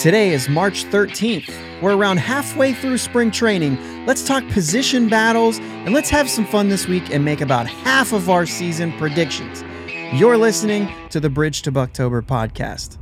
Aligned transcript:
Today 0.00 0.30
is 0.30 0.48
March 0.48 0.86
13th. 0.86 1.82
We're 1.82 1.94
around 1.94 2.20
halfway 2.20 2.72
through 2.72 2.96
spring 2.96 3.30
training. 3.30 4.06
Let's 4.06 4.26
talk 4.26 4.48
position 4.48 5.10
battles 5.10 5.58
and 5.58 5.92
let's 5.92 6.08
have 6.08 6.30
some 6.30 6.46
fun 6.46 6.70
this 6.70 6.88
week 6.88 7.10
and 7.10 7.22
make 7.22 7.42
about 7.42 7.66
half 7.66 8.14
of 8.14 8.30
our 8.30 8.46
season 8.46 8.96
predictions. 8.96 9.62
You're 10.14 10.38
listening 10.38 10.88
to 11.10 11.20
the 11.20 11.28
Bridge 11.28 11.60
to 11.62 11.70
Bucktober 11.70 12.22
podcast. 12.22 12.96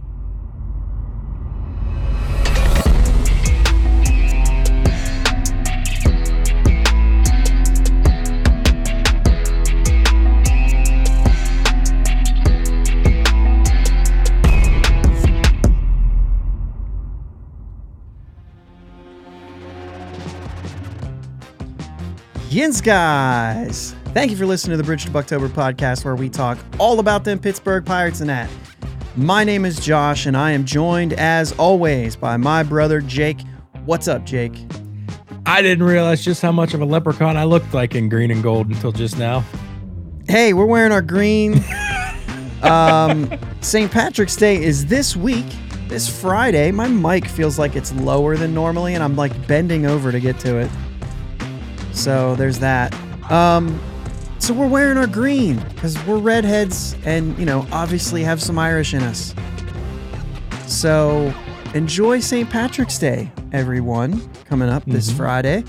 Yins, 22.59 22.81
guys. 22.81 23.95
Thank 24.07 24.33
you 24.33 24.37
for 24.37 24.45
listening 24.45 24.73
to 24.73 24.79
the 24.79 24.83
Bridge 24.83 25.05
to 25.05 25.13
Bucktober 25.13 25.49
podcast, 25.49 26.05
where 26.05 26.17
we 26.17 26.29
talk 26.29 26.59
all 26.81 26.99
about 26.99 27.23
them 27.23 27.39
Pittsburgh 27.39 27.87
Pirates 27.87 28.19
and 28.19 28.29
that. 28.29 28.51
My 29.15 29.45
name 29.45 29.65
is 29.65 29.79
Josh, 29.79 30.27
and 30.27 30.37
I 30.37 30.51
am 30.51 30.65
joined, 30.65 31.13
as 31.13 31.53
always, 31.53 32.17
by 32.17 32.37
my 32.37 32.65
brother 32.65 33.01
Jake. 33.01 33.39
What's 33.85 34.09
up, 34.09 34.27
Jake? 34.27 34.55
I 35.47 35.63
didn't 35.63 35.87
realize 35.87 36.25
just 36.25 36.43
how 36.43 36.51
much 36.51 36.75
of 36.75 36.81
a 36.81 36.85
leprechaun 36.85 37.37
I 37.37 37.45
looked 37.45 37.73
like 37.75 37.95
in 37.95 38.09
green 38.09 38.33
and 38.33 38.43
gold 38.43 38.67
until 38.67 38.91
just 38.91 39.19
now. 39.19 39.45
Hey, 40.27 40.53
we're 40.53 40.67
wearing 40.67 40.91
our 40.91 41.01
green. 41.01 41.63
um, 42.63 43.39
St. 43.61 43.89
Patrick's 43.89 44.35
Day 44.35 44.61
is 44.61 44.85
this 44.87 45.15
week, 45.15 45.47
this 45.87 46.09
Friday. 46.09 46.73
My 46.73 46.89
mic 46.89 47.29
feels 47.29 47.57
like 47.57 47.77
it's 47.77 47.93
lower 47.93 48.37
than 48.37 48.53
normally, 48.53 48.95
and 48.95 49.05
I'm 49.05 49.15
like 49.15 49.47
bending 49.47 49.87
over 49.87 50.11
to 50.11 50.19
get 50.19 50.41
to 50.41 50.57
it. 50.57 50.71
So 51.99 52.37
there's 52.37 52.61
that. 52.61 52.95
Um, 53.31 53.79
so 54.39 54.55
we're 54.55 54.69
wearing 54.69 54.97
our 54.97 55.07
green 55.09 55.59
because 55.75 55.99
we're 56.07 56.19
redheads 56.19 56.95
and, 57.05 57.37
you 57.39 57.45
know, 57.45 57.67
obviously 57.73 58.23
have 58.23 58.41
some 58.41 58.59
Irish 58.59 58.95
in 58.95 59.03
us. 59.03 59.35
So 60.67 61.35
enjoy 61.75 62.21
St. 62.21 62.49
Patrick's 62.49 62.99
Day, 62.99 63.31
everyone, 63.53 64.21
coming 64.45 64.69
up 64.69 64.85
this 64.87 65.11
Mhm. 65.11 65.17
Friday. 65.17 65.65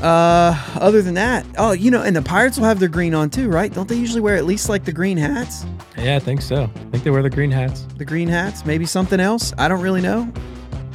Uh, 0.00 0.56
other 0.80 1.00
than 1.02 1.14
that, 1.14 1.44
oh, 1.58 1.72
you 1.72 1.90
know, 1.90 2.02
and 2.02 2.16
the 2.16 2.22
Pirates 2.22 2.58
will 2.58 2.64
have 2.64 2.80
their 2.80 2.88
green 2.88 3.14
on 3.14 3.30
too, 3.30 3.48
right? 3.48 3.72
Don't 3.72 3.88
they 3.88 3.94
usually 3.94 4.20
wear 4.20 4.36
at 4.36 4.46
least 4.46 4.68
like 4.68 4.84
the 4.84 4.90
green 4.92 5.16
hats? 5.16 5.64
Yeah, 5.96 6.16
I 6.16 6.18
think 6.18 6.40
so. 6.42 6.64
I 6.74 6.90
think 6.90 7.04
they 7.04 7.10
wear 7.10 7.22
the 7.22 7.30
green 7.30 7.50
hats. 7.52 7.86
The 7.98 8.04
green 8.04 8.26
hats, 8.28 8.64
maybe 8.66 8.86
something 8.86 9.20
else. 9.20 9.52
I 9.58 9.68
don't 9.68 9.80
really 9.82 10.00
know. 10.00 10.28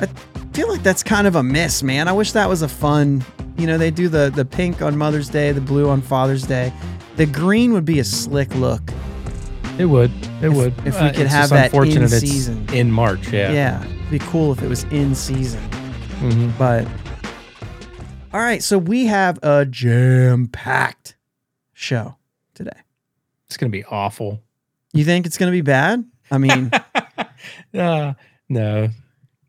I 0.01 0.07
feel 0.57 0.69
like 0.69 0.81
that's 0.81 1.03
kind 1.03 1.27
of 1.27 1.35
a 1.35 1.43
miss, 1.43 1.83
man. 1.83 2.07
I 2.07 2.13
wish 2.13 2.31
that 2.31 2.49
was 2.49 2.63
a 2.63 2.67
fun. 2.67 3.23
You 3.59 3.67
know, 3.67 3.77
they 3.77 3.91
do 3.91 4.09
the 4.09 4.31
the 4.35 4.43
pink 4.43 4.81
on 4.81 4.97
Mother's 4.97 5.29
Day, 5.29 5.51
the 5.51 5.61
blue 5.61 5.87
on 5.87 6.01
Father's 6.01 6.47
Day. 6.47 6.73
The 7.15 7.27
green 7.27 7.73
would 7.73 7.85
be 7.85 7.99
a 7.99 8.03
slick 8.03 8.53
look. 8.55 8.81
It 9.77 9.85
would. 9.85 10.09
It 10.41 10.45
If- 10.45 10.53
would. 10.53 10.73
if 10.83 10.95
we 10.99 11.07
Uh, 11.07 11.11
could 11.11 11.19
it's 11.25 11.31
have 11.31 11.49
that 11.51 11.73
in 11.75 12.07
season. 12.09 12.65
in 12.73 12.91
March. 12.91 13.31
Yeah. 13.31 13.51
Yeah. 13.51 13.83
it'd 13.85 14.09
be 14.09 14.17
cool 14.17 14.51
if 14.51 14.63
it 14.63 14.67
was 14.67 14.83
in 14.85 15.13
season. 15.13 15.61
hmm 16.21 16.49
But 16.57 16.87
all 18.33 18.39
right, 18.39 18.63
so 18.63 18.79
we 18.79 19.05
have 19.05 19.37
a 19.43 19.63
jam 19.65 20.47
packed 20.47 21.17
show 21.73 22.15
today. 22.55 22.71
It's 23.45 23.57
gonna 23.57 23.69
be 23.69 23.83
awful. 23.85 24.41
You 24.93 25.03
think 25.05 25.27
it's 25.27 25.37
to 25.51 25.55
be 25.55 25.61
bad? 25.61 26.03
I 26.31 26.39
mean, 26.39 26.71
Uh, 27.77 28.13
no. 28.49 28.89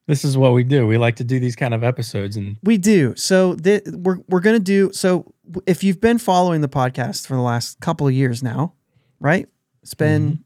This 0.09 0.25
is 0.25 0.37
what 0.37 0.55
we 0.55 0.65
do. 0.65 0.87
We 0.87 0.99
like 0.99 1.17
to 1.17 1.25
do 1.25 1.39
these 1.39 1.55
kind 1.55 1.73
of 1.75 1.85
episodes, 1.85 2.37
and 2.37 2.57
We 2.65 2.79
do. 2.79 3.15
So 3.15 3.55
th- 3.55 3.83
we're 3.93 4.19
we're 4.29 4.41
gonna 4.41 4.59
do. 4.59 4.91
So 4.93 5.33
if 5.67 5.85
you've 5.85 6.01
been 6.01 6.19
following 6.19 6.61
the 6.63 6.69
podcast 6.69 7.27
for 7.29 7.35
the 7.35 7.43
last 7.43 7.79
couple 7.81 8.09
of 8.09 8.13
years 8.15 8.43
now, 8.43 8.73
right? 9.21 9.47
It's 9.83 9.95
been 9.95 10.43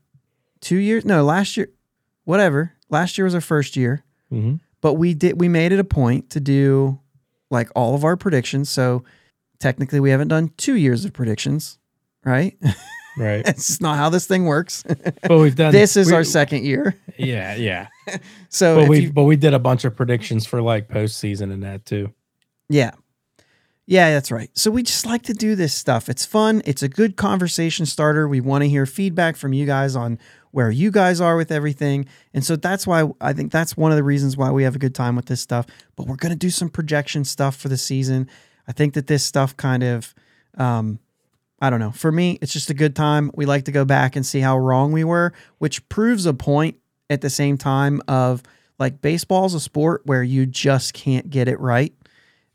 two 0.61 0.77
years. 0.77 1.05
No, 1.05 1.25
last 1.25 1.57
year, 1.57 1.69
whatever. 2.25 2.73
Last 2.91 3.17
year 3.17 3.25
was 3.25 3.35
our 3.35 3.41
first 3.41 3.75
year, 3.77 4.05
Mhm. 4.33 4.61
but 4.81 4.95
we 4.95 5.15
did. 5.15 5.41
We 5.41 5.49
made 5.49 5.73
it 5.73 5.79
a 5.79 5.85
point 5.85 6.29
to 6.31 6.41
do 6.41 6.99
like 7.51 7.71
all 7.77 7.95
of 7.95 8.05
our 8.05 8.17
predictions. 8.17 8.69
So 8.69 9.05
technically, 9.61 10.01
we 10.01 10.11
haven't 10.11 10.29
done 10.29 10.51
two 10.57 10.75
years 10.75 11.05
of 11.05 11.13
predictions, 11.13 11.79
right? 12.25 12.59
right. 13.17 13.43
It's 13.49 13.81
not 13.81 13.97
how 13.97 14.09
this 14.11 14.27
thing 14.27 14.45
works. 14.45 14.83
but 15.23 15.39
we've 15.39 15.55
done 15.55 15.71
this 15.73 15.97
is 15.97 16.09
we- 16.09 16.15
our 16.15 16.25
second 16.25 16.65
year. 16.65 16.97
Yeah, 17.17 17.55
yeah. 17.55 17.87
So 18.49 18.77
But 18.77 18.89
we 18.89 18.99
you- 19.01 19.13
but 19.13 19.25
we 19.25 19.37
did 19.37 19.55
a 19.55 19.59
bunch 19.59 19.85
of 19.85 19.95
predictions 19.97 20.47
for 20.47 20.61
like 20.61 20.89
postseason 20.89 21.53
and 21.53 21.63
that 21.63 21.85
too. 21.87 22.13
Yeah. 22.69 22.93
Yeah, 23.87 24.11
that's 24.13 24.31
right. 24.31 24.49
So 24.55 24.71
we 24.71 24.83
just 24.85 25.07
like 25.07 25.23
to 25.23 25.35
do 25.35 25.55
this 25.57 25.75
stuff. 25.75 26.09
It's 26.09 26.25
fun. 26.25 26.63
It's 26.65 26.83
a 26.83 26.89
good 26.89 27.17
conversation 27.17 27.85
starter. 27.85 28.29
We 28.29 28.41
want 28.41 28.63
to 28.63 28.69
hear 28.69 28.87
feedback 28.87 29.37
from 29.37 29.53
you 29.53 29.67
guys 29.67 29.97
on 29.97 30.19
where 30.53 30.71
you 30.71 30.91
guys 30.91 31.21
are 31.21 31.37
with 31.37 31.51
everything. 31.51 32.07
And 32.33 32.45
so 32.45 32.55
that's 32.57 32.87
why 32.87 33.11
I 33.21 33.33
think 33.33 33.51
that's 33.51 33.77
one 33.77 33.91
of 33.91 33.97
the 33.97 34.05
reasons 34.05 34.37
why 34.37 34.51
we 34.53 34.63
have 34.63 34.77
a 34.77 34.79
good 34.79 34.95
time 34.95 35.17
with 35.17 35.27
this 35.27 35.41
stuff. 35.41 35.67
But 35.97 36.07
we're 36.07 36.17
going 36.17 36.31
to 36.33 36.39
do 36.39 36.51
some 36.51 36.69
projection 36.69 37.25
stuff 37.25 37.57
for 37.57 37.69
the 37.69 37.77
season. 37.77 38.29
I 38.69 38.73
think 38.73 38.95
that 38.95 39.09
this 39.09 39.25
stuff 39.25 39.57
kind 39.57 39.83
of 39.83 40.15
um 40.57 40.99
I 41.61 41.71
don't 41.71 41.79
know. 41.81 41.93
For 41.93 42.11
me, 42.11 42.39
it's 42.43 42.53
just 42.53 42.71
a 42.71 42.75
good 42.75 42.97
time. 42.97 43.31
We 43.35 43.47
like 43.47 43.65
to 43.67 43.73
go 43.73 43.85
back 43.85 44.17
and 44.17 44.27
see 44.27 44.41
how 44.41 44.59
wrong 44.59 44.91
we 44.91 45.05
were, 45.05 45.33
which 45.59 45.89
proves 45.89 46.27
a 46.27 46.35
point 46.35 46.77
at 47.13 47.21
the 47.21 47.31
same 47.31 47.57
time 47.57 48.01
of 48.09 48.43
like 48.79 49.01
baseball's 49.01 49.55
a 49.55 49.61
sport 49.61 50.03
where 50.05 50.23
you 50.23 50.47
just 50.47 50.95
can't 50.95 51.31
get 51.31 51.47
it 51.49 51.61
right. 51.61 51.93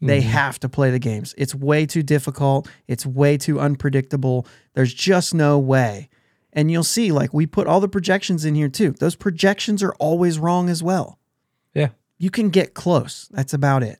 They 0.01 0.19
Mhm. 0.21 0.25
have 0.25 0.59
to 0.59 0.69
play 0.69 0.91
the 0.91 0.99
games. 0.99 1.33
It's 1.37 1.55
way 1.55 1.85
too 1.85 2.03
difficult. 2.03 2.67
It's 2.87 3.05
way 3.05 3.37
too 3.37 3.59
unpredictable. 3.59 4.45
There's 4.73 4.93
just 4.93 5.33
no 5.33 5.57
way. 5.57 6.09
And 6.53 6.69
you'll 6.71 6.83
see, 6.83 7.11
like, 7.11 7.33
we 7.33 7.45
put 7.45 7.67
all 7.67 7.79
the 7.79 7.87
projections 7.87 8.45
in 8.45 8.55
here 8.55 8.69
too. 8.69 8.91
Those 8.99 9.15
projections 9.15 9.81
are 9.83 9.93
always 9.99 10.37
wrong 10.39 10.69
as 10.69 10.83
well. 10.83 11.17
Yeah. 11.73 11.89
You 12.17 12.29
can 12.29 12.49
get 12.49 12.73
close. 12.73 13.27
That's 13.31 13.53
about 13.53 13.83
it. 13.83 13.99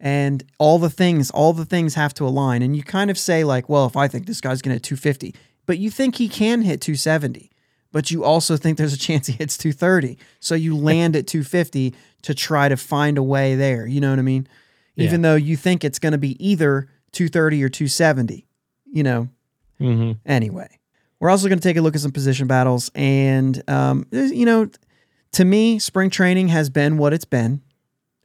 And 0.00 0.44
all 0.58 0.78
the 0.78 0.90
things, 0.90 1.30
all 1.30 1.52
the 1.52 1.64
things 1.64 1.94
have 1.94 2.14
to 2.14 2.24
align. 2.24 2.62
And 2.62 2.76
you 2.76 2.82
kind 2.84 3.10
of 3.10 3.18
say, 3.18 3.42
like, 3.42 3.68
well, 3.68 3.86
if 3.86 3.96
I 3.96 4.06
think 4.06 4.26
this 4.26 4.40
guy's 4.40 4.62
going 4.62 4.70
to 4.70 4.76
hit 4.76 4.84
250, 4.84 5.34
but 5.66 5.78
you 5.78 5.90
think 5.90 6.16
he 6.16 6.28
can 6.28 6.62
hit 6.62 6.80
270, 6.80 7.50
but 7.92 8.10
you 8.10 8.24
also 8.24 8.56
think 8.56 8.76
there's 8.78 8.92
a 8.92 8.98
chance 8.98 9.26
he 9.26 9.32
hits 9.32 9.56
230. 9.56 10.18
So 10.40 10.54
you 10.54 10.76
land 10.76 11.16
at 11.16 11.26
250 11.26 11.94
to 12.22 12.34
try 12.34 12.68
to 12.68 12.76
find 12.76 13.16
a 13.18 13.22
way 13.22 13.54
there. 13.54 13.86
You 13.86 14.00
know 14.00 14.10
what 14.10 14.18
I 14.18 14.22
mean? 14.22 14.46
Even 14.96 15.22
though 15.22 15.36
you 15.36 15.56
think 15.56 15.84
it's 15.84 15.98
going 15.98 16.12
to 16.12 16.18
be 16.18 16.36
either 16.44 16.88
230 17.12 17.62
or 17.62 17.68
270, 17.68 18.46
you 18.92 19.02
know, 19.02 19.28
Mhm. 19.80 20.18
anyway. 20.26 20.68
We're 21.20 21.30
also 21.30 21.48
going 21.48 21.58
to 21.58 21.62
take 21.62 21.76
a 21.76 21.80
look 21.80 21.94
at 21.94 22.00
some 22.00 22.10
position 22.12 22.46
battles. 22.46 22.90
And, 22.94 23.62
um, 23.70 24.06
you 24.10 24.44
know, 24.44 24.68
to 25.32 25.44
me, 25.44 25.78
spring 25.78 26.10
training 26.10 26.48
has 26.48 26.68
been 26.70 26.98
what 26.98 27.12
it's 27.12 27.24
been. 27.24 27.62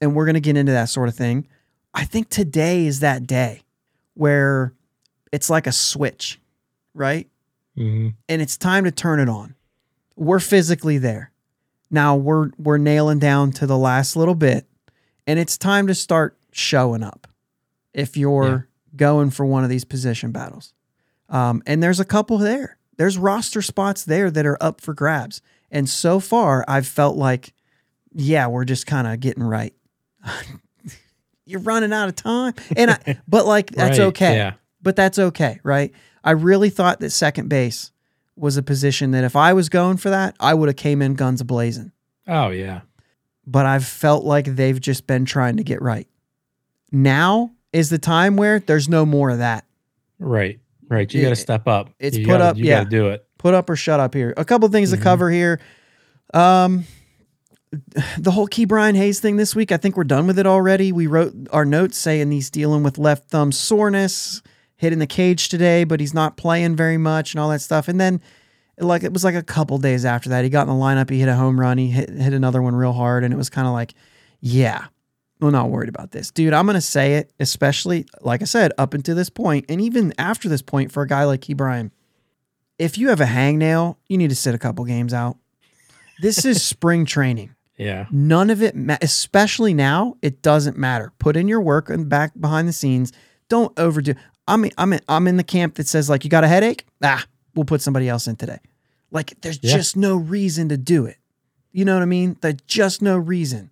And 0.01 0.16
we're 0.16 0.25
going 0.25 0.34
to 0.35 0.41
get 0.41 0.57
into 0.57 0.72
that 0.72 0.90
sort 0.90 1.09
of 1.09 1.16
thing. 1.16 1.47
I 1.94 2.06
think 2.06 2.30
today 2.30 2.85
is 2.88 3.00
that 3.01 3.25
day 3.28 3.62
where 4.16 4.74
it's 5.31 5.50
like 5.50 5.68
a 5.68 5.72
switch, 5.72 6.40
right? 6.94 7.28
Mhm. 7.78 8.13
and 8.29 8.41
it's 8.41 8.57
time 8.57 8.84
to 8.84 8.91
turn 8.91 9.19
it 9.19 9.29
on. 9.29 9.56
We're 10.16 10.39
physically 10.39 10.97
there. 10.97 11.31
Now 11.89 12.16
we're 12.16 12.51
we're 12.57 12.78
nailing 12.78 13.19
down 13.19 13.51
to 13.53 13.66
the 13.67 13.78
last 13.78 14.16
little 14.16 14.35
bit 14.35 14.67
and 15.28 15.39
it's 15.39 15.57
time 15.57 15.88
to 15.88 15.95
start 15.95 16.38
showing 16.51 17.01
up 17.03 17.28
if 17.94 18.16
you're 18.17 18.67
going 18.95 19.29
for 19.31 19.45
one 19.45 19.63
of 19.63 19.69
these 19.69 19.85
position 19.85 20.31
battles. 20.31 20.73
Um, 21.29 21.63
and 21.66 21.81
there's 21.81 22.00
a 22.00 22.06
couple 22.06 22.38
there. 22.38 22.78
There's 22.97 23.17
roster 23.17 23.62
spots 23.63 24.03
there 24.06 24.29
that 24.29 24.45
are 24.45 24.57
up 24.62 24.81
for 24.81 24.94
grabs. 24.94 25.41
And 25.72 25.89
so 25.89 26.19
far 26.19 26.63
I've 26.67 26.88
felt 26.88 27.16
like 27.17 27.53
yeah, 28.15 28.45
we're 28.48 28.65
just 28.65 28.86
kind 28.86 29.07
of 29.07 29.19
getting 29.19 29.42
right. 29.44 29.74
You're 31.45 31.59
running 31.62 31.92
out 31.92 32.07
of 32.09 32.15
time. 32.15 32.53
And 32.77 32.92
I 32.92 33.18
but 33.27 33.45
like 33.45 33.71
that's 33.71 34.00
Right, 34.00 34.06
okay 34.07 34.36
Yeah. 34.38 34.53
but 34.81 34.95
that's 34.95 35.19
okay, 35.19 35.59
right? 35.63 35.92
I 36.24 36.31
really 36.31 36.70
thought 36.70 37.00
that 37.02 37.10
second 37.12 37.50
base 37.50 37.92
was 38.36 38.58
a 38.58 38.64
position 38.64 39.12
that 39.12 39.24
if 39.24 39.36
I 39.36 39.54
was 39.54 39.70
going 39.70 39.98
for 39.98 40.10
that, 40.10 40.36
I 40.40 40.54
would 40.54 40.70
have 40.70 40.75
came 40.75 41.02
in 41.02 41.14
guns 41.16 41.42
a 41.42 41.46
blazing. 41.46 41.92
Oh 42.28 42.50
yeah. 42.50 42.81
But 43.46 43.66
I've 43.66 43.86
felt 43.86 44.24
like 44.24 44.46
they've 44.46 44.80
just 44.80 45.06
been 45.06 45.25
trying 45.25 45.58
to 45.58 45.64
get 45.64 45.81
right. 45.81 46.08
Now 46.92 47.52
is 47.74 47.90
the 47.90 47.98
time 48.00 48.38
where 48.38 48.60
there's 48.60 48.88
no 48.88 49.06
more 49.06 49.30
of 49.31 49.40
that. 49.40 49.66
Right. 50.20 50.60
Right. 50.88 51.12
You 51.14 51.22
got 51.24 51.30
to 51.30 51.36
step 51.36 51.68
up. 51.68 51.90
It's 52.00 52.16
You 52.18 52.25
put 52.25 52.34
gotta- 52.34 52.44
up- 52.46 52.58
You 52.58 52.66
yeah. 52.66 52.80
got 52.80 52.84
to 52.86 52.90
do 52.90 53.08
it. 53.10 53.25
Put 53.38 53.54
up 53.54 53.70
or 53.70 53.75
shut 53.75 54.00
up 54.00 54.14
here. 54.14 54.34
A 54.38 54.46
couple 54.46 54.70
things 54.70 54.92
Mhm. 54.92 54.98
to 54.98 55.02
cover 55.02 55.30
here. 55.31 55.60
Um, 56.34 56.86
the 58.18 58.31
whole 58.31 58.48
Ke'Bryan 58.48 58.96
Hayes 58.96 59.20
thing 59.20 59.36
this 59.38 59.56
week, 59.56 59.72
I 59.72 59.78
think 59.78 59.98
we're 59.98 60.04
done 60.04 60.28
with 60.28 60.38
it 60.40 60.46
already. 60.48 60.92
We 60.92 61.08
wrote 61.08 61.34
our 61.52 61.66
notes 61.66 61.98
saying 61.98 62.31
he's 62.31 62.50
dealing 62.52 62.84
with 62.84 62.98
left 62.98 63.30
thumb 63.30 63.52
soreness, 63.52 64.42
hit 64.83 64.94
in 64.94 65.00
the 65.00 65.07
cage 65.07 65.47
today, 65.47 65.85
but 65.85 66.00
he's 66.00 66.13
not 66.13 66.35
playing 66.35 66.75
very 66.75 66.97
much 66.97 67.33
and 67.33 67.39
all 67.39 67.50
that 67.50 67.62
stuff. 67.62 67.88
And 67.88 68.00
then 68.00 68.21
like 68.77 69.03
it 69.03 69.13
was 69.13 69.24
like 69.24 69.33
a 69.35 69.41
couple 69.41 69.77
days 69.77 70.03
after 70.03 70.30
that. 70.30 70.44
He 70.44 70.50
got 70.50 70.68
in 70.68 70.68
the 70.68 70.74
lineup, 70.74 71.09
he 71.09 71.19
hit 71.19 71.30
a 71.30 71.35
home 71.35 71.59
run, 71.59 71.77
he 71.77 71.89
hit, 71.89 72.09
hit 72.09 72.33
another 72.33 72.62
one 72.62 72.75
real 72.75 72.91
hard, 72.91 73.24
and 73.24 73.33
it 73.33 73.38
was 73.38 73.50
kind 73.50 73.65
of 73.65 73.74
like, 73.74 73.94
yeah, 74.41 74.88
we're 75.39 75.51
not 75.51 75.69
worried 75.69 75.89
about 75.89 76.12
this. 76.12 76.31
Dude, 76.31 76.53
I'm 76.53 76.65
gonna 76.65 76.81
say 76.81 77.15
it, 77.15 77.31
especially 77.39 78.06
like 78.21 78.41
I 78.41 78.45
said, 78.45 78.74
up 78.77 78.94
until 78.94 79.15
this 79.15 79.30
point, 79.30 79.65
and 79.69 79.80
even 79.80 80.13
after 80.18 80.50
this 80.50 80.62
point 80.62 80.91
for 80.91 81.01
a 81.01 81.07
guy 81.07 81.24
like 81.24 81.41
Ke'Bryan. 81.41 81.91
If 82.79 82.97
you 82.97 83.09
have 83.09 83.21
a 83.21 83.25
hangnail, 83.25 83.97
you 84.09 84.18
need 84.18 84.31
to 84.31 84.36
sit 84.36 84.56
a 84.56 84.57
couple 84.57 84.83
games 84.83 85.13
out. 85.13 85.38
This 86.21 86.44
is 86.44 86.62
spring 86.75 87.06
training. 87.06 87.56
Yeah. 87.77 88.07
None 88.12 88.50
of 88.50 88.62
it, 88.62 88.75
ma- 88.75 88.97
especially 89.01 89.74
now, 89.74 90.15
it 90.21 90.41
doesn't 90.41 90.77
matter. 90.77 91.13
Put 91.19 91.38
in 91.38 91.47
your 91.47 91.62
work 91.62 91.89
and 91.89 92.09
back 92.09 92.31
behind 92.39 92.68
the 92.68 92.74
scenes. 92.74 93.13
Don't 93.47 93.77
overdo. 93.77 94.15
I'm 94.48 94.66
I'm 94.78 94.94
in, 94.94 95.00
I'm 95.07 95.28
in 95.28 95.38
the 95.38 95.44
camp 95.44 95.75
that 95.75 95.88
says 95.88 96.10
like 96.10 96.24
you 96.24 96.30
got 96.30 96.44
a 96.44 96.48
headache. 96.48 96.86
Ah, 97.01 97.25
we'll 97.56 97.66
put 97.66 97.81
somebody 97.81 98.10
else 98.10 98.28
in 98.28 98.36
today. 98.36 98.60
Like 99.12 99.34
there's 99.42 99.60
Yeah. 99.62 99.75
just 99.75 99.95
no 99.95 100.16
reason 100.16 100.69
to 100.69 100.78
do 100.78 101.06
it. 101.06 101.18
You 101.72 101.86
know 101.86 101.94
what 101.95 102.04
I 102.04 102.06
mean? 102.07 102.38
There's 102.42 102.56
just 102.68 103.01
no 103.01 103.18
reason. 103.18 103.72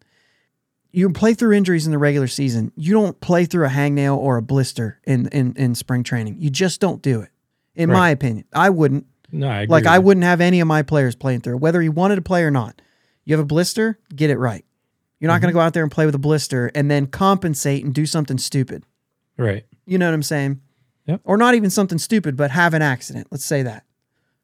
You 0.91 1.09
play 1.11 1.33
through 1.33 1.53
injuries 1.53 1.85
in 1.85 1.91
the 1.91 1.97
regular 1.97 2.27
season. 2.27 2.71
You 2.75 2.93
don't 2.93 3.19
play 3.21 3.45
through 3.45 3.65
a 3.65 3.69
hangnail 3.69 4.17
or 4.17 4.37
a 4.37 4.41
blister 4.41 4.99
in 5.05 5.27
in 5.27 5.53
in 5.55 5.75
spring 5.75 6.03
training. 6.03 6.37
You 6.39 6.49
just 6.49 6.79
don't 6.81 7.01
do 7.01 7.21
it. 7.21 7.29
In 7.75 7.89
Right. 7.89 7.97
my 7.97 8.09
opinion, 8.09 8.45
I 8.53 8.69
wouldn't. 8.69 9.05
No, 9.31 9.47
I 9.47 9.61
agree 9.61 9.71
Like 9.71 9.85
I 9.85 9.99
wouldn't 9.99 10.25
have 10.25 10.41
any 10.41 10.59
of 10.59 10.67
my 10.67 10.81
players 10.83 11.15
playing 11.15 11.41
through, 11.41 11.57
whether 11.57 11.81
he 11.81 11.87
wanted 11.89 12.15
to 12.17 12.21
play 12.21 12.43
or 12.43 12.51
not. 12.51 12.81
You 13.23 13.33
have 13.33 13.39
a 13.43 13.45
blister, 13.47 13.97
get 14.13 14.29
it 14.29 14.37
right. 14.37 14.65
You're 15.19 15.27
not 15.29 15.35
Mm-hmm. 15.35 15.41
going 15.43 15.51
to 15.51 15.53
go 15.53 15.59
out 15.61 15.73
there 15.73 15.83
and 15.83 15.91
play 15.91 16.05
with 16.05 16.15
a 16.15 16.19
blister 16.19 16.69
and 16.75 16.91
then 16.91 17.07
compensate 17.07 17.85
and 17.85 17.93
do 17.93 18.05
something 18.05 18.37
stupid. 18.37 18.83
Right. 19.37 19.63
You 19.85 19.97
know 19.97 20.07
what 20.07 20.13
I'm 20.13 20.23
saying? 20.23 20.61
Yep. 21.07 21.21
Or 21.23 21.37
not 21.37 21.55
even 21.55 21.69
something 21.69 21.97
stupid, 21.97 22.37
but 22.37 22.51
have 22.51 22.73
an 22.73 22.81
accident. 22.81 23.27
Let's 23.31 23.45
say 23.45 23.63
that. 23.63 23.85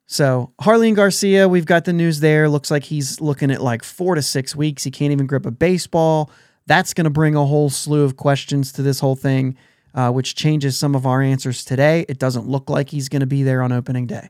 So 0.07 0.53
Jarlin 0.61 0.95
Garcia, 0.95 1.47
we've 1.49 1.65
got 1.65 1.85
the 1.85 1.93
news 1.93 2.21
there. 2.21 2.47
Looks 2.49 2.71
like 2.71 2.85
he's 2.85 3.19
looking 3.19 3.51
at 3.51 3.61
like 3.61 3.83
four 3.83 4.15
to 4.15 4.21
six 4.21 4.55
weeks. 4.55 4.83
He 4.83 4.91
can't 4.91 5.11
even 5.11 5.27
grip 5.27 5.45
a 5.45 5.51
baseball. 5.51 6.31
That's 6.65 6.93
going 6.93 7.05
to 7.05 7.09
bring 7.09 7.35
a 7.35 7.45
whole 7.45 7.69
slew 7.69 8.03
of 8.03 8.17
questions 8.17 8.71
to 8.73 8.81
this 8.81 8.99
whole 8.99 9.15
thing, 9.15 9.57
uh, 9.93 10.11
which 10.11 10.35
changes 10.35 10.77
some 10.77 10.95
of 10.95 11.05
our 11.05 11.21
answers 11.21 11.63
today. 11.63 12.05
It 12.09 12.19
doesn't 12.19 12.47
look 12.47 12.69
like 12.69 12.89
he's 12.89 13.09
going 13.09 13.19
to 13.19 13.27
be 13.27 13.43
there 13.43 13.61
on 13.61 13.71
opening 13.71 14.07
day. 14.07 14.29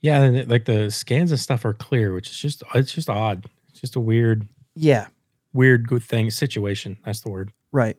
Yeah, 0.00 0.22
and 0.22 0.50
like 0.50 0.66
the 0.66 0.90
scans 0.90 1.30
and 1.30 1.40
stuff 1.40 1.64
are 1.64 1.72
clear, 1.72 2.12
which 2.12 2.28
is 2.28 2.36
just 2.36 2.62
it's 2.74 2.92
just 2.92 3.08
odd. 3.08 3.46
It's 3.70 3.80
just 3.80 3.96
a 3.96 4.00
weird, 4.00 4.46
Yeah, 4.74 5.06
weird 5.54 5.88
good 5.88 6.02
thing 6.02 6.30
situation. 6.30 6.98
That's 7.04 7.20
the 7.20 7.30
word. 7.30 7.52
Right. 7.72 7.96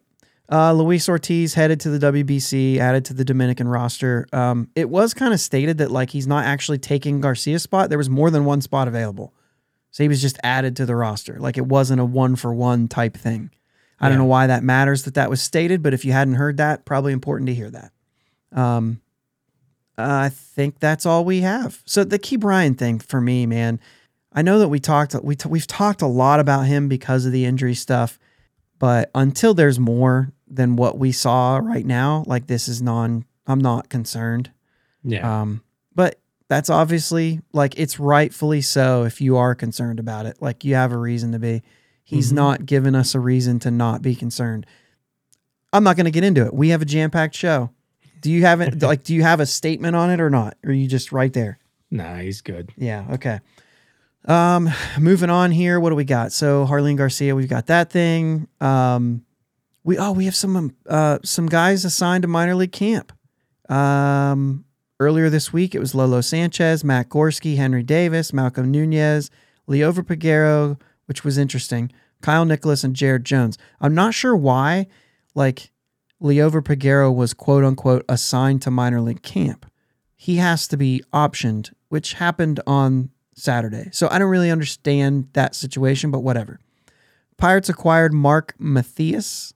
Uh, 0.52 0.74
Luis 0.74 1.10
Ortiz 1.10 1.56
headed 1.56 1.80
to 1.82 1.90
the 1.90 2.12
WBC, 2.12 2.78
added 2.78 3.06
to 3.06 3.14
the 3.14 3.26
Dominican 3.26 3.68
roster. 3.68 4.28
Um, 4.32 4.70
it 4.76 4.90
was 4.90 5.14
kind 5.14 5.34
of 5.34 5.40
stated 5.40 5.80
that 5.80 5.90
like 5.92 6.12
he's 6.12 6.28
not 6.28 6.46
actually 6.46 6.78
taking 6.78 7.20
Garcia's 7.20 7.64
spot. 7.64 7.90
There 7.90 7.98
was 7.98 8.10
more 8.10 8.30
than 8.30 8.46
one 8.46 8.62
spot 8.62 8.88
available, 8.88 9.34
so 9.92 10.04
he 10.04 10.08
was 10.08 10.22
just 10.22 10.38
added 10.44 10.76
to 10.78 10.86
the 10.86 10.96
roster. 10.96 11.38
Like 11.40 11.58
it 11.58 11.66
wasn't 11.66 12.00
a 12.00 12.06
one 12.06 12.36
for 12.36 12.54
one 12.54 12.88
type 12.88 13.18
thing. 13.18 13.52
I 14.00 14.10
don't 14.10 14.18
know 14.18 14.26
why 14.26 14.48
that 14.48 14.62
matters 14.62 15.04
that 15.04 15.14
that 15.14 15.30
was 15.30 15.42
stated, 15.42 15.82
but 15.82 15.94
if 15.94 16.04
you 16.04 16.12
hadn't 16.12 16.36
heard 16.36 16.58
that, 16.58 16.86
probably 16.86 17.14
important 17.14 17.48
to 17.48 17.56
hear 17.56 17.72
that. 17.72 17.92
Um, 18.52 19.02
I 19.98 20.30
think 20.30 20.80
that's 20.80 21.06
all 21.06 21.24
we 21.24 21.42
have. 21.42 21.82
So 21.86 22.04
the 22.04 22.20
Ke'Bryan 22.20 22.78
thing 22.78 23.00
for 23.00 23.22
me, 23.22 23.46
man. 23.46 23.80
I 24.34 24.42
know 24.42 24.60
that 24.60 24.68
we 24.68 24.80
talked 24.80 25.16
we 25.24 25.36
t- 25.38 25.48
we've 25.48 25.66
talked 25.66 26.02
a 26.02 26.08
lot 26.08 26.42
about 26.42 26.64
him 26.64 26.90
because 26.90 27.26
of 27.26 27.32
the 27.32 27.46
injury 27.46 27.74
stuff, 27.74 28.20
but 28.80 29.10
until 29.16 29.54
there's 29.54 29.80
more 29.80 30.34
than 30.56 30.76
what 30.76 30.98
we 30.98 31.12
saw 31.12 31.58
right 31.58 31.86
now, 31.86 32.24
like 32.28 32.48
this 32.48 32.68
is 32.68 32.82
non 32.82 33.26
I'm 33.48 33.60
not 33.60 33.90
concerned. 33.90 34.52
Yeah. 35.04 35.42
Um 35.42 35.62
but 35.94 36.20
that's 36.48 36.70
obviously 36.70 37.42
like 37.54 37.78
it's 37.80 38.00
rightfully 38.00 38.62
so 38.62 39.04
if 39.04 39.20
you 39.22 39.38
are 39.38 39.56
concerned 39.56 40.00
about 40.00 40.26
it. 40.26 40.38
Like 40.42 40.64
you 40.64 40.76
have 40.76 40.92
a 40.92 40.98
reason 40.98 41.32
to 41.32 41.40
be. 41.40 41.62
He's 42.04 42.32
Mhm. 42.32 42.36
not 42.36 42.66
given 42.68 42.94
us 42.96 43.16
a 43.16 43.20
reason 43.20 43.58
to 43.60 43.72
not 43.72 44.02
be 44.04 44.14
concerned. 44.16 44.66
I'm 45.74 45.84
not 45.84 45.96
going 45.98 46.06
to 46.06 46.12
get 46.12 46.24
into 46.24 46.46
it. 46.46 46.54
We 46.54 46.70
have 46.70 46.82
a 46.82 46.86
jam-packed 46.86 47.36
show. 47.36 47.72
Do 48.22 48.32
you 48.32 48.44
have 48.44 48.62
it 48.62 48.82
like 48.92 49.04
do 49.04 49.14
you 49.16 49.24
have 49.24 49.40
a 49.40 49.46
statement 49.46 49.96
on 49.96 50.10
it 50.12 50.22
or 50.22 50.30
not? 50.30 50.56
Or 50.64 50.70
are 50.70 50.74
you 50.74 50.88
just 50.88 51.12
right 51.12 51.34
there? 51.34 51.58
nah, 51.92 52.18
he's 52.18 52.42
good. 52.42 52.72
Yeah. 52.78 53.06
Okay. 53.14 53.40
Um, 54.26 54.70
moving 55.00 55.30
on 55.30 55.52
here. 55.52 55.80
What 55.80 55.90
do 55.92 55.96
we 55.96 56.04
got? 56.06 56.32
So 56.32 56.66
Jarlin 56.66 56.98
Garcia, 56.98 57.36
we've 57.36 57.50
got 57.50 57.68
that 57.68 57.90
thing. 57.92 58.48
Um, 58.62 59.25
we 59.86 59.98
oh 59.98 60.12
we 60.12 60.26
have 60.26 60.36
some 60.36 60.58
um, 60.58 60.76
uh 60.90 61.20
some 61.24 61.48
guys 61.48 61.86
assigned 61.86 62.24
to 62.24 62.28
minor 62.28 62.56
league 62.56 62.74
camp. 62.74 63.14
Um, 63.70 64.66
earlier 65.00 65.30
this 65.30 65.54
week 65.54 65.74
it 65.74 65.80
was 65.80 65.96
Lolo 65.96 66.20
Sanchez, 66.20 66.84
Matt 66.84 67.08
Gorski, 67.08 67.56
Henry 67.56 67.84
Davis, 67.84 68.34
Malcolm 68.34 68.70
Nunez, 68.70 69.32
Liover 69.70 70.04
Peguero, 70.04 70.78
which 71.06 71.24
was 71.24 71.38
interesting. 71.38 71.90
Kyle 72.22 72.44
Nicolas 72.44 72.84
and 72.84 72.96
Jared 72.96 73.24
Jones. 73.24 73.58
I'm 73.80 73.96
not 73.96 74.14
sure 74.14 74.36
why, 74.36 74.88
like 75.34 75.72
Liover 76.22 76.62
Peguero 76.62 77.16
was 77.16 77.34
quote 77.34 77.64
unquote 77.64 78.04
assigned 78.10 78.62
to 78.64 78.72
minor 78.72 79.00
league 79.00 79.22
camp 79.22 79.66
he 80.26 80.38
has 80.38 80.68
to 80.68 80.76
be 80.76 81.04
optioned, 81.14 81.72
which 81.90 82.14
happened 82.14 82.60
on 82.66 83.12
Saturday. 83.36 83.90
So 83.92 84.08
I 84.10 84.18
don't 84.18 84.30
really 84.30 84.50
understand 84.50 85.30
that 85.34 85.54
situation, 85.54 86.10
but 86.10 86.22
whatever. 86.22 86.60
Pirates 87.38 87.70
acquired 87.70 88.12
Mark 88.12 88.56
Mathias, 88.58 89.54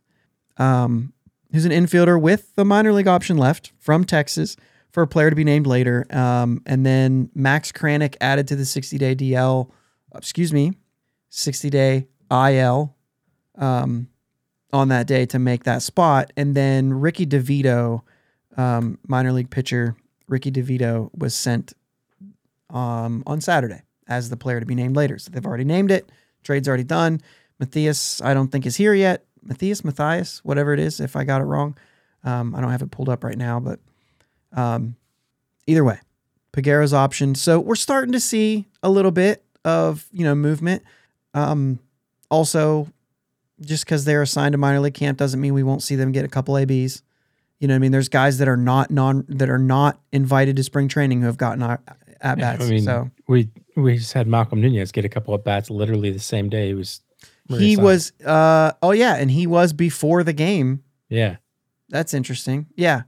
um, 0.60 1.14
who's 1.52 1.66
an 1.66 1.72
infielder 1.72 2.22
with 2.22 2.54
the 2.56 2.66
minor 2.66 2.94
league 2.94 3.08
option 3.08 3.38
left 3.38 3.72
from 3.80 4.04
Texas 4.04 4.56
for 4.92 5.04
a 5.04 5.08
player 5.08 5.30
to 5.30 5.36
be 5.36 5.44
named 5.44 5.68
later. 5.68 6.06
Um, 6.12 6.62
and 6.66 6.86
then 6.86 7.30
Max 7.34 7.72
Kranick 7.72 8.16
added 8.22 8.48
to 8.50 8.56
the 8.56 8.66
60 8.66 8.98
day 8.98 9.16
DL, 9.16 9.70
excuse 10.16 10.54
me, 10.54 10.74
60 11.30 11.70
day 11.70 12.08
IL 12.32 12.96
um, 13.58 14.10
on 14.72 14.90
that 14.90 15.08
day 15.08 15.26
to 15.28 15.40
make 15.40 15.64
that 15.64 15.82
spot. 15.82 16.32
And 16.38 16.56
then 16.56 16.94
Ricky 16.94 17.26
DeVito, 17.26 18.02
um, 18.58 19.00
minor 19.08 19.32
league 19.32 19.50
pitcher, 19.50 19.96
Ricky 20.28 20.52
DeVito 20.52 21.10
was 21.18 21.34
sent 21.34 21.74
um, 22.70 23.24
on 23.26 23.42
Saturday 23.42 23.82
as 24.08 24.30
the 24.30 24.38
player 24.38 24.60
to 24.60 24.66
be 24.66 24.76
named 24.76 24.96
later. 24.96 25.18
So 25.18 25.32
they've 25.32 25.46
already 25.46 25.64
named 25.64 25.92
it. 25.92 26.12
Trade's 26.44 26.68
already 26.68 26.84
done. 26.84 27.22
Mathias, 27.60 28.22
I 28.22 28.34
don't 28.34 28.48
think 28.50 28.66
is 28.66 28.78
here 28.78 28.94
yet. 28.94 29.26
Matthias, 29.44 29.84
Matthias, 29.84 30.40
whatever 30.44 30.74
it 30.74 30.80
is, 30.80 31.00
if 31.00 31.16
I 31.16 31.24
got 31.24 31.42
it 31.42 31.46
wrong. 31.46 31.78
Um, 32.24 32.54
I 32.54 32.62
don't 32.62 32.72
have 32.72 32.82
it 32.82 32.92
pulled 32.92 33.10
up 33.10 33.24
right 33.24 33.38
now, 33.38 33.60
but 33.60 33.80
um, 34.54 34.96
either 35.68 35.84
way, 35.84 36.00
Peguero's 36.52 36.94
option. 36.94 37.36
So 37.36 37.60
we're 37.60 37.76
starting 37.76 38.12
to 38.12 38.20
see 38.20 38.68
a 38.84 38.90
little 38.90 39.12
bit 39.12 39.44
of 39.64 40.08
you 40.12 40.24
know 40.24 40.36
movement. 40.36 40.84
Um, 41.34 41.80
also, 42.30 42.88
just 43.62 43.86
because 43.86 44.06
they're 44.06 44.22
assigned 44.22 44.54
to 44.54 44.58
minor 44.58 44.80
league 44.80 44.94
camp 44.94 45.18
doesn't 45.18 45.40
mean 45.40 45.54
we 45.54 45.64
won't 45.64 45.84
see 45.84 45.96
them 45.96 46.12
get 46.12 46.26
a 46.26 46.30
couple 46.30 46.58
ABs. 46.58 47.04
You 47.60 47.68
know 47.68 47.74
what 47.74 47.78
I 47.78 47.80
mean? 47.80 47.92
There's 47.92 48.10
guys 48.10 48.38
that 48.38 48.48
are 48.48 48.58
not 48.58 48.90
non 48.90 49.26
that 49.30 49.50
are 49.50 49.58
not 49.58 50.00
invited 50.12 50.56
to 50.58 50.64
spring 50.64 50.88
training 50.88 51.22
who 51.22 51.28
have 51.28 51.38
gotten 51.38 51.62
at 51.64 51.82
Yeah, 52.22 52.36
bats. 52.36 52.66
I 52.66 52.70
mean, 52.70 52.84
so 52.84 53.10
we 53.28 53.50
we 53.76 53.98
just 53.98 54.14
had 54.14 54.28
Malcolm 54.28 54.62
Nunez 54.62 54.92
get 54.92 55.06
a 55.06 55.10
couple 55.10 55.34
of 55.34 55.44
bats 55.44 55.70
literally 55.70 56.12
the 56.12 56.20
same 56.20 56.50
day. 56.50 56.68
He 56.68 56.74
was 56.74 57.02
he 57.50 57.78
was 57.78 58.12
uh 58.26 58.74
oh 58.82 58.92
yeah, 58.92 59.16
and 59.16 59.30
he 59.32 59.48
was 59.48 59.74
before 59.74 60.24
the 60.24 60.34
game. 60.34 60.84
yeah 61.10 61.38
That's 61.90 62.14
interesting. 62.14 62.68
Yeah. 62.76 63.04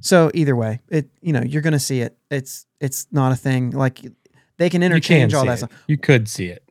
So 0.00 0.30
either 0.34 0.54
way, 0.56 0.80
it 0.88 1.08
you 1.20 1.32
know, 1.32 1.42
you're 1.42 1.62
gonna 1.62 1.78
see 1.78 2.00
it. 2.00 2.16
It's 2.30 2.66
it's 2.80 3.06
not 3.10 3.32
a 3.32 3.36
thing. 3.36 3.70
Like 3.70 4.00
they 4.56 4.70
can 4.70 4.82
interchange 4.82 5.32
can 5.32 5.38
all 5.40 5.46
that 5.46 5.58
stuff. 5.58 5.70
You 5.86 5.98
could 5.98 6.28
see 6.28 6.46
it, 6.46 6.62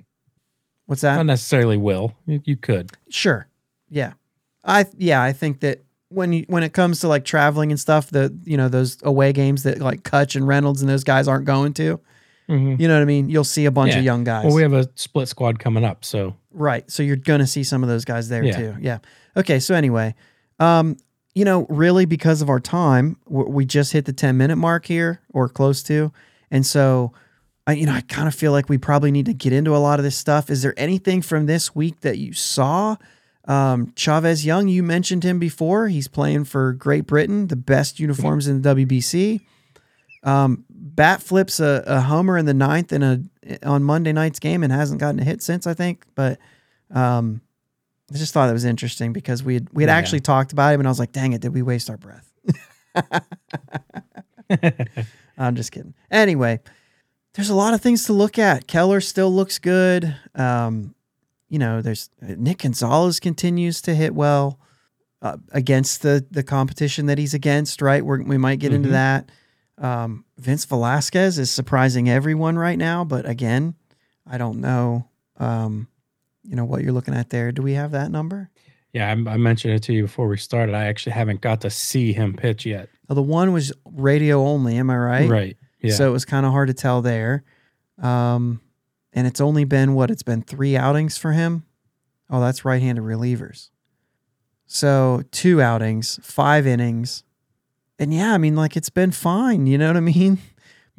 What's 0.85 1.01
that? 1.01 1.15
not 1.17 1.25
necessarily 1.25 1.77
will. 1.77 2.15
You, 2.25 2.41
you 2.45 2.55
could. 2.57 2.91
Sure. 3.09 3.47
Yeah. 3.89 4.13
I 4.63 4.85
yeah, 4.97 5.21
I 5.21 5.33
think 5.33 5.59
that 5.61 5.83
when 6.09 6.31
you 6.33 6.45
when 6.47 6.63
it 6.63 6.71
comes 6.73 7.01
to 7.01 7.07
like 7.09 7.25
traveling 7.25 7.71
and 7.71 7.79
stuff, 7.79 8.09
the 8.09 8.33
you 8.45 8.55
know, 8.57 8.69
those 8.69 8.97
away 9.03 9.33
games 9.33 9.63
that 9.63 9.79
like 9.79 10.03
Kutch 10.03 10.35
and 10.35 10.47
Reynolds 10.47 10.81
and 10.81 10.89
those 10.89 11.03
guys 11.03 11.27
aren't 11.27 11.45
going 11.45 11.73
to, 11.75 11.99
Mhm. 12.49 12.79
you 12.79 12.87
know 12.87 12.93
what 12.95 13.01
I 13.01 13.05
mean? 13.05 13.27
You'll 13.29 13.43
see 13.43 13.65
a 13.65 13.71
bunch 13.71 13.91
Yeah. 13.91 13.99
of 13.99 14.05
young 14.05 14.23
guys. 14.23 14.45
Well, 14.45 14.55
we 14.55 14.61
have 14.61 14.71
a 14.73 14.89
split 14.95 15.27
squad 15.27 15.59
coming 15.59 15.83
up, 15.83 16.05
so 16.05 16.33
Right. 16.57 16.89
So 16.89 17.03
you're 17.03 17.15
going 17.15 17.39
to 17.39 17.47
see 17.47 17.63
some 17.63 17.83
of 17.83 17.89
those 17.89 18.03
guys 18.03 18.29
there 18.29 18.43
Yeah. 18.43 18.57
too. 18.57 18.75
Yeah. 18.81 18.97
Okay. 19.35 19.59
So 19.59 19.75
anyway, 19.75 20.15
um, 20.59 20.97
you 21.35 21.45
know, 21.45 21.67
really 21.69 22.05
because 22.05 22.41
of 22.41 22.49
our 22.49 22.59
time, 22.59 23.17
we 23.27 23.63
just 23.65 23.93
hit 23.93 24.05
the 24.05 24.13
10 24.13 24.37
minute 24.37 24.55
mark 24.55 24.85
here 24.87 25.21
or 25.29 25.47
close 25.47 25.83
to. 25.83 26.11
And 26.49 26.65
so, 26.65 27.13
I, 27.67 27.73
you 27.73 27.85
know, 27.85 27.93
I 27.93 28.01
kind 28.01 28.27
of 28.27 28.33
feel 28.33 28.51
like 28.51 28.69
we 28.69 28.77
probably 28.79 29.11
need 29.11 29.27
to 29.27 29.33
get 29.33 29.53
into 29.53 29.75
a 29.75 29.77
lot 29.77 29.99
of 29.99 30.03
this 30.03 30.17
stuff. 30.17 30.49
Is 30.49 30.63
there 30.63 30.73
anything 30.77 31.21
from 31.21 31.45
this 31.45 31.75
week 31.75 32.01
that 32.01 32.17
you 32.17 32.33
saw? 32.33 32.95
Um, 33.45 33.93
Chavez 33.95 34.45
Young, 34.45 34.67
you 34.67 34.81
mentioned 34.81 35.23
him 35.23 35.37
before. 35.37 35.89
He's 35.89 36.07
playing 36.07 36.45
for 36.45 36.73
Great 36.73 37.05
Britain, 37.05 37.47
the 37.47 37.55
best 37.55 37.99
uniforms 37.99 38.47
in 38.47 38.61
the 38.63 38.75
WBC. 38.75 39.41
Um, 40.23 40.65
bat 40.69 41.21
flips 41.21 41.59
a, 41.59 41.83
a 41.85 42.01
homer 42.01 42.37
in 42.37 42.45
the 42.45 42.53
ninth 42.53 42.91
and 42.91 43.03
a 43.03 43.21
on 43.63 43.83
Monday 43.83 44.13
night's 44.13 44.39
game 44.39 44.63
and 44.63 44.71
hasn't 44.73 44.99
gotten 44.99 45.19
a 45.19 45.23
hit 45.23 45.41
since, 45.41 45.65
I 45.67 45.73
think. 45.73 46.05
But 46.15 46.39
um, 46.91 47.41
I 48.13 48.17
just 48.17 48.33
thought 48.33 48.49
it 48.49 48.53
was 48.53 48.65
interesting 48.65 49.13
because 49.13 49.43
we 49.43 49.55
had 49.55 49.67
we 49.73 49.83
had 49.83 49.89
Yeah. 49.89 49.95
actually 49.97 50.19
talked 50.21 50.51
about 50.51 50.73
him, 50.73 50.79
and 50.81 50.87
I 50.87 50.91
was 50.91 50.99
like, 50.99 51.11
"Dang 51.11 51.33
it, 51.33 51.41
did 51.41 51.53
we 51.53 51.61
waste 51.61 51.89
our 51.89 51.97
breath?" 51.97 52.31
I'm 55.37 55.55
just 55.55 55.71
kidding. 55.71 55.93
Anyway, 56.09 56.59
there's 57.33 57.49
a 57.49 57.55
lot 57.55 57.73
of 57.73 57.81
things 57.81 58.05
to 58.05 58.13
look 58.13 58.39
at. 58.39 58.67
Keller 58.67 59.01
still 59.01 59.31
looks 59.33 59.59
good. 59.59 60.15
Um, 60.35 60.95
you 61.49 61.59
know, 61.59 61.81
there's 61.81 62.09
Nick 62.21 62.59
Gonzales 62.59 63.19
continues 63.19 63.81
to 63.83 63.93
hit 63.95 64.15
well 64.15 64.59
uh, 65.21 65.37
against 65.51 66.01
the 66.01 66.25
the 66.31 66.43
competition 66.43 67.05
that 67.07 67.17
he's 67.17 67.33
against. 67.33 67.81
Right, 67.81 68.03
We're, 68.05 68.21
we 68.23 68.37
might 68.37 68.59
get 68.59 68.73
into 68.73 68.89
Mhm. 68.89 68.93
that. 68.93 69.31
Um, 69.77 70.25
Vince 70.37 70.65
Velasquez 70.65 71.37
is 71.37 71.51
surprising 71.51 72.09
everyone 72.09 72.57
right 72.57 72.77
now, 72.77 73.03
but 73.03 73.27
again, 73.27 73.75
I 74.25 74.37
don't 74.37 74.59
know. 74.59 75.07
Um, 75.37 75.87
you 76.43 76.55
know 76.55 76.65
what 76.65 76.81
you're 76.83 76.93
looking 76.93 77.13
at 77.13 77.29
there. 77.29 77.51
Do 77.51 77.61
we 77.61 77.73
have 77.73 77.91
that 77.91 78.09
number? 78.09 78.49
Yeah, 78.93 79.07
I, 79.07 79.11
I 79.11 79.37
mentioned 79.37 79.73
it 79.73 79.83
to 79.83 79.93
you 79.93 80.03
before 80.03 80.27
we 80.27 80.37
started. 80.37 80.73
I 80.73 80.85
actually 80.85 81.11
haven't 81.11 81.41
got 81.41 81.61
to 81.61 81.69
see 81.69 82.13
him 82.13 82.33
pitch 82.33 82.65
yet. 82.65 82.89
Oh, 83.09 83.13
the 83.13 83.21
one 83.21 83.53
was 83.53 83.71
radio 83.85 84.43
only. 84.45 84.77
Am 84.77 84.89
I 84.89 84.97
right? 84.97 85.29
Right. 85.29 85.57
Yeah. 85.81 85.93
So 85.93 86.07
it 86.07 86.11
was 86.11 86.25
kind 86.25 86.45
of 86.45 86.51
hard 86.51 86.69
to 86.69 86.73
tell 86.73 87.01
there. 87.01 87.43
Um, 88.01 88.61
and 89.13 89.27
it's 89.27 89.41
only 89.41 89.65
been 89.65 89.93
what? 89.93 90.09
It's 90.09 90.23
been 90.23 90.41
three 90.41 90.75
outings 90.75 91.17
for 91.17 91.33
him. 91.33 91.65
Oh, 92.29 92.39
that's 92.39 92.65
right 92.65 92.81
handed 92.81 93.03
relievers. 93.03 93.69
So 94.65 95.23
two 95.31 95.61
outings, 95.61 96.19
five 96.23 96.67
innings. 96.67 97.23
And 97.99 98.13
yeah, 98.13 98.33
I 98.33 98.37
mean, 98.37 98.55
like 98.55 98.77
it's 98.77 98.89
been 98.89 99.11
fine. 99.11 99.65
You 99.67 99.77
know 99.77 99.87
what 99.87 99.97
I 99.97 100.01
mean? 100.01 100.37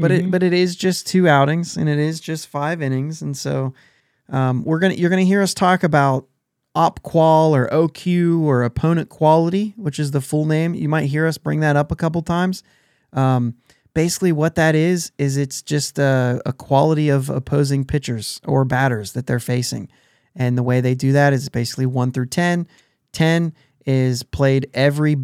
But 0.00 0.12
it 0.12 0.26
Mhm. 0.26 0.31
but 0.31 0.45
it 0.45 0.52
is 0.52 0.76
just 0.76 1.09
two 1.09 1.26
outings 1.28 1.76
and 1.76 1.88
it 1.88 1.99
is 1.99 2.21
just 2.21 2.47
five 2.47 2.81
innings. 2.81 3.21
And 3.21 3.37
so 3.37 3.75
um, 4.28 4.62
we're 4.62 4.78
gonna 4.78 4.95
you're 4.95 5.11
gonna 5.11 5.23
hear 5.23 5.43
us 5.43 5.52
talk 5.55 5.83
about 5.83 6.28
op 6.76 7.02
qual 7.02 7.52
or 7.52 7.67
OQ 7.73 8.43
or 8.43 8.62
opponent 8.62 9.09
quality, 9.09 9.75
which 9.76 9.99
is 9.99 10.12
the 10.12 10.21
full 10.21 10.45
name. 10.45 10.73
You 10.75 10.88
might 10.88 11.07
hear 11.07 11.26
us 11.26 11.37
bring 11.37 11.59
that 11.61 11.75
up 11.75 11.90
a 11.90 11.97
couple 11.97 12.23
times. 12.23 12.62
Um, 13.12 13.55
basically, 13.93 14.31
what 14.31 14.55
that 14.55 14.76
is 14.76 15.11
is 15.19 15.37
it's 15.37 15.62
just 15.62 15.99
a, 15.99 16.40
a 16.47 16.52
quality 16.52 17.09
of 17.09 17.28
opposing 17.28 17.85
pitchers 17.85 18.40
or 18.47 18.64
batters 18.64 19.14
that 19.14 19.26
they're 19.26 19.40
facing, 19.40 19.88
and 20.37 20.57
the 20.57 20.62
way 20.62 20.81
they 20.81 20.95
do 20.95 21.11
that 21.11 21.33
is 21.33 21.49
basically 21.49 21.87
one 21.87 22.12
through 22.12 22.26
10. 22.26 22.69
10 23.14 23.52
is 23.85 24.23
played 24.23 24.71
every 24.75 25.17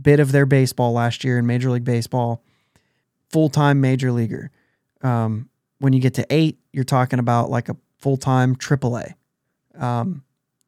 bit 0.00 0.20
of 0.20 0.32
their 0.32 0.46
baseball 0.46 0.92
last 0.92 1.24
year 1.24 1.38
in 1.38 1.46
Major 1.46 1.70
League 1.70 1.84
Baseball, 1.84 2.42
full 3.30 3.48
time 3.48 3.80
major 3.80 4.12
leaguer. 4.12 4.50
Um, 5.02 5.48
when 5.78 5.92
you 5.92 6.00
get 6.00 6.14
to 6.14 6.26
eight, 6.30 6.58
you're 6.72 6.84
talking 6.84 7.18
about 7.18 7.50
like 7.50 7.68
a 7.68 7.76
full 7.98 8.16
time 8.16 8.56
AAA. 8.56 9.14
Um, 9.76 10.22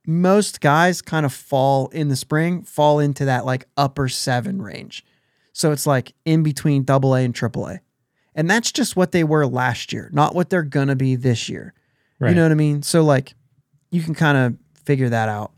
most 0.06 0.60
guys 0.60 1.02
kind 1.02 1.26
of 1.26 1.32
fall 1.32 1.88
in 1.88 2.08
the 2.08 2.16
spring, 2.16 2.62
fall 2.62 2.98
into 2.98 3.24
that 3.24 3.44
like 3.44 3.66
upper 3.76 4.08
seven 4.08 4.62
range. 4.62 5.04
So 5.52 5.72
it's 5.72 5.86
like 5.86 6.14
in 6.24 6.42
between 6.42 6.84
double 6.84 7.14
A 7.14 7.24
and 7.24 7.34
triple 7.34 7.66
A. 7.66 7.80
And 8.34 8.48
that's 8.48 8.70
just 8.70 8.96
what 8.96 9.12
they 9.12 9.24
were 9.24 9.46
last 9.46 9.92
year, 9.92 10.10
not 10.12 10.34
what 10.34 10.50
they're 10.50 10.62
going 10.62 10.88
to 10.88 10.96
be 10.96 11.16
this 11.16 11.48
year. 11.48 11.72
right. 12.18 12.28
You 12.28 12.34
know 12.34 12.42
what 12.42 12.52
I 12.52 12.56
mean? 12.56 12.82
So 12.82 13.02
like 13.02 13.34
you 13.90 14.02
can 14.02 14.14
kind 14.14 14.36
of 14.36 14.56
figure 14.84 15.08
that 15.08 15.28
out. 15.28 15.52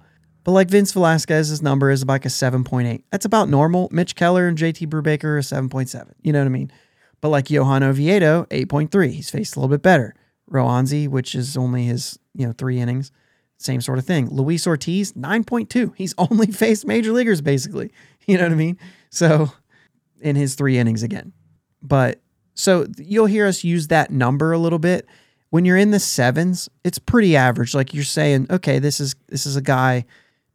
But 0.49 0.52
like 0.52 0.71
Vince 0.71 0.93
Velasquez's 0.93 1.61
number 1.61 1.90
is 1.90 2.07
like 2.07 2.25
a 2.25 2.31
7.8. 2.31 3.02
That's 3.11 3.26
about 3.26 3.50
normal. 3.50 3.90
Mitch 3.93 4.14
Keller 4.14 4.49
and 4.49 4.57
JT 4.57 4.87
Brubaker 4.87 5.25
are 5.25 5.40
7.7. 5.40 6.11
You 6.23 6.33
know 6.33 6.38
what 6.38 6.47
I 6.47 6.49
mean? 6.49 6.73
But 7.21 7.28
like 7.28 7.50
Johan 7.50 7.83
Oviedo, 7.83 8.45
8.3. 8.45 9.11
He's 9.11 9.28
faced 9.28 9.57
a 9.57 9.61
little 9.61 9.69
bit 9.69 9.83
better. 9.83 10.14
Roansy, 10.50 11.07
which 11.07 11.35
is 11.35 11.59
only 11.59 11.85
his, 11.85 12.19
you 12.35 12.47
know, 12.47 12.55
three 12.55 12.81
innings, 12.81 13.12
same 13.59 13.83
sort 13.83 13.99
of 13.99 14.07
thing. 14.07 14.31
Luis 14.31 14.67
Ortiz, 14.67 15.12
9.2. 15.12 15.93
He's 15.95 16.14
only 16.19 16.47
faced 16.47 16.87
major 16.87 17.12
leaguers, 17.12 17.43
basically. 17.43 17.93
You 18.26 18.38
know 18.38 18.45
what 18.45 18.52
I 18.52 18.57
mean? 18.57 18.78
So 19.11 19.52
in 20.23 20.35
his 20.35 20.55
three 20.55 20.78
innings 20.78 21.02
again. 21.02 21.35
But 21.83 22.23
so 22.55 22.87
you'll 22.97 23.26
hear 23.26 23.47
us 23.47 23.64
use 23.64 23.88
that 23.88 24.11
number 24.11 24.52
a 24.52 24.59
little 24.59 24.78
bit. 24.78 25.05
When 25.50 25.67
you're 25.67 25.76
in 25.76 25.90
the 25.90 26.00
sevens, 26.00 26.71
it's 26.85 26.99
pretty 26.99 27.37
average. 27.37 27.75
Like 27.75 27.93
you're 27.93 28.02
saying, 28.02 28.47
okay, 28.49 28.78
this 28.78 28.99
is 28.99 29.14
this 29.28 29.45
is 29.45 29.55
a 29.55 29.62
guy, 29.62 30.07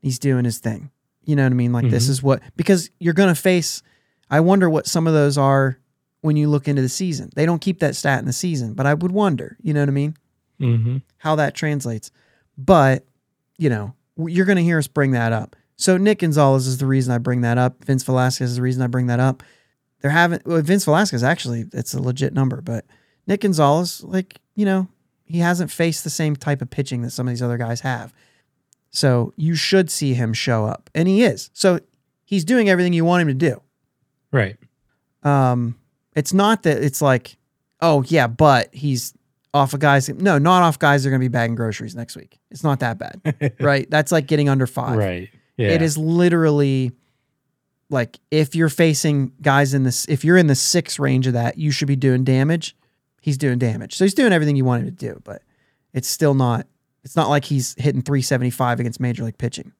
he's 0.03 0.19
doing 0.19 0.45
his 0.45 0.59
thing. 0.59 0.91
You 1.25 1.35
know 1.35 1.43
what 1.43 1.51
I 1.53 1.55
mean? 1.55 1.73
Like 1.73 1.89
this 1.89 2.05
Mhm. 2.05 2.09
is 2.11 2.21
what 2.21 2.41
because 2.55 2.91
you're 2.99 3.13
gonna 3.15 3.33
face. 3.33 3.81
I 4.29 4.39
wonder 4.41 4.69
what 4.69 4.85
some 4.85 5.07
of 5.07 5.13
those 5.13 5.37
are 5.37 5.79
when 6.21 6.35
you 6.37 6.47
look 6.49 6.67
into 6.67 6.81
the 6.83 6.89
season. 6.89 7.29
They 7.35 7.45
don't 7.47 7.59
keep 7.61 7.79
that 7.79 7.95
stat 7.95 8.19
in 8.19 8.25
the 8.25 8.33
season, 8.33 8.73
but 8.75 8.85
I 8.85 8.93
would 8.93 9.11
wonder. 9.11 9.57
You 9.61 9.73
know 9.73 9.79
what 9.81 9.89
I 9.89 9.93
mean? 9.93 10.15
hmm 10.59 10.97
how 11.17 11.35
that 11.37 11.55
translates. 11.55 12.11
But, 12.57 13.05
you 13.57 13.69
know, 13.69 13.93
you're 14.17 14.45
going 14.45 14.57
to 14.57 14.63
hear 14.63 14.77
us 14.77 14.87
bring 14.87 15.11
that 15.11 15.31
up. 15.33 15.55
So 15.77 15.97
Nick 15.97 16.19
Gonzales 16.19 16.67
is 16.67 16.77
the 16.77 16.85
reason 16.85 17.13
I 17.13 17.17
bring 17.17 17.41
that 17.41 17.57
up. 17.57 17.83
Vince 17.83 18.03
Velasquez 18.03 18.51
is 18.51 18.55
the 18.57 18.61
reason 18.61 18.81
I 18.83 18.87
bring 18.87 19.07
that 19.07 19.19
up. 19.19 19.41
They're 20.01 20.11
having 20.11 20.39
well, 20.45 20.61
Vince 20.61 20.85
Velasquez 20.85 21.23
actually, 21.23 21.65
it's 21.73 21.93
a 21.93 22.01
legit 22.01 22.33
number, 22.33 22.61
but 22.61 22.85
Nick 23.25 23.41
Gonzales, 23.41 24.03
like, 24.03 24.39
you 24.55 24.65
know, 24.65 24.87
he 25.25 25.39
hasn't 25.39 25.71
faced 25.71 26.03
the 26.03 26.09
same 26.09 26.35
type 26.35 26.61
of 26.61 26.69
pitching 26.69 27.01
that 27.01 27.11
some 27.11 27.27
of 27.27 27.31
these 27.31 27.41
other 27.41 27.57
guys 27.57 27.79
have. 27.81 28.13
So 28.93 29.33
you 29.35 29.55
should 29.55 29.89
see 29.89 30.13
him 30.13 30.33
show 30.33 30.65
up. 30.65 30.89
And 30.95 31.07
he 31.07 31.23
is. 31.23 31.49
So 31.53 31.79
he's 32.23 32.45
doing 32.45 32.69
everything 32.69 32.93
you 32.93 33.03
want 33.03 33.23
him 33.23 33.27
to 33.27 33.33
do. 33.33 33.61
Right. 34.31 34.55
Um, 35.23 35.79
it's 36.15 36.31
not 36.31 36.63
that 36.63 36.81
it's 36.81 37.01
like, 37.01 37.37
oh 37.81 38.03
yeah, 38.07 38.27
but 38.27 38.73
he's 38.73 39.13
off 39.53 39.73
of 39.73 39.79
guys. 39.79 40.07
No, 40.09 40.37
not 40.37 40.61
off 40.63 40.77
guys 40.77 41.03
that 41.03 41.09
are 41.09 41.11
going 41.11 41.21
to 41.21 41.25
be 41.25 41.31
bagging 41.31 41.55
groceries 41.55 41.95
next 41.95 42.15
week. 42.15 42.39
It's 42.51 42.63
not 42.63 42.79
that 42.81 42.99
bad, 42.99 43.55
right? 43.59 43.89
That's 43.89 44.11
like 44.11 44.27
getting 44.27 44.47
under 44.47 44.67
five. 44.67 44.97
Right. 44.97 45.29
Yeah. 45.57 45.69
It 45.69 45.81
is 45.81 45.97
literally 45.97 46.91
like 47.89 48.19
if 48.31 48.55
you're 48.55 48.69
facing 48.69 49.31
guys 49.41 49.73
in 49.73 49.83
this, 49.83 50.05
if 50.07 50.23
you're 50.23 50.37
in 50.37 50.47
the 50.47 50.55
six 50.55 50.99
range 50.99 51.25
of 51.25 51.33
that, 51.33 51.57
you 51.57 51.71
should 51.71 51.87
be 51.87 51.95
doing 51.95 52.23
damage. 52.23 52.75
He's 53.21 53.37
doing 53.37 53.57
damage, 53.57 53.95
so 53.95 54.03
he's 54.03 54.13
doing 54.13 54.33
everything 54.33 54.55
you 54.55 54.65
want 54.65 54.81
him 54.81 54.95
to 54.95 55.13
do, 55.13 55.21
but 55.23 55.41
it's 55.93 56.09
still 56.09 56.33
not. 56.33 56.67
It's 57.03 57.15
not 57.15 57.29
like 57.29 57.45
he's 57.45 57.75
hitting 57.77 58.01
375 58.01 58.79
against 58.79 58.99
major 58.99 59.23
league 59.23 59.37
pitching. 59.37 59.73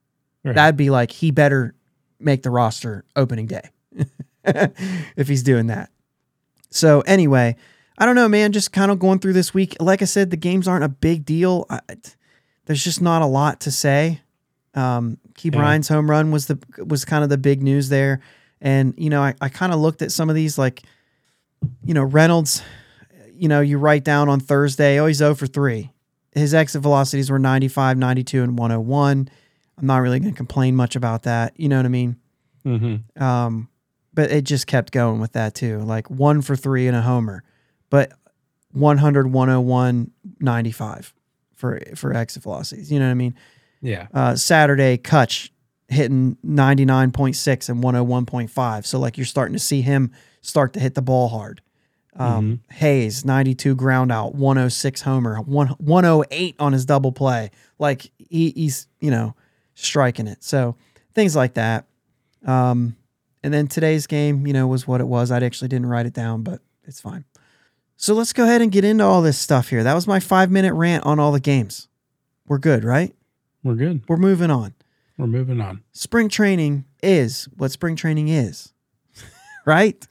Right. 0.44 0.56
That'd 0.56 0.78
be 0.78 0.90
like 0.90 1.12
he 1.12 1.32
better 1.32 1.74
make 2.20 2.44
the 2.44 2.50
roster 2.50 3.06
opening 3.16 3.48
day 3.48 3.70
if 4.46 5.28
he's 5.28 5.44
doing 5.44 5.68
that. 5.68 5.90
So 6.70 7.02
anyway, 7.02 7.56
I 7.98 8.06
don't 8.06 8.16
know, 8.16 8.28
man. 8.28 8.52
Just 8.52 8.72
kind 8.72 8.92
of 8.92 9.00
going 9.00 9.20
through 9.20 9.34
this 9.34 9.54
week. 9.54 9.76
Like 9.80 10.02
I 10.02 10.06
said, 10.06 10.32
the 10.32 10.38
games 10.38 10.68
aren't 10.68 10.84
a 10.84 10.90
big 10.90 11.26
deal. 11.26 11.66
I, 11.70 11.80
there's 12.66 12.84
just 12.84 13.02
not 13.02 13.22
a 13.22 13.26
lot 13.26 13.62
to 13.62 13.72
say. 13.72 14.22
Um, 14.74 15.18
Key 15.36 15.50
Yeah. 15.50 15.60
Bryant's 15.60 15.88
home 15.88 16.10
run 16.10 16.32
was 16.32 16.48
the 16.48 16.58
was 16.86 17.06
kind 17.06 17.24
of 17.24 17.30
the 17.30 17.38
big 17.38 17.62
news 17.62 17.90
there, 17.90 18.22
and 18.60 18.94
you 18.98 19.10
know 19.10 19.22
I, 19.22 19.36
I 19.40 19.50
kind 19.50 19.72
of 19.72 19.80
looked 19.80 20.02
at 20.02 20.12
some 20.12 20.30
of 20.30 20.36
these 20.36 20.58
like, 20.58 20.82
you 21.86 21.94
know 21.94 22.04
Reynolds, 22.04 22.64
you 23.34 23.48
know 23.48 23.62
you 23.62 23.78
write 23.78 24.04
down 24.04 24.30
on 24.30 24.40
Thursday, 24.40 25.00
oh 25.00 25.06
he's 25.06 25.18
0 25.18 25.36
for 25.36 25.46
three. 25.48 25.92
His 26.36 26.54
exit 26.54 26.82
velocities 26.82 27.30
were 27.30 27.40
95, 27.40 27.98
92, 27.98 28.44
and 28.44 28.58
101. 28.58 29.30
I'm 29.78 29.86
not 29.86 29.98
really 29.98 30.20
going 30.20 30.34
to 30.34 30.38
complain 30.38 30.76
much 30.76 30.96
about 30.96 31.24
that. 31.24 31.54
You 31.60 31.70
know 31.70 31.78
what 31.78 31.86
I 31.86 31.90
mean? 31.90 32.18
hmm 32.64 32.96
Um, 33.20 33.70
but 34.14 34.32
it 34.32 34.44
just 34.44 34.68
kept 34.68 34.92
going 34.92 35.20
with 35.20 35.34
that 35.34 35.56
too. 35.56 35.80
Like 35.80 36.10
one 36.10 36.42
for 36.42 36.56
three 36.56 36.88
and 36.88 36.96
a 36.96 37.02
homer, 37.02 37.44
but 37.90 38.12
100, 38.72 39.32
101, 39.32 40.12
95 40.40 41.14
for 41.56 41.80
for 41.96 42.14
exit 42.16 42.44
velocities. 42.44 42.92
You 42.92 43.00
know 43.00 43.06
what 43.06 43.12
I 43.12 43.16
mean? 43.16 43.36
Yeah. 43.82 44.08
Uh, 44.14 44.36
Saturday, 44.36 44.98
Kutch 44.98 45.50
hitting 45.88 46.38
99.6 46.46 47.70
and 47.70 47.84
101.5. 47.84 48.86
So 48.86 49.00
like 49.00 49.18
you're 49.18 49.26
starting 49.26 49.54
to 49.54 49.60
see 49.60 49.82
him 49.82 50.12
start 50.42 50.74
to 50.74 50.80
hit 50.80 50.96
the 50.96 51.02
ball 51.02 51.30
hard. 51.30 51.62
Um, 52.16 52.62
Hayes, 52.70 53.26
92 53.26 53.76
ground 53.76 54.12
out, 54.12 54.36
106 54.36 55.02
homer, 55.02 55.42
one, 55.42 55.70
108 55.80 56.56
on 56.60 56.74
his 56.74 56.86
double 56.86 57.12
play. 57.12 57.50
Like 57.80 58.12
he, 58.18 58.52
he's, 58.52 58.88
you 59.00 59.10
know, 59.10 59.36
striking 59.74 60.28
it. 60.28 60.44
So 60.44 60.76
things 61.16 61.36
like 61.36 61.56
that. 61.56 61.86
Um, 62.46 62.96
and 63.44 63.54
then 63.54 63.68
today's 63.68 64.08
game, 64.08 64.46
you 64.48 64.54
know, 64.54 64.68
was 64.68 64.88
what 64.88 65.02
it 65.02 65.08
was. 65.08 65.32
I 65.32 65.40
actually 65.42 65.68
didn't 65.70 65.88
write 65.88 66.06
it 66.06 66.14
down, 66.14 66.44
but 66.44 66.62
it's 66.84 67.02
fine. 67.02 67.26
So 67.98 68.14
let's 68.14 68.34
go 68.34 68.44
ahead 68.44 68.62
and 68.62 68.72
get 68.72 68.84
into 68.84 69.04
all 69.04 69.22
this 69.22 69.38
stuff 69.38 69.70
here. 69.70 69.84
That 69.84 69.94
was 69.94 70.08
my 70.08 70.20
five 70.20 70.52
minute 70.52 70.74
rant 70.74 71.06
on 71.06 71.20
all 71.20 71.32
the 71.32 71.40
games. 71.40 71.88
We're 72.48 72.58
good, 72.58 72.84
right? 72.84 73.14
We're 73.64 73.76
good. 73.76 74.04
We're 74.08 74.18
moving 74.18 74.52
on. 74.52 74.74
We're 75.18 75.28
moving 75.28 75.62
on. 75.62 75.84
Spring 75.92 76.28
training 76.28 76.86
is 77.02 77.48
what 77.56 77.72
spring 77.72 77.96
training 77.96 78.28
is, 78.30 78.74
right? 79.66 80.06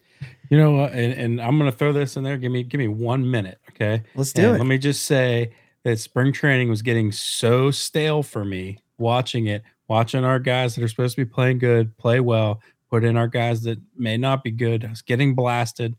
You 0.49 0.59
know 0.59 0.73
what? 0.73 0.93
And, 0.93 1.13
and 1.15 1.41
I'm 1.41 1.59
gonna 1.59 1.73
throw 1.73 1.93
this 1.93 2.17
in 2.17 2.25
there. 2.25 2.37
Give 2.37 2.53
me 2.53 2.63
give 2.63 2.79
me 2.79 2.89
one 2.89 3.31
minute, 3.31 3.59
okay? 3.71 4.03
Let's 4.15 4.33
do 4.33 4.49
And 4.49 4.57
it. 4.57 4.59
Let 4.59 4.67
me 4.67 4.79
just 4.79 5.07
say 5.07 5.53
that 5.85 5.99
spring 5.99 6.33
training 6.33 6.69
was 6.69 6.83
getting 6.83 7.13
so 7.13 7.71
stale 7.71 8.23
for 8.23 8.45
me 8.45 8.79
watching 8.99 9.47
it, 9.47 9.63
watching 9.89 10.25
our 10.25 10.39
guys 10.39 10.75
that 10.75 10.85
are 10.85 10.89
supposed 10.89 11.17
to 11.17 11.25
be 11.25 11.31
playing 11.31 11.59
good, 11.59 11.97
play 11.99 12.21
well, 12.21 12.61
put 12.91 13.05
in 13.05 13.17
our 13.17 13.29
guys 13.29 13.63
that 13.63 13.79
may 13.97 14.17
not 14.17 14.45
be 14.45 14.51
good. 14.51 14.85
I 14.85 14.91
was 14.91 15.03
getting 15.03 15.35
blasted. 15.35 15.97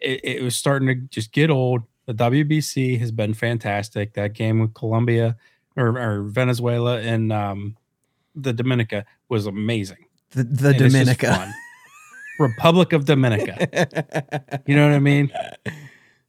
It, 0.00 0.20
it 0.22 0.42
was 0.42 0.56
starting 0.56 0.88
to 0.88 0.94
just 1.08 1.32
get 1.32 1.50
old. 1.50 1.82
The 2.06 2.14
WBC 2.14 2.98
has 3.00 3.10
been 3.10 3.34
fantastic. 3.34 4.14
That 4.14 4.34
game 4.34 4.60
with 4.60 4.74
Colombia 4.74 5.36
or, 5.76 5.98
or 5.98 6.22
Venezuela 6.22 7.00
and 7.00 7.32
um, 7.32 7.76
the 8.34 8.52
Dominica 8.52 9.04
was 9.28 9.46
amazing. 9.46 10.06
The, 10.30 10.44
the 10.44 10.68
And 10.68 10.80
it's 10.82 10.94
just 10.94 11.20
Dominica. 11.20 11.54
Republic 12.38 12.92
of 12.92 13.04
Dominica. 13.04 14.60
You 14.66 14.76
know 14.76 14.86
what 14.88 14.94
I 14.94 14.98
mean? 14.98 15.30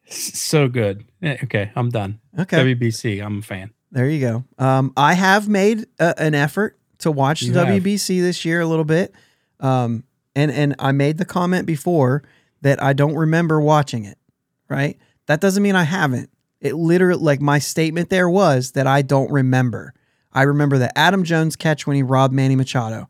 So 0.10 0.68
good. 0.68 1.06
Eh, 1.22 1.38
Okay, 1.44 1.72
I'm 1.75 1.89
done. 1.89 2.20
Okay. 2.38 2.58
WBC, 2.75 3.24
I'm 3.24 3.39
a 3.39 3.42
fan. 3.42 3.72
There 3.92 4.10
you 4.10 4.20
go. 4.20 4.44
Um, 4.63 4.94
I 4.98 5.13
have 5.13 5.48
made 5.48 5.86
a, 6.00 6.13
an 6.22 6.36
effort 6.36 6.78
to 7.00 7.12
watch 7.12 7.42
You 7.42 7.51
the 7.54 7.66
have. 7.66 7.84
WBC 7.84 8.22
this 8.22 8.46
year 8.46 8.62
a 8.62 8.66
little 8.66 8.86
bit, 8.86 9.13
um, 9.60 10.04
and 10.36 10.51
and 10.51 10.75
I 10.80 10.92
made 10.92 11.18
the 11.18 11.25
comment 11.25 11.66
before 11.66 12.24
that 12.62 12.82
I 12.82 12.94
don't 12.94 13.16
remember 13.16 13.60
watching 13.62 14.06
it. 14.06 14.18
Right. 14.70 14.98
That 15.28 15.42
doesn't 15.42 15.63
mean 15.63 15.75
I 15.75 15.84
haven't. 15.84 16.30
It 16.62 16.75
literally, 16.75 17.22
like 17.24 17.42
my 17.42 17.60
statement 17.60 18.10
there 18.10 18.30
was 18.30 18.72
that 18.74 18.86
I 18.88 19.01
don't 19.01 19.32
remember. 19.32 19.94
I 20.34 20.44
remember 20.44 20.78
the 20.78 20.96
Adam 20.98 21.24
Jones 21.24 21.56
catch 21.56 21.88
when 21.88 21.96
he 21.96 22.04
robbed 22.04 22.34
Manny 22.34 22.56
Machado. 22.56 23.08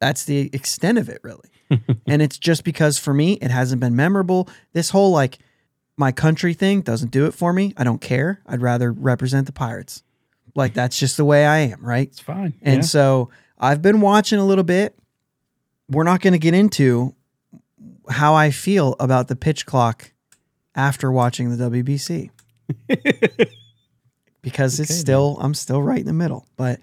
That's 0.00 0.24
the 0.24 0.50
extent 0.52 0.98
of 0.98 1.08
it, 1.08 1.18
really. 1.22 1.48
and 2.06 2.22
it's 2.22 2.38
just 2.38 2.64
because 2.64 2.98
for 2.98 3.12
me, 3.12 3.34
it 3.34 3.50
hasn't 3.50 3.80
been 3.80 3.96
memorable. 3.96 4.48
This 4.72 4.90
whole 4.90 5.12
like 5.12 5.38
my 5.96 6.12
country 6.12 6.54
thing 6.54 6.80
doesn't 6.80 7.10
do 7.10 7.26
it 7.26 7.34
for 7.34 7.52
me. 7.52 7.74
I 7.76 7.84
don't 7.84 8.00
care. 8.00 8.40
I'd 8.46 8.62
rather 8.62 8.92
represent 8.92 9.46
the 9.46 9.52
Pirates. 9.52 10.02
Like 10.54 10.74
that's 10.74 10.98
just 10.98 11.16
the 11.16 11.24
way 11.24 11.46
I 11.46 11.58
am, 11.58 11.84
right? 11.84 12.08
It's 12.08 12.20
fine. 12.20 12.54
And 12.62 12.76
yeah. 12.76 12.82
so 12.82 13.30
I've 13.58 13.82
been 13.82 14.00
watching 14.00 14.38
a 14.38 14.46
little 14.46 14.64
bit. 14.64 14.96
We're 15.88 16.04
not 16.04 16.20
going 16.20 16.32
to 16.32 16.38
get 16.38 16.54
into 16.54 17.14
how 18.08 18.34
I 18.34 18.50
feel 18.50 18.96
about 19.00 19.28
the 19.28 19.36
pitch 19.36 19.66
clock 19.66 20.12
after 20.74 21.10
watching 21.10 21.54
the 21.54 21.70
WBC 21.70 22.30
because 24.42 24.80
it's 24.80 24.90
Okay, 24.90 24.98
still 24.98 25.38
I'm 25.40 25.54
still 25.54 25.82
right 25.82 26.00
in 26.00 26.06
the 26.06 26.12
middle. 26.12 26.46
But 26.56 26.80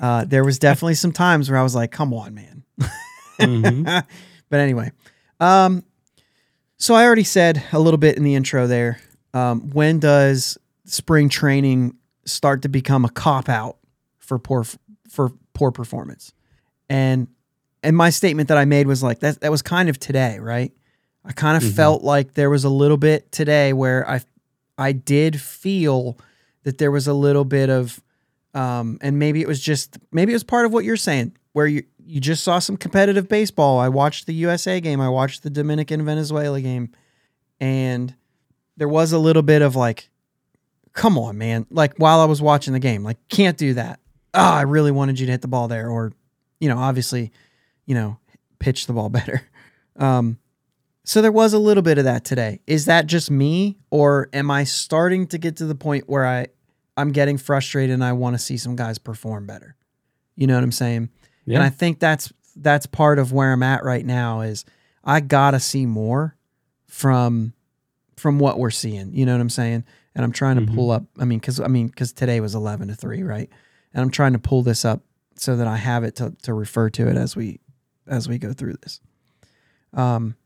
uh, 0.00 0.24
there 0.24 0.44
was 0.44 0.58
definitely 0.58 0.94
some 0.94 1.12
times 1.12 1.50
where 1.50 1.58
I 1.58 1.62
was 1.62 1.74
like, 1.74 1.92
"Come 1.92 2.12
on, 2.12 2.34
man." 2.34 2.64
Mhm. 3.40 3.84
but 4.50 4.60
anyway, 4.60 4.90
um, 5.40 5.84
so 6.76 6.94
I 6.94 7.04
already 7.04 7.24
said 7.24 7.62
a 7.72 7.78
little 7.78 7.98
bit 7.98 8.16
in 8.16 8.22
the 8.24 8.34
intro 8.34 8.66
there. 8.66 9.00
Um, 9.34 9.70
when 9.70 9.98
does 10.00 10.58
spring 10.86 11.28
training 11.28 11.94
start 12.24 12.62
to 12.62 12.68
become 12.68 13.04
a 13.04 13.10
cop 13.10 13.48
out 13.48 13.76
for 14.18 14.38
poor 14.38 14.64
for 15.08 15.32
poor 15.54 15.70
performance? 15.70 16.32
And 16.88 17.28
and 17.82 17.96
my 17.96 18.10
statement 18.10 18.48
that 18.48 18.58
I 18.58 18.64
made 18.64 18.86
was 18.86 19.02
like 19.02 19.20
that. 19.20 19.40
That 19.40 19.50
was 19.50 19.62
kind 19.62 19.88
of 19.88 19.98
today, 19.98 20.38
right? 20.38 20.72
I 21.24 21.32
kind 21.32 21.56
of 21.56 21.62
Mhm. 21.62 21.74
felt 21.76 22.02
like 22.02 22.34
there 22.34 22.50
was 22.50 22.64
a 22.64 22.68
little 22.70 22.96
bit 22.96 23.30
today 23.32 23.72
where 23.72 24.08
I 24.08 24.20
I 24.78 24.92
did 24.92 25.40
feel 25.40 26.18
that 26.64 26.78
there 26.78 26.90
was 26.90 27.06
a 27.06 27.14
little 27.14 27.44
bit 27.44 27.68
of 27.70 28.02
um, 28.54 28.98
and 29.00 29.18
maybe 29.18 29.40
it 29.40 29.48
was 29.48 29.60
just 29.60 29.98
maybe 30.12 30.32
it 30.32 30.34
was 30.34 30.44
part 30.44 30.66
of 30.66 30.72
what 30.72 30.84
you're 30.84 30.96
saying 30.96 31.36
where 31.52 31.66
you 31.66 31.84
you 32.04 32.20
just 32.20 32.42
saw 32.42 32.58
some 32.58 32.76
competitive 32.76 33.28
baseball. 33.28 33.78
I 33.78 33.88
watched 33.88 34.26
the 34.26 34.34
USA 34.34 34.80
game, 34.80 35.00
I 35.00 35.08
watched 35.08 35.42
the 35.42 35.50
Dominican 35.50 36.04
Venezuela 36.04 36.60
game, 36.60 36.90
and 37.60 38.14
there 38.76 38.88
was 38.88 39.12
a 39.12 39.18
little 39.18 39.42
bit 39.42 39.62
of 39.62 39.76
like, 39.76 40.10
come 40.92 41.16
on, 41.16 41.38
man! 41.38 41.66
Like 41.70 41.94
while 41.98 42.20
I 42.20 42.24
was 42.24 42.42
watching 42.42 42.72
the 42.72 42.80
game, 42.80 43.04
like 43.04 43.18
can't 43.28 43.56
do 43.56 43.74
that. 43.74 44.00
Ah, 44.34 44.58
I 44.58 44.62
really 44.62 44.90
wanted 44.90 45.18
you 45.20 45.26
to 45.26 45.32
hit 45.32 45.42
the 45.42 45.48
ball 45.48 45.68
there, 45.68 45.88
or 45.88 46.12
you 46.58 46.68
know, 46.68 46.78
obviously, 46.78 47.32
you 47.86 47.94
know, 47.94 48.18
pitch 48.58 48.86
the 48.86 48.92
ball 48.92 49.08
better. 49.10 49.42
Um, 49.96 50.38
so 51.04 51.22
there 51.22 51.32
was 51.32 51.52
a 51.52 51.58
little 51.58 51.82
bit 51.82 51.98
of 51.98 52.04
that 52.04 52.24
today. 52.24 52.60
Is 52.66 52.84
that 52.84 53.06
just 53.06 53.30
me, 53.30 53.78
or 53.90 54.28
am 54.32 54.50
I 54.50 54.64
starting 54.64 55.26
to 55.28 55.38
get 55.38 55.56
to 55.56 55.66
the 55.66 55.74
point 55.74 56.08
where 56.08 56.26
I 56.26 56.48
I'm 57.00 57.12
getting 57.12 57.38
frustrated 57.38 57.94
and 57.94 58.04
I 58.04 58.12
want 58.12 58.34
to 58.34 58.38
see 58.38 58.56
some 58.56 58.76
guys 58.76 58.98
perform 58.98 59.46
better? 59.46 59.76
You 60.36 60.46
know 60.46 60.54
what 60.54 60.64
I'm 60.64 60.72
saying? 60.72 61.08
Yeah. 61.46 61.56
And 61.56 61.62
I 61.64 61.70
think 61.70 61.98
that's 61.98 62.32
that's 62.56 62.86
part 62.86 63.18
of 63.18 63.32
where 63.32 63.52
I'm 63.52 63.62
at 63.62 63.84
right 63.84 64.04
now 64.04 64.40
is 64.42 64.64
I 65.04 65.20
gotta 65.20 65.60
see 65.60 65.86
more 65.86 66.36
from 66.86 67.52
from 68.16 68.38
what 68.38 68.58
we're 68.58 68.70
seeing. 68.70 69.14
You 69.14 69.24
know 69.26 69.32
what 69.32 69.40
I'm 69.40 69.48
saying? 69.50 69.84
And 70.14 70.24
I'm 70.24 70.32
trying 70.32 70.56
to 70.56 70.62
Mhm. 70.62 70.74
pull 70.74 70.90
up. 70.90 71.04
I 71.18 71.24
mean, 71.24 71.38
because 71.38 71.60
I 71.60 71.68
mean, 71.68 71.86
because 71.86 72.12
today 72.12 72.40
was 72.40 72.54
11 72.54 72.88
to 72.88 72.94
three, 72.94 73.22
right? 73.22 73.48
And 73.94 74.02
I'm 74.02 74.10
trying 74.10 74.32
to 74.34 74.38
pull 74.38 74.62
this 74.62 74.84
up 74.84 75.02
so 75.36 75.56
that 75.56 75.66
I 75.66 75.76
have 75.76 76.04
it 76.04 76.16
to 76.16 76.34
to 76.42 76.52
refer 76.54 76.90
to 76.90 77.08
it 77.08 77.16
as 77.16 77.34
we 77.36 77.60
as 78.06 78.28
we 78.28 78.38
go 78.38 78.52
through 78.52 78.74
this. 78.82 79.00
Um, 79.94 80.36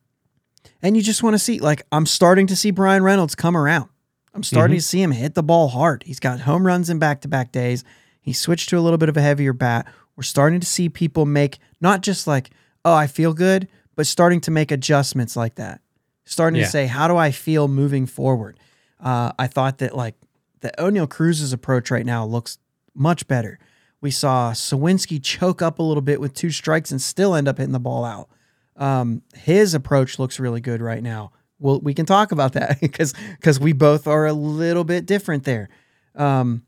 and 0.83 0.97
you 0.97 1.03
just 1.03 1.23
want 1.23 1.35
to 1.35 1.39
see 1.39 1.59
like 1.59 1.83
I'm 1.93 2.07
starting 2.07 2.47
to 2.49 2.57
see 2.57 2.71
Bryan 2.71 3.03
Reynolds 3.03 3.35
come 3.35 3.57
around. 3.57 3.89
I'm 4.35 4.43
starting 4.43 4.75
Mhm. 4.77 4.81
to 4.81 4.85
see 4.85 5.03
him 5.03 5.13
hit 5.13 5.35
the 5.35 5.43
ball 5.43 5.69
hard. 5.69 6.03
He's 6.05 6.19
got 6.21 6.41
home 6.41 6.67
runs 6.67 6.91
in 6.91 6.99
back 6.99 7.21
to 7.23 7.29
back 7.29 7.53
days. 7.53 7.85
He 8.21 8.33
switched 8.33 8.69
to 8.71 8.79
a 8.79 8.81
little 8.81 8.99
bit 8.99 9.09
of 9.09 9.17
a 9.17 9.23
heavier 9.23 9.53
bat. 9.53 9.87
We're 10.17 10.23
starting 10.25 10.61
to 10.61 10.67
see 10.67 10.89
people 10.89 11.25
make 11.27 11.59
not 11.81 12.03
just 12.03 12.27
like, 12.27 12.51
oh, 12.85 12.95
I 12.95 13.07
feel 13.07 13.33
good, 13.33 13.69
but 13.97 14.07
starting 14.07 14.41
to 14.43 14.51
make 14.51 14.71
adjustments 14.73 15.37
like 15.37 15.55
that. 15.57 15.81
Starting 16.25 16.59
Yeah. 16.59 16.65
to 16.67 16.71
say, 16.71 16.87
how 16.87 17.07
do 17.07 17.17
I 17.17 17.31
feel 17.31 17.69
moving 17.69 18.07
forward? 18.07 18.59
Uh, 19.01 19.33
I 19.39 19.47
thought 19.47 19.79
that 19.79 19.95
like 19.97 20.17
the 20.61 20.73
Oneil 20.79 21.09
Cruz's 21.09 21.53
approach 21.53 21.91
right 21.91 22.07
now 22.07 22.25
looks 22.25 22.59
much 22.95 23.29
better. 23.29 23.59
We 24.01 24.11
saw 24.11 24.53
Suwinski 24.53 25.23
choke 25.23 25.63
up 25.63 25.79
a 25.79 25.83
little 25.83 26.03
bit 26.03 26.21
with 26.21 26.35
two 26.35 26.51
strikes 26.51 26.91
and 26.91 27.01
still 27.01 27.35
end 27.35 27.47
up 27.49 27.59
hitting 27.59 27.73
the 27.73 27.81
ball 27.81 28.05
out. 28.05 28.29
Um, 28.77 29.23
his 29.35 29.75
approach 29.75 30.19
looks 30.19 30.41
really 30.41 30.61
good 30.61 30.81
right 30.83 31.03
now. 31.03 31.33
Well, 31.59 31.81
we 31.81 31.95
can 31.95 32.07
talk 32.07 32.33
about 32.33 32.55
that 32.55 32.81
because 32.83 33.15
because 33.37 33.59
we 33.61 33.73
both 33.73 34.07
are 34.07 34.27
a 34.27 34.33
little 34.33 34.85
bit 34.85 35.07
different 35.07 35.45
there. 35.45 35.69
Um, 36.15 36.65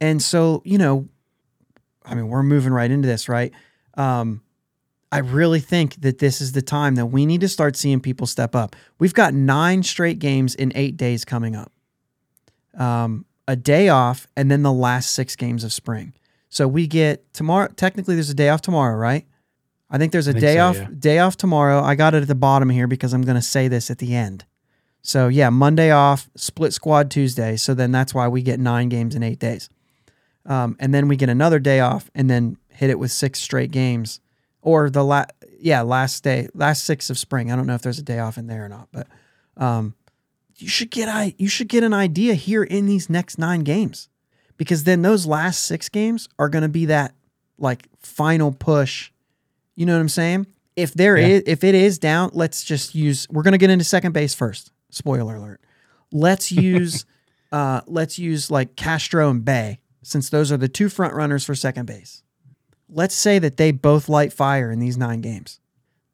and 0.00 0.20
so 0.20 0.62
you 0.64 0.78
know, 0.78 1.08
I 2.04 2.14
mean, 2.14 2.28
we're 2.28 2.42
moving 2.42 2.72
right 2.72 2.90
into 2.90 3.08
this, 3.08 3.28
right? 3.28 3.52
Um, 3.94 4.42
I 5.10 5.18
really 5.18 5.60
think 5.60 6.00
that 6.00 6.18
this 6.18 6.40
is 6.40 6.52
the 6.52 6.62
time 6.62 6.94
that 6.94 7.06
we 7.06 7.26
need 7.26 7.42
to 7.42 7.48
start 7.48 7.76
seeing 7.76 8.00
people 8.00 8.26
step 8.26 8.54
up. 8.54 8.74
We've 8.98 9.12
got 9.12 9.34
nine 9.34 9.82
straight 9.82 10.18
games 10.18 10.54
in 10.54 10.72
eight 10.74 10.96
days 10.96 11.26
coming 11.26 11.54
up. 11.54 11.70
Um, 12.78 13.26
a 13.46 13.54
day 13.54 13.90
off, 13.90 14.26
and 14.36 14.50
then 14.50 14.62
the 14.62 14.72
last 14.72 15.12
six 15.12 15.36
games 15.36 15.64
of 15.64 15.72
spring. 15.72 16.14
So 16.48 16.66
we 16.66 16.86
get 16.86 17.32
tomorrow. 17.34 17.68
Technically, 17.76 18.14
there's 18.14 18.30
a 18.30 18.34
day 18.34 18.48
off 18.48 18.62
tomorrow, 18.62 18.96
right? 18.96 19.26
I 19.92 19.98
think 19.98 20.10
there's 20.10 20.26
a 20.26 20.32
think 20.32 20.40
day 20.40 20.54
so, 20.54 20.66
off 20.68 20.76
yeah. 20.76 20.88
day 20.98 21.18
off 21.18 21.36
tomorrow. 21.36 21.82
I 21.82 21.94
got 21.94 22.14
it 22.14 22.22
at 22.22 22.28
the 22.28 22.34
bottom 22.34 22.70
here 22.70 22.86
because 22.86 23.12
I'm 23.12 23.22
going 23.22 23.36
to 23.36 23.42
say 23.42 23.68
this 23.68 23.90
at 23.90 23.98
the 23.98 24.16
end. 24.16 24.46
So 25.02 25.28
yeah, 25.28 25.50
Monday 25.50 25.90
off, 25.90 26.30
split 26.34 26.72
squad 26.72 27.10
Tuesday. 27.10 27.56
So 27.56 27.74
then 27.74 27.92
that's 27.92 28.14
why 28.14 28.26
we 28.26 28.40
get 28.40 28.58
nine 28.58 28.88
games 28.88 29.14
in 29.14 29.22
eight 29.22 29.38
days, 29.38 29.68
um, 30.46 30.76
and 30.80 30.94
then 30.94 31.08
we 31.08 31.16
get 31.16 31.28
another 31.28 31.58
day 31.58 31.80
off, 31.80 32.10
and 32.14 32.30
then 32.30 32.56
hit 32.68 32.88
it 32.88 32.98
with 32.98 33.12
six 33.12 33.40
straight 33.40 33.70
games, 33.70 34.20
or 34.62 34.88
the 34.88 35.04
last 35.04 35.30
yeah 35.58 35.82
last 35.82 36.24
day, 36.24 36.48
last 36.54 36.84
six 36.84 37.10
of 37.10 37.18
spring. 37.18 37.52
I 37.52 37.56
don't 37.56 37.66
know 37.66 37.74
if 37.74 37.82
there's 37.82 37.98
a 37.98 38.02
day 38.02 38.18
off 38.18 38.38
in 38.38 38.46
there 38.46 38.64
or 38.64 38.68
not, 38.70 38.88
but 38.92 39.06
um, 39.58 39.94
you 40.56 40.68
should 40.68 40.90
get 40.90 41.08
I 41.08 41.34
you 41.36 41.48
should 41.48 41.68
get 41.68 41.84
an 41.84 41.92
idea 41.92 42.34
here 42.34 42.64
in 42.64 42.86
these 42.86 43.10
next 43.10 43.38
nine 43.38 43.60
games, 43.60 44.08
because 44.56 44.84
then 44.84 45.02
those 45.02 45.26
last 45.26 45.64
six 45.64 45.90
games 45.90 46.30
are 46.38 46.48
going 46.48 46.62
to 46.62 46.68
be 46.70 46.86
that 46.86 47.14
like 47.58 47.88
final 47.98 48.52
push. 48.52 49.10
You 49.74 49.86
know 49.86 49.94
what 49.94 50.00
I'm 50.00 50.08
saying? 50.08 50.46
If 50.76 50.94
there 50.94 51.16
Yeah. 51.16 51.26
is, 51.28 51.42
if 51.46 51.64
it 51.64 51.74
is 51.74 51.98
down, 51.98 52.30
let's 52.32 52.64
just 52.64 52.94
use. 52.94 53.26
We're 53.30 53.42
going 53.42 53.52
to 53.52 53.58
get 53.58 53.70
into 53.70 53.84
second 53.84 54.12
base 54.12 54.34
first. 54.34 54.72
Spoiler 54.90 55.36
alert. 55.36 55.60
Let's 56.12 56.50
use, 56.52 57.04
uh, 57.50 57.80
let's 57.86 58.18
use 58.18 58.50
like 58.50 58.76
Castro 58.76 59.30
and 59.30 59.44
Bae 59.44 59.78
since 60.02 60.30
those 60.30 60.50
are 60.50 60.56
the 60.56 60.68
two 60.68 60.88
front 60.88 61.14
runners 61.14 61.44
for 61.44 61.54
second 61.54 61.86
base. 61.86 62.22
Let's 62.88 63.14
say 63.14 63.38
that 63.38 63.56
they 63.56 63.70
both 63.70 64.08
light 64.08 64.32
fire 64.32 64.70
in 64.70 64.78
these 64.78 64.98
nine 64.98 65.20
games. 65.20 65.60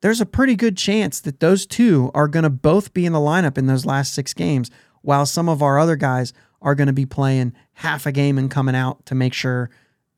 There's 0.00 0.20
a 0.20 0.26
pretty 0.26 0.54
good 0.54 0.76
chance 0.76 1.20
that 1.22 1.40
those 1.40 1.66
two 1.66 2.12
are 2.14 2.28
going 2.28 2.44
to 2.44 2.50
both 2.50 2.94
be 2.94 3.04
in 3.04 3.12
the 3.12 3.18
lineup 3.18 3.58
in 3.58 3.66
those 3.66 3.84
last 3.84 4.14
six 4.14 4.32
games, 4.32 4.70
while 5.02 5.26
some 5.26 5.48
of 5.48 5.60
our 5.62 5.78
other 5.78 5.96
guys 5.96 6.32
are 6.62 6.76
going 6.76 6.86
to 6.86 6.92
be 6.92 7.06
playing 7.06 7.52
half 7.74 8.06
a 8.06 8.12
game 8.12 8.38
and 8.38 8.48
coming 8.50 8.76
out 8.76 9.04
to 9.06 9.14
make 9.16 9.32
sure, 9.32 9.70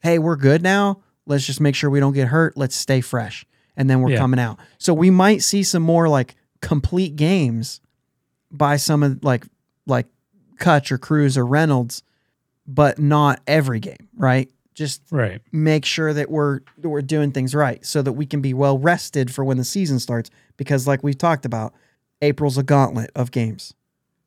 hey, 0.03 0.19
we're 0.19 0.37
good 0.37 0.63
now. 0.63 1.01
Let's 1.31 1.47
just 1.47 1.61
make 1.61 1.75
sure 1.77 1.89
we 1.89 2.01
don't 2.01 2.13
get 2.13 2.29
hurt. 2.29 2.57
Let's 2.57 2.75
stay 2.77 3.01
fresh. 3.01 3.47
And 3.77 3.89
then 3.89 4.03
we're 4.03 4.11
Yeah. 4.11 4.19
coming 4.19 4.41
out. 4.41 4.59
So 4.79 4.93
we 4.93 5.11
might 5.11 5.43
see 5.43 5.63
some 5.63 5.83
more 5.83 6.09
like 6.09 6.35
complete 6.61 7.15
games 7.17 7.81
by 8.51 8.77
some 8.77 9.03
of 9.03 9.23
like 9.25 9.47
like 9.87 10.07
Kutch 10.59 10.91
or 10.91 10.99
Cruz 10.99 11.39
or 11.39 11.47
Reynolds, 11.47 12.03
but 12.67 12.99
not 12.99 13.41
every 13.47 13.79
game, 13.81 14.09
right? 14.17 14.51
Just 14.75 15.03
right. 15.11 15.41
make 15.53 15.85
sure 15.85 16.13
that 16.13 16.31
we're 16.31 16.61
that 16.79 16.89
we're 16.89 17.01
doing 17.03 17.31
things 17.33 17.55
right 17.55 17.85
so 17.87 18.03
that 18.03 18.13
we 18.13 18.27
can 18.27 18.41
be 18.41 18.53
well 18.53 18.77
rested 18.79 19.33
for 19.33 19.45
when 19.45 19.57
the 19.57 19.65
season 19.65 19.99
starts 20.01 20.31
because 20.57 20.87
like 20.87 21.03
we've 21.05 21.17
talked 21.19 21.45
about 21.47 21.73
April's 22.23 22.59
a 22.59 22.63
gauntlet 22.63 23.11
of 23.15 23.31
games. 23.31 23.73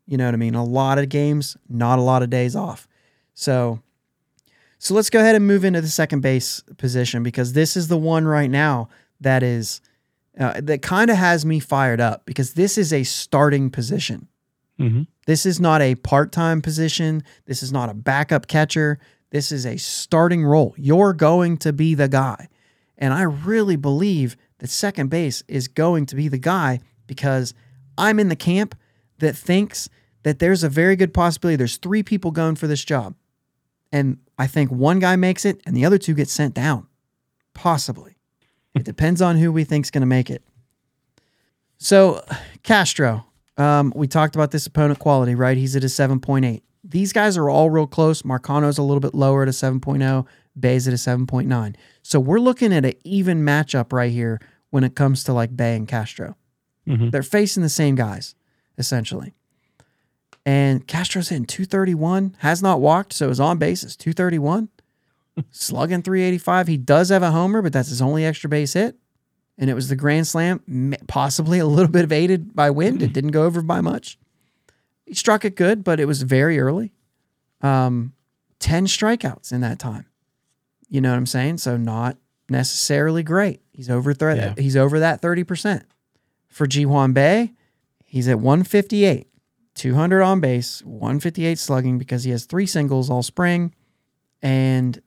You 0.07 0.17
know 0.17 0.25
what 0.25 0.33
I 0.33 0.37
mean? 0.37 0.55
A 0.55 0.63
lot 0.63 0.97
of 0.99 1.09
games, 1.09 1.55
not 1.69 1.99
a 1.99 2.01
lot 2.01 2.23
of 2.23 2.29
days 2.29 2.55
off. 2.55 2.87
So 3.33 3.81
so 4.83 4.93
let's 4.93 5.09
go 5.09 5.21
ahead 5.21 5.35
and 5.35 5.47
move 5.47 5.63
into 5.63 5.79
the 5.79 5.87
second 5.87 6.19
base 6.19 6.61
position 6.77 7.23
because 7.23 7.53
this 7.53 7.77
is 7.77 7.87
the 7.87 7.97
one 7.97 8.25
right 8.25 8.51
now 8.51 8.89
that 9.21 9.41
is 9.41 9.79
uh, 10.37 10.59
that 10.61 10.81
kind 10.81 11.09
of 11.09 11.15
has 11.15 11.45
me 11.45 11.61
fired 11.61 12.01
up 12.01 12.25
because 12.25 12.55
this 12.55 12.77
is 12.77 12.91
a 12.91 13.05
starting 13.05 13.69
position. 13.69 14.27
hmm 14.77 15.03
This 15.25 15.45
is 15.45 15.61
not 15.61 15.81
a 15.81 15.95
part 15.95 16.33
time 16.33 16.61
position. 16.61 17.23
This 17.45 17.63
is 17.63 17.71
not 17.71 17.89
a 17.89 17.93
backup 17.93 18.47
catcher. 18.47 18.99
This 19.29 19.53
is 19.53 19.65
a 19.65 19.77
starting 19.77 20.43
role. 20.43 20.75
You're 20.77 21.13
going 21.13 21.57
to 21.59 21.71
be 21.71 21.95
the 21.95 22.09
guy. 22.09 22.49
And 22.97 23.13
I 23.13 23.21
really 23.21 23.77
believe 23.77 24.35
that 24.59 24.69
second 24.69 25.09
base 25.09 25.43
is 25.47 25.69
going 25.69 26.07
to 26.07 26.15
be 26.17 26.27
the 26.27 26.37
guy 26.37 26.81
because 27.07 27.53
I'm 27.97 28.19
in 28.19 28.27
the 28.27 28.35
camp 28.35 28.75
that 29.19 29.37
thinks 29.37 29.87
that 30.23 30.39
there's 30.39 30.63
a 30.63 30.69
very 30.69 30.97
good 30.97 31.13
possibility 31.13 31.55
there's 31.55 31.77
three 31.77 32.03
people 32.03 32.31
going 32.31 32.55
for 32.55 32.67
this 32.67 32.83
job. 32.83 33.15
And 33.93 34.17
I 34.37 34.47
think 34.47 34.71
one 34.71 34.99
guy 34.99 35.15
makes 35.15 35.45
it 35.45 35.61
and 35.65 35.77
the 35.77 35.85
other 35.85 35.97
two 35.97 36.13
get 36.15 36.27
sent 36.27 36.53
down. 36.53 36.87
Possibly. 37.53 38.17
it 38.75 38.83
depends 38.91 39.21
on 39.21 39.37
who 39.37 39.51
we 39.51 39.63
think's 39.63 39.91
going 39.91 40.01
to 40.01 40.07
make 40.07 40.29
it. 40.29 40.43
So, 41.77 42.23
Castro, 42.63 43.25
um, 43.57 43.93
we 43.95 44.07
talked 44.07 44.35
about 44.35 44.51
this 44.51 44.65
opponent 44.65 44.99
quality, 44.99 45.35
right? 45.35 45.57
He's 45.57 45.75
at 45.75 45.83
a 45.83 45.87
7.8. 45.87 46.61
These 46.83 47.13
guys 47.13 47.37
are 47.37 47.49
all 47.49 47.69
real 47.69 47.87
close. 47.87 48.25
Marcano's 48.25 48.77
a 48.77 48.83
little 48.83 48.99
bit 48.99 49.13
lower 49.13 49.43
at 49.43 49.47
a 49.47 49.51
7.0. 49.51 50.25
Bae's 50.55 50.87
at 50.87 50.93
a 50.93 50.97
7.9. 50.97 51.75
So 52.01 52.19
we're 52.19 52.39
looking 52.39 52.73
at 52.73 52.85
an 52.85 52.93
even 53.03 53.41
matchup 53.43 53.93
right 53.93 54.11
here 54.11 54.39
when 54.71 54.83
it 54.83 54.95
comes 54.95 55.23
to 55.25 55.33
like 55.33 55.55
Bae 55.55 55.67
and 55.67 55.87
Castro. 55.87 56.35
Mhm. 56.87 57.11
They're 57.11 57.23
facing 57.23 57.63
the 57.63 57.69
same 57.69 57.95
guys, 57.95 58.35
essentially. 58.77 59.33
And 60.45 60.85
Castro's 60.87 61.29
hitting 61.29 61.45
231, 61.45 62.35
has 62.39 62.61
not 62.61 62.81
walked, 62.81 63.13
so 63.13 63.29
his 63.29 63.39
on 63.39 63.57
base 63.57 63.83
is 63.83 63.95
231. 63.95 64.67
Slugging 65.51 66.01
385. 66.01 66.67
He 66.67 66.77
does 66.77 67.09
have 67.09 67.23
a 67.23 67.31
homer, 67.31 67.61
but 67.61 67.71
that's 67.73 67.89
his 67.89 68.01
only 68.01 68.25
extra 68.25 68.49
base 68.49 68.73
hit. 68.73 68.97
And 69.57 69.69
it 69.69 69.73
was 69.73 69.87
the 69.87 69.95
grand 69.95 70.27
slam, 70.27 70.95
possibly 71.07 71.59
a 71.59 71.65
little 71.65 71.91
bit 71.91 72.03
of 72.03 72.11
aided 72.11 72.55
by 72.55 72.71
wind. 72.71 73.01
It 73.01 73.13
didn't 73.13 73.31
go 73.31 73.43
over 73.43 73.61
by 73.61 73.81
much. 73.81 74.17
He 75.05 75.13
struck 75.13 75.45
it 75.45 75.55
good, 75.55 75.83
but 75.83 75.99
it 75.99 76.05
was 76.05 76.23
very 76.23 76.59
early. 76.59 76.91
Um, 77.61 78.13
10 78.59 78.87
strikeouts 78.87 79.51
in 79.53 79.61
that 79.61 79.79
time. 79.79 80.07
You 80.89 81.01
know 81.01 81.11
what 81.11 81.17
I'm 81.17 81.25
saying? 81.25 81.59
So 81.59 81.77
not 81.77 82.17
necessarily 82.49 83.23
great. 83.23 83.61
He's 83.71 83.89
over 83.89 84.13
th- 84.13 84.37
Yeah. 84.37 84.53
he's 84.57 84.75
over 84.75 84.99
that 84.99 85.21
30%. 85.21 85.83
For 86.47 86.67
Ji 86.67 86.83
Hwan 86.83 87.13
Bae, 87.13 87.51
he's 88.05 88.27
at 88.27 88.39
158. 88.39 89.27
200 89.75 90.21
on 90.21 90.39
base, 90.39 90.81
158 90.83 91.57
slugging 91.57 91.97
because 91.97 92.23
he 92.23 92.31
has 92.31 92.45
three 92.45 92.65
singles 92.65 93.09
all 93.09 93.23
spring 93.23 93.73
and 94.41 95.01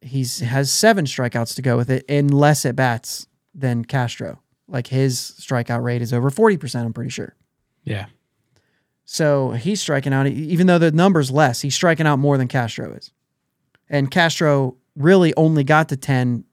he's 0.00 0.40
has 0.40 0.72
seven 0.72 1.04
strikeouts 1.04 1.54
to 1.56 1.62
go 1.62 1.76
with 1.76 1.90
it 1.90 2.04
and 2.08 2.32
less 2.32 2.64
at 2.64 2.76
bats 2.76 3.26
than 3.54 3.84
Castro. 3.84 4.40
Like 4.68 4.86
his 4.86 5.18
strikeout 5.40 5.82
rate 5.82 6.02
is 6.02 6.12
over 6.12 6.30
40%, 6.30 6.84
I'm 6.84 6.92
pretty 6.92 7.10
sure. 7.10 7.34
Yeah. 7.84 8.06
So 9.04 9.50
he's 9.50 9.80
striking 9.80 10.12
out, 10.12 10.26
even 10.26 10.66
though 10.66 10.78
the 10.78 10.92
number's 10.92 11.30
less, 11.30 11.60
he's 11.60 11.74
striking 11.74 12.06
out 12.06 12.18
more 12.18 12.38
than 12.38 12.48
Castro 12.48 12.92
is. 12.92 13.10
And 13.88 14.10
Castro 14.10 14.76
really 14.96 15.34
only 15.36 15.64
got 15.64 15.88
to 15.90 15.96
10 15.96 16.44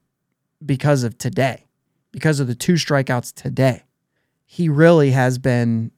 because 0.64 1.04
of 1.04 1.16
today, 1.16 1.66
because 2.12 2.40
of 2.40 2.46
the 2.46 2.54
two 2.54 2.74
strikeouts 2.74 3.32
today. 3.34 3.84
He 4.44 4.68
really 4.68 5.12
has 5.12 5.38
been, 5.38 5.92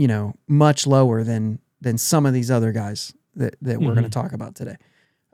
you 0.00 0.08
know, 0.08 0.34
much 0.48 0.86
lower 0.86 1.22
than 1.22 1.58
than 1.82 1.98
some 1.98 2.24
of 2.24 2.32
these 2.32 2.50
other 2.50 2.72
guys 2.72 3.12
that, 3.36 3.54
that 3.60 3.80
we're 3.80 3.92
going 3.92 4.04
to 4.04 4.10
talk 4.10 4.32
about 4.32 4.54
today. 4.54 4.76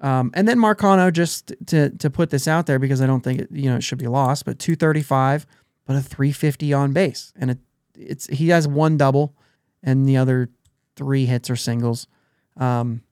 Um, 0.01 0.31
and 0.35 0.47
then 0.49 0.59
Marcano, 0.59 1.13
just 1.13 1.53
to 1.67 1.91
to 1.91 2.11
put 2.11 2.31
this 2.31 2.49
out 2.49 2.67
there 2.67 2.81
because 2.81 3.01
I 3.01 3.07
don't 3.07 3.23
think 3.23 3.43
it, 3.43 3.49
you 3.53 3.71
know 3.71 3.77
it 3.77 3.85
should 3.85 3.99
be 3.99 4.09
lost, 4.09 4.45
but 4.45 4.59
235, 4.59 5.47
but 5.87 5.95
a 5.95 6.01
350 6.01 6.73
on 6.73 6.93
base, 6.93 7.33
and 7.37 7.53
it 7.53 7.59
it's 7.95 8.27
he 8.27 8.49
has 8.49 8.67
one 8.67 8.97
double, 8.97 9.37
and 9.85 10.07
the 10.07 10.17
other 10.17 10.51
three 10.97 11.27
hits 11.27 11.49
are 11.49 11.57
singles. 11.57 12.09
Um, 12.57 13.03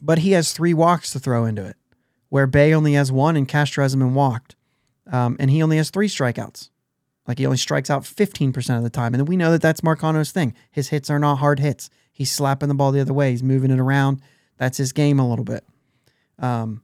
but 0.00 0.18
he 0.18 0.32
has 0.32 0.52
three 0.52 0.72
walks 0.72 1.12
to 1.12 1.18
throw 1.18 1.44
into 1.44 1.64
it, 1.64 1.76
where 2.30 2.46
Bae 2.46 2.72
only 2.72 2.94
has 2.94 3.12
one 3.12 3.36
and 3.36 3.46
Castro 3.46 3.84
hasn't 3.84 4.00
been 4.00 4.14
walked. 4.14 4.56
Um, 5.12 5.36
and 5.38 5.50
he 5.50 5.62
only 5.62 5.76
has 5.76 5.90
three 5.90 6.08
strikeouts. 6.08 6.70
Like 7.26 7.38
he 7.38 7.46
only 7.46 7.58
strikes 7.58 7.90
out 7.90 8.02
15% 8.02 8.76
of 8.76 8.82
the 8.82 8.90
time. 8.90 9.14
And 9.14 9.28
we 9.28 9.36
know 9.36 9.50
that 9.52 9.62
that's 9.62 9.82
Marcano's 9.82 10.30
thing. 10.30 10.54
His 10.70 10.88
hits 10.88 11.08
are 11.08 11.18
not 11.18 11.36
hard 11.36 11.58
hits. 11.58 11.88
He's 12.12 12.30
slapping 12.30 12.68
the 12.68 12.74
ball 12.74 12.92
the 12.92 13.00
other 13.00 13.12
way, 13.12 13.30
he's 13.30 13.42
moving 13.42 13.70
it 13.70 13.80
around. 13.80 14.20
That's 14.58 14.78
his 14.78 14.92
game 14.92 15.18
a 15.18 15.28
little 15.28 15.44
bit. 15.44 15.64
Um, 16.38 16.82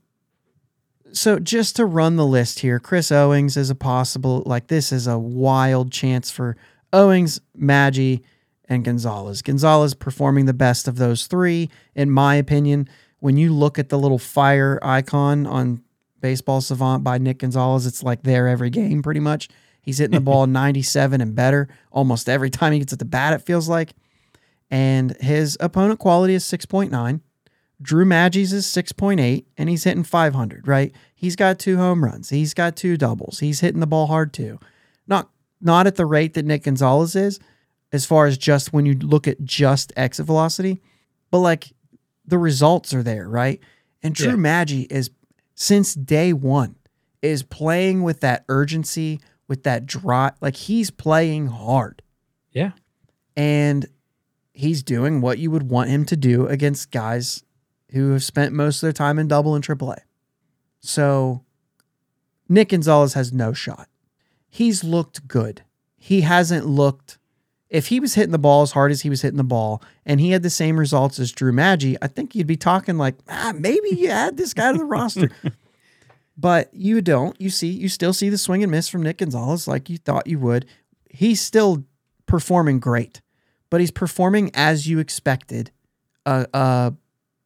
so 1.13 1.39
just 1.39 1.75
to 1.77 1.85
run 1.85 2.15
the 2.15 2.25
list 2.25 2.59
here, 2.59 2.79
Chris 2.79 3.11
Owings 3.11 3.57
is 3.57 3.69
a 3.69 3.75
possible, 3.75 4.43
like 4.45 4.67
this 4.67 4.91
is 4.91 5.07
a 5.07 5.19
wild 5.19 5.91
chance 5.91 6.31
for 6.31 6.55
Owings, 6.93 7.39
Maggi, 7.57 8.21
and 8.67 8.85
Gonzales. 8.85 9.41
Gonzales 9.41 9.93
performing 9.93 10.45
the 10.45 10.53
best 10.53 10.87
of 10.87 10.97
those 10.97 11.27
three, 11.27 11.69
in 11.95 12.09
my 12.09 12.35
opinion. 12.35 12.87
When 13.19 13.37
you 13.37 13.53
look 13.53 13.77
at 13.77 13.89
the 13.89 13.99
little 13.99 14.17
fire 14.17 14.79
icon 14.81 15.45
on 15.45 15.83
Baseball 16.21 16.61
Savant 16.61 17.03
by 17.03 17.17
Nick 17.17 17.39
Gonzales, 17.39 17.85
it's 17.85 18.03
like 18.03 18.23
there 18.23 18.47
every 18.47 18.69
game 18.69 19.03
pretty 19.03 19.19
much. 19.19 19.49
He's 19.81 19.97
hitting 19.97 20.15
the 20.15 20.21
ball 20.21 20.45
97 20.47 21.21
and 21.21 21.35
better 21.35 21.67
almost 21.91 22.29
every 22.29 22.49
time 22.49 22.73
he 22.73 22.79
gets 22.79 22.93
at 22.93 22.99
the 22.99 23.05
bat, 23.05 23.33
it 23.33 23.41
feels 23.41 23.67
like. 23.67 23.93
And 24.69 25.15
his 25.19 25.57
opponent 25.59 25.99
quality 25.99 26.33
is 26.33 26.43
6.9. 26.45 27.19
Drew 27.81 28.05
Maggi's 28.05 28.53
is 28.53 28.67
6.8, 28.67 29.43
and 29.57 29.67
he's 29.69 29.83
hitting 29.83 30.03
500, 30.03 30.67
right? 30.67 30.93
He's 31.15 31.35
got 31.35 31.57
two 31.57 31.77
home 31.77 32.03
runs. 32.03 32.29
He's 32.29 32.53
got 32.53 32.75
two 32.75 32.95
doubles. 32.95 33.39
He's 33.39 33.59
hitting 33.61 33.79
the 33.79 33.87
ball 33.87 34.07
hard 34.07 34.33
too. 34.33 34.59
Not 35.07 35.29
not 35.59 35.87
at 35.87 35.95
the 35.95 36.05
rate 36.05 36.33
that 36.35 36.45
Nick 36.45 36.63
Gonzales 36.63 37.15
is, 37.15 37.39
as 37.91 38.05
far 38.05 38.25
as 38.27 38.37
just 38.37 38.71
when 38.73 38.85
you 38.85 38.93
look 38.93 39.27
at 39.27 39.43
just 39.43 39.91
exit 39.95 40.25
velocity, 40.25 40.81
but 41.31 41.39
like 41.39 41.73
the 42.25 42.37
results 42.37 42.93
are 42.93 43.03
there, 43.03 43.27
right? 43.27 43.59
And 44.03 44.13
Drew 44.15 44.29
Yeah. 44.31 44.35
Maggi 44.35 44.91
is 44.91 45.09
since 45.55 45.93
day 45.95 46.33
one 46.33 46.75
is 47.21 47.43
playing 47.43 48.01
with 48.03 48.21
that 48.21 48.45
urgency, 48.47 49.19
with 49.51 49.63
that 49.63 49.85
drive. 49.85 50.31
Like 50.39 50.55
he's 50.55 50.89
playing 50.91 51.47
hard 51.47 52.01
Yeah. 52.53 52.71
and 53.35 53.85
he's 54.53 54.81
doing 54.81 55.19
what 55.19 55.39
you 55.39 55.51
would 55.51 55.63
want 55.69 55.89
him 55.89 56.05
to 56.05 56.15
do 56.15 56.47
against 56.47 56.89
guys 56.89 57.43
who 57.91 58.11
have 58.13 58.23
spent 58.23 58.53
most 58.53 58.77
of 58.77 58.81
their 58.87 58.93
time 58.93 59.19
in 59.19 59.27
double 59.27 59.53
and 59.53 59.61
triple 59.61 59.91
A. 59.91 59.97
So 60.79 61.43
Nick 62.47 62.69
Gonzales 62.69 63.13
has 63.13 63.33
no 63.33 63.51
shot. 63.51 63.89
He's 64.49 64.85
looked 64.85 65.27
good. 65.27 65.63
He 65.97 66.21
hasn't 66.21 66.65
looked 66.65 67.17
if 67.69 67.87
he 67.87 67.99
was 67.99 68.13
hitting 68.15 68.31
the 68.31 68.39
ball 68.39 68.61
as 68.61 68.71
hard 68.71 68.89
as 68.91 69.01
he 69.01 69.09
was 69.09 69.21
hitting 69.21 69.37
the 69.37 69.43
ball 69.43 69.81
and 70.05 70.21
he 70.21 70.31
had 70.31 70.43
the 70.43 70.49
same 70.49 70.79
results 70.79 71.19
as 71.19 71.33
Drew 71.33 71.51
Maggi, 71.51 71.97
I 72.01 72.07
think 72.07 72.35
you'd 72.35 72.47
be 72.47 72.55
talking 72.57 72.97
like, 72.97 73.15
ah, 73.27 73.51
maybe 73.53 73.89
you 73.97 74.07
add 74.09 74.37
this 74.37 74.53
guy 74.53 74.71
to 74.71 74.77
the 74.77 74.85
roster. 74.85 75.29
But 76.41 76.73
you 76.73 77.01
don't. 77.01 77.39
You 77.39 77.49
see, 77.49 77.67
you 77.67 77.87
still 77.89 78.13
see 78.13 78.29
the 78.29 78.37
swing 78.37 78.63
and 78.63 78.71
miss 78.71 78.87
from 78.89 79.03
Nick 79.03 79.17
Gonzales 79.19 79.67
like 79.67 79.89
you 79.89 79.97
thought 79.97 80.25
you 80.27 80.39
would. 80.39 80.65
He's 81.09 81.39
still 81.41 81.83
performing 82.25 82.79
great, 82.79 83.21
but 83.69 83.79
he's 83.79 83.91
performing 83.91 84.49
as 84.55 84.87
you 84.87 84.97
expected. 84.99 85.69
Uh, 86.25 86.45
uh, 86.53 86.91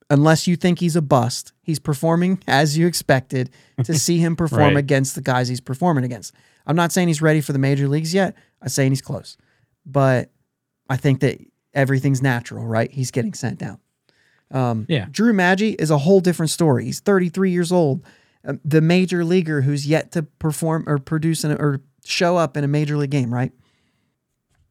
unless 0.09 0.47
you 0.47 0.55
think 0.55 0.79
he's 0.79 0.95
a 0.95 1.01
bust, 1.01 1.51
he's 1.61 1.79
performing 1.79 2.41
as 2.47 2.77
you 2.77 2.87
expected 2.87 3.49
to 3.83 3.93
see 4.05 4.19
him 4.19 4.35
perform 4.35 4.61
Right. 4.61 4.77
against 4.77 5.15
the 5.15 5.21
guys 5.21 5.47
he's 5.49 5.61
performing 5.61 6.03
against. 6.05 6.33
I'm 6.67 6.75
not 6.75 6.91
saying 6.91 7.07
he's 7.09 7.21
ready 7.21 7.41
for 7.41 7.53
the 7.53 7.59
major 7.59 7.87
leagues 7.87 8.13
yet. 8.13 8.35
I'm 8.61 8.69
saying 8.69 8.91
he's 8.91 9.01
close, 9.01 9.37
but 9.85 10.29
I 10.89 10.97
think 10.97 11.19
that 11.21 11.39
everything's 11.73 12.21
natural, 12.21 12.65
right? 12.65 12.89
He's 12.91 13.11
getting 13.11 13.33
sent 13.33 13.59
down. 13.59 13.79
Um, 14.51 14.85
Yeah. 14.87 15.07
Drew 15.11 15.33
Maggi 15.33 15.75
is 15.79 15.89
a 15.91 15.97
whole 15.97 16.19
different 16.21 16.49
story. 16.51 16.85
He's 16.85 16.99
33 17.01 17.51
years 17.51 17.71
old, 17.71 18.03
um, 18.45 18.59
the 18.63 18.81
major 18.81 19.23
leaguer 19.23 19.61
who's 19.61 19.87
yet 19.87 20.11
to 20.13 20.23
perform 20.23 20.83
or 20.87 20.97
produce 20.97 21.43
an, 21.43 21.53
or 21.53 21.81
show 22.03 22.37
up 22.37 22.55
in 22.55 22.63
a 22.63 22.67
major 22.67 22.97
league 22.97 23.09
game, 23.09 23.33
right? 23.33 23.51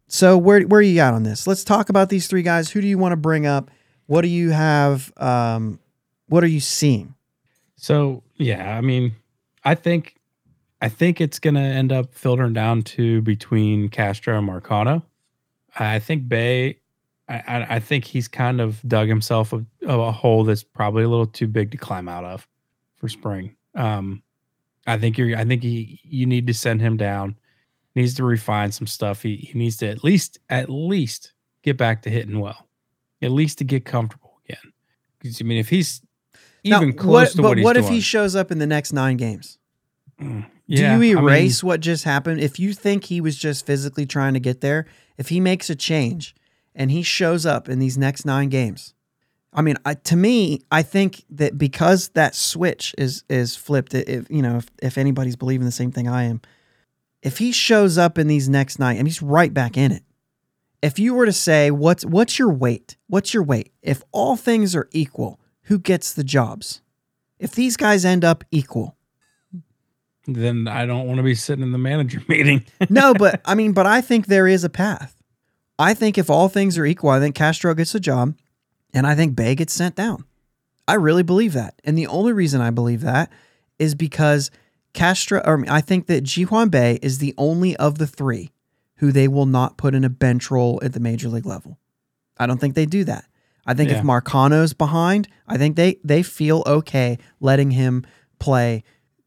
So 0.07 0.39
where 0.39 0.63
where 0.63 0.79
are 0.79 0.83
you 0.83 1.01
at 1.01 1.15
on 1.15 1.23
this? 1.23 1.47
Let's 1.47 1.65
talk 1.65 1.89
about 1.89 2.09
these 2.09 2.27
three 2.27 2.43
guys. 2.43 2.71
Who 2.71 2.81
do 2.81 2.87
you 2.87 2.99
want 2.99 3.13
to 3.13 3.17
bring 3.17 3.47
up? 3.47 3.71
What 4.07 4.23
do 4.23 4.29
you 4.29 4.51
have? 4.51 5.13
Um, 5.17 5.81
what 6.29 6.45
are 6.45 6.49
you 6.49 6.61
seeing? 6.61 7.15
So 7.77 8.23
yeah, 8.37 8.77
I 8.77 8.81
mean, 8.81 9.15
I 9.65 9.75
think 9.75 10.17
I 10.81 10.89
think 10.89 11.21
it's 11.21 11.39
gonna 11.39 11.61
end 11.61 11.93
up 11.93 12.15
filtering 12.15 12.53
down 12.53 12.83
to 12.83 13.23
between 13.23 13.89
Castro 13.89 14.39
and 14.39 14.49
Marcano. 14.49 15.03
I 15.77 15.99
think 15.99 16.29
Bae. 16.29 16.77
I, 17.27 17.37
I, 17.37 17.67
I 17.77 17.79
think 17.81 18.05
he's 18.05 18.29
kind 18.29 18.61
of 18.61 18.87
dug 18.87 19.09
himself 19.09 19.55
a, 19.55 19.65
a 19.87 20.13
hole 20.13 20.45
that's 20.45 20.63
probably 20.63 21.05
a 21.05 21.09
little 21.09 21.27
too 21.27 21.47
big 21.47 21.71
to 21.71 21.79
climb 21.79 22.07
out 22.07 22.23
of 22.23 22.47
for 22.97 23.09
spring. 23.09 23.57
Um, 23.75 24.23
I 24.87 24.99
think 24.99 25.19
you're. 25.19 25.37
I 25.37 25.45
think 25.45 25.63
he 25.63 26.01
you 26.05 26.27
need 26.27 26.47
to 26.47 26.55
send 26.55 26.81
him 26.81 26.97
down. 26.97 27.37
Needs 27.95 28.15
to 28.15 28.25
refine 28.25 28.73
some 28.73 28.87
stuff. 28.87 29.23
He 29.23 29.37
he 29.37 29.59
needs 29.59 29.77
to 29.79 29.89
at 29.89 30.03
least 30.05 30.39
at 30.49 30.69
least 30.69 31.33
get 31.63 31.77
back 31.77 32.03
to 32.03 32.11
hitting 32.11 32.41
well, 32.41 32.69
at 33.23 33.31
least 33.31 33.59
to 33.59 33.65
get 33.65 33.85
comfortable 33.85 34.41
again. 34.45 34.73
Because 35.19 35.41
I 35.41 35.45
mean, 35.45 35.59
if 35.59 35.69
he's 35.69 36.03
Now, 36.65 36.83
even 36.83 36.93
close 36.95 37.29
what, 37.29 37.31
to 37.31 37.37
but 37.43 37.49
what 37.49 37.57
he's 37.59 37.65
what 37.65 37.73
doing, 37.75 37.85
if 37.87 37.91
he 37.91 38.01
shows 38.01 38.35
up 38.37 38.51
in 38.51 38.59
the 38.59 38.67
next 38.67 38.93
nine 38.93 39.17
games? 39.17 39.59
Mm, 40.21 40.43
Do 40.43 40.49
yeah, 40.67 40.91
you 40.91 40.95
I 40.95 40.99
mean, 40.99 41.19
erase 41.19 41.63
what 41.63 41.81
just 41.81 42.05
happened? 42.05 42.41
If 42.41 42.59
you 42.59 42.73
think 42.73 43.05
he 43.05 43.21
was 43.21 43.37
just 43.37 43.65
physically 43.65 44.07
trying 44.07 44.35
to 44.35 44.41
get 44.41 44.61
there, 44.61 44.87
if 45.17 45.29
he 45.29 45.41
makes 45.41 45.71
a 45.71 45.75
change 45.77 46.35
and 46.75 46.91
he 46.91 47.03
shows 47.03 47.47
up 47.47 47.69
in 47.69 47.79
these 47.79 47.97
next 47.97 48.25
nine 48.25 48.49
games, 48.49 48.95
I 49.55 49.63
mean, 49.63 49.77
I, 49.85 49.95
to 49.95 50.17
me, 50.17 50.63
I 50.71 50.83
think 50.83 51.25
that 51.31 51.57
because 51.57 52.09
that 52.11 52.35
switch 52.35 52.95
is 52.99 53.23
is 53.29 53.55
flipped, 53.57 53.95
if 53.95 54.29
you 54.29 54.43
know, 54.43 54.57
if, 54.57 54.67
if 54.83 54.99
anybody's 54.99 55.37
believing 55.37 55.65
the 55.65 55.73
same 55.73 55.93
thing 55.93 56.09
I 56.09 56.25
am, 56.25 56.41
if 57.23 57.39
he 57.39 57.53
shows 57.53 57.97
up 57.97 58.19
in 58.19 58.27
these 58.27 58.49
next 58.49 58.79
night 58.79 58.99
and 58.99 59.07
he's 59.07 59.23
right 59.23 59.55
back 59.55 59.77
in 59.77 59.93
it, 59.93 60.03
if 60.83 60.99
you 60.99 61.15
were 61.15 61.27
to 61.27 61.33
say 61.33 61.71
what's 61.71 62.05
what's 62.05 62.39
your 62.39 62.51
weight? 62.51 62.97
What's 63.07 63.33
your 63.33 63.45
weight? 63.45 63.73
If 63.81 64.03
all 64.11 64.37
things 64.37 64.75
are 64.75 64.89
equal, 64.93 65.39
who 65.63 65.79
gets 65.79 66.13
the 66.13 66.25
jobs? 66.25 66.83
If 67.39 67.53
these 67.53 67.77
guys 67.77 68.05
end 68.05 68.25
up 68.25 68.45
equal. 68.51 68.97
Then 70.27 70.67
I 70.67 70.87
don't 70.87 71.07
want 71.07 71.19
to 71.19 71.23
be 71.23 71.35
sitting 71.35 71.63
in 71.63 71.73
the 71.73 71.79
manager 71.79 72.23
meeting. 72.29 72.65
no, 72.89 73.15
but 73.15 73.41
I 73.45 73.55
mean, 73.55 73.73
but 73.73 73.87
I 73.87 74.01
think 74.01 74.27
there 74.27 74.49
is 74.49 74.65
a 74.65 74.71
path. 74.71 75.23
I 75.79 75.95
think 75.95 76.19
if 76.19 76.31
all 76.31 76.49
things 76.49 76.79
are 76.79 76.87
equal, 76.87 77.11
I 77.11 77.21
think 77.21 77.35
Castro 77.35 77.75
gets 77.75 77.95
a 77.95 78.01
job 78.01 78.35
and 78.95 79.07
I 79.07 79.15
think 79.15 79.37
Bae 79.37 79.53
gets 79.55 79.75
sent 79.75 79.95
down. 79.97 80.25
I 80.89 80.95
really 80.95 81.23
believe 81.23 81.53
that. 81.53 81.81
And 81.85 81.99
the 81.99 82.07
only 82.07 82.33
reason 82.33 82.61
I 82.61 82.71
believe 82.71 83.01
that 83.03 83.31
is 83.79 83.95
because 83.95 84.51
Castro, 84.93 85.43
or 85.45 85.65
I 85.69 85.81
think 85.81 86.07
that 86.07 86.23
Ji-hwan 86.23 86.73
is 86.73 87.19
the 87.19 87.35
only 87.37 87.77
of 87.77 87.99
the 87.99 88.07
three 88.07 88.51
who 88.99 89.11
they 89.11 89.27
will 89.29 89.47
not 89.47 89.77
put 89.77 89.95
in 89.95 90.05
a 90.05 90.09
bench 90.09 90.51
role 90.51 90.79
at 90.83 90.93
the 90.93 91.01
major 91.01 91.29
league 91.29 91.47
level. 91.47 91.79
I 92.39 92.47
don't 92.47 92.61
think 92.61 92.75
they 92.75 92.87
do 92.87 93.05
that. 93.05 93.25
I 93.67 93.75
think 93.75 93.91
Yeah. 93.91 93.99
if 93.99 94.05
Marcano's 94.05 94.73
behind, 94.75 95.27
I 95.49 95.57
think 95.57 95.77
they 95.77 95.97
they 96.05 96.23
feel 96.23 96.63
okay 96.67 97.19
letting 97.41 97.71
him 97.73 98.05
play 98.39 98.85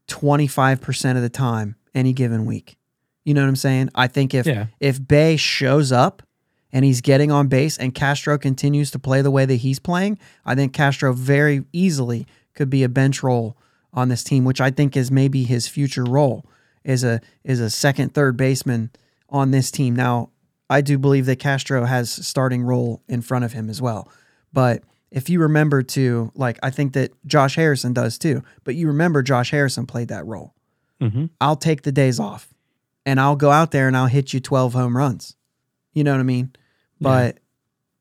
25% 0.08 1.16
of 1.16 1.22
the 1.22 1.28
time 1.28 1.76
any 1.94 2.12
given 2.12 2.46
week. 2.46 2.76
You 3.24 3.34
know 3.34 3.42
what 3.42 3.48
I'm 3.48 3.56
saying? 3.56 3.90
I 3.94 4.06
think 4.06 4.32
if 4.34 4.46
Yeah. 4.46 4.66
if 4.80 5.06
Bae 5.06 5.36
shows 5.36 5.92
up 5.92 6.22
and 6.72 6.84
he's 6.84 7.00
getting 7.00 7.30
on 7.30 7.48
base 7.48 7.78
and 7.78 7.94
Castro 7.94 8.38
continues 8.38 8.90
to 8.90 8.98
play 8.98 9.22
the 9.22 9.30
way 9.30 9.44
that 9.44 9.56
he's 9.56 9.78
playing, 9.78 10.18
I 10.44 10.54
think 10.54 10.72
Castro 10.72 11.12
very 11.12 11.64
easily 11.72 12.26
could 12.54 12.70
be 12.70 12.82
a 12.82 12.88
bench 12.88 13.22
role 13.22 13.56
on 13.92 14.08
this 14.08 14.22
team, 14.22 14.44
which 14.44 14.60
I 14.60 14.70
think 14.70 14.96
is 14.96 15.10
maybe 15.10 15.44
his 15.44 15.68
future 15.68 16.04
role 16.04 16.44
is 16.84 17.04
a 17.04 17.20
is 17.44 17.60
a 17.60 17.70
second 17.70 18.14
third 18.14 18.36
baseman 18.36 18.90
on 19.28 19.50
this 19.50 19.70
team. 19.70 19.94
Now, 19.94 20.30
I 20.70 20.80
do 20.80 20.98
believe 20.98 21.26
that 21.26 21.38
Castro 21.38 21.84
has 21.84 22.10
starting 22.10 22.62
role 22.62 23.02
in 23.08 23.22
front 23.22 23.44
of 23.44 23.52
him 23.52 23.70
as 23.70 23.80
well. 23.80 24.10
But 24.52 24.82
if 25.10 25.30
you 25.30 25.40
remember 25.40 25.82
to 25.82 26.30
like 26.34 26.58
I 26.62 26.70
think 26.70 26.92
that 26.92 27.12
Josh 27.26 27.56
Harrison 27.56 27.92
does 27.92 28.18
too, 28.18 28.42
but 28.64 28.74
you 28.74 28.86
remember 28.88 29.22
Josh 29.22 29.50
Harrison 29.50 29.86
played 29.86 30.08
that 30.08 30.26
role. 30.26 30.54
hmm 31.00 31.26
I'll 31.40 31.56
take 31.56 31.82
the 31.82 31.92
days 31.92 32.20
off 32.20 32.52
and 33.06 33.18
I'll 33.18 33.36
go 33.36 33.50
out 33.50 33.70
there 33.70 33.88
and 33.88 33.96
I'll 33.96 34.06
hit 34.06 34.32
you 34.32 34.40
12 34.40 34.74
home 34.74 34.96
runs. 34.96 35.34
You 35.98 36.04
know 36.04 36.12
what 36.12 36.20
I 36.20 36.22
mean? 36.22 36.52
But 37.00 37.38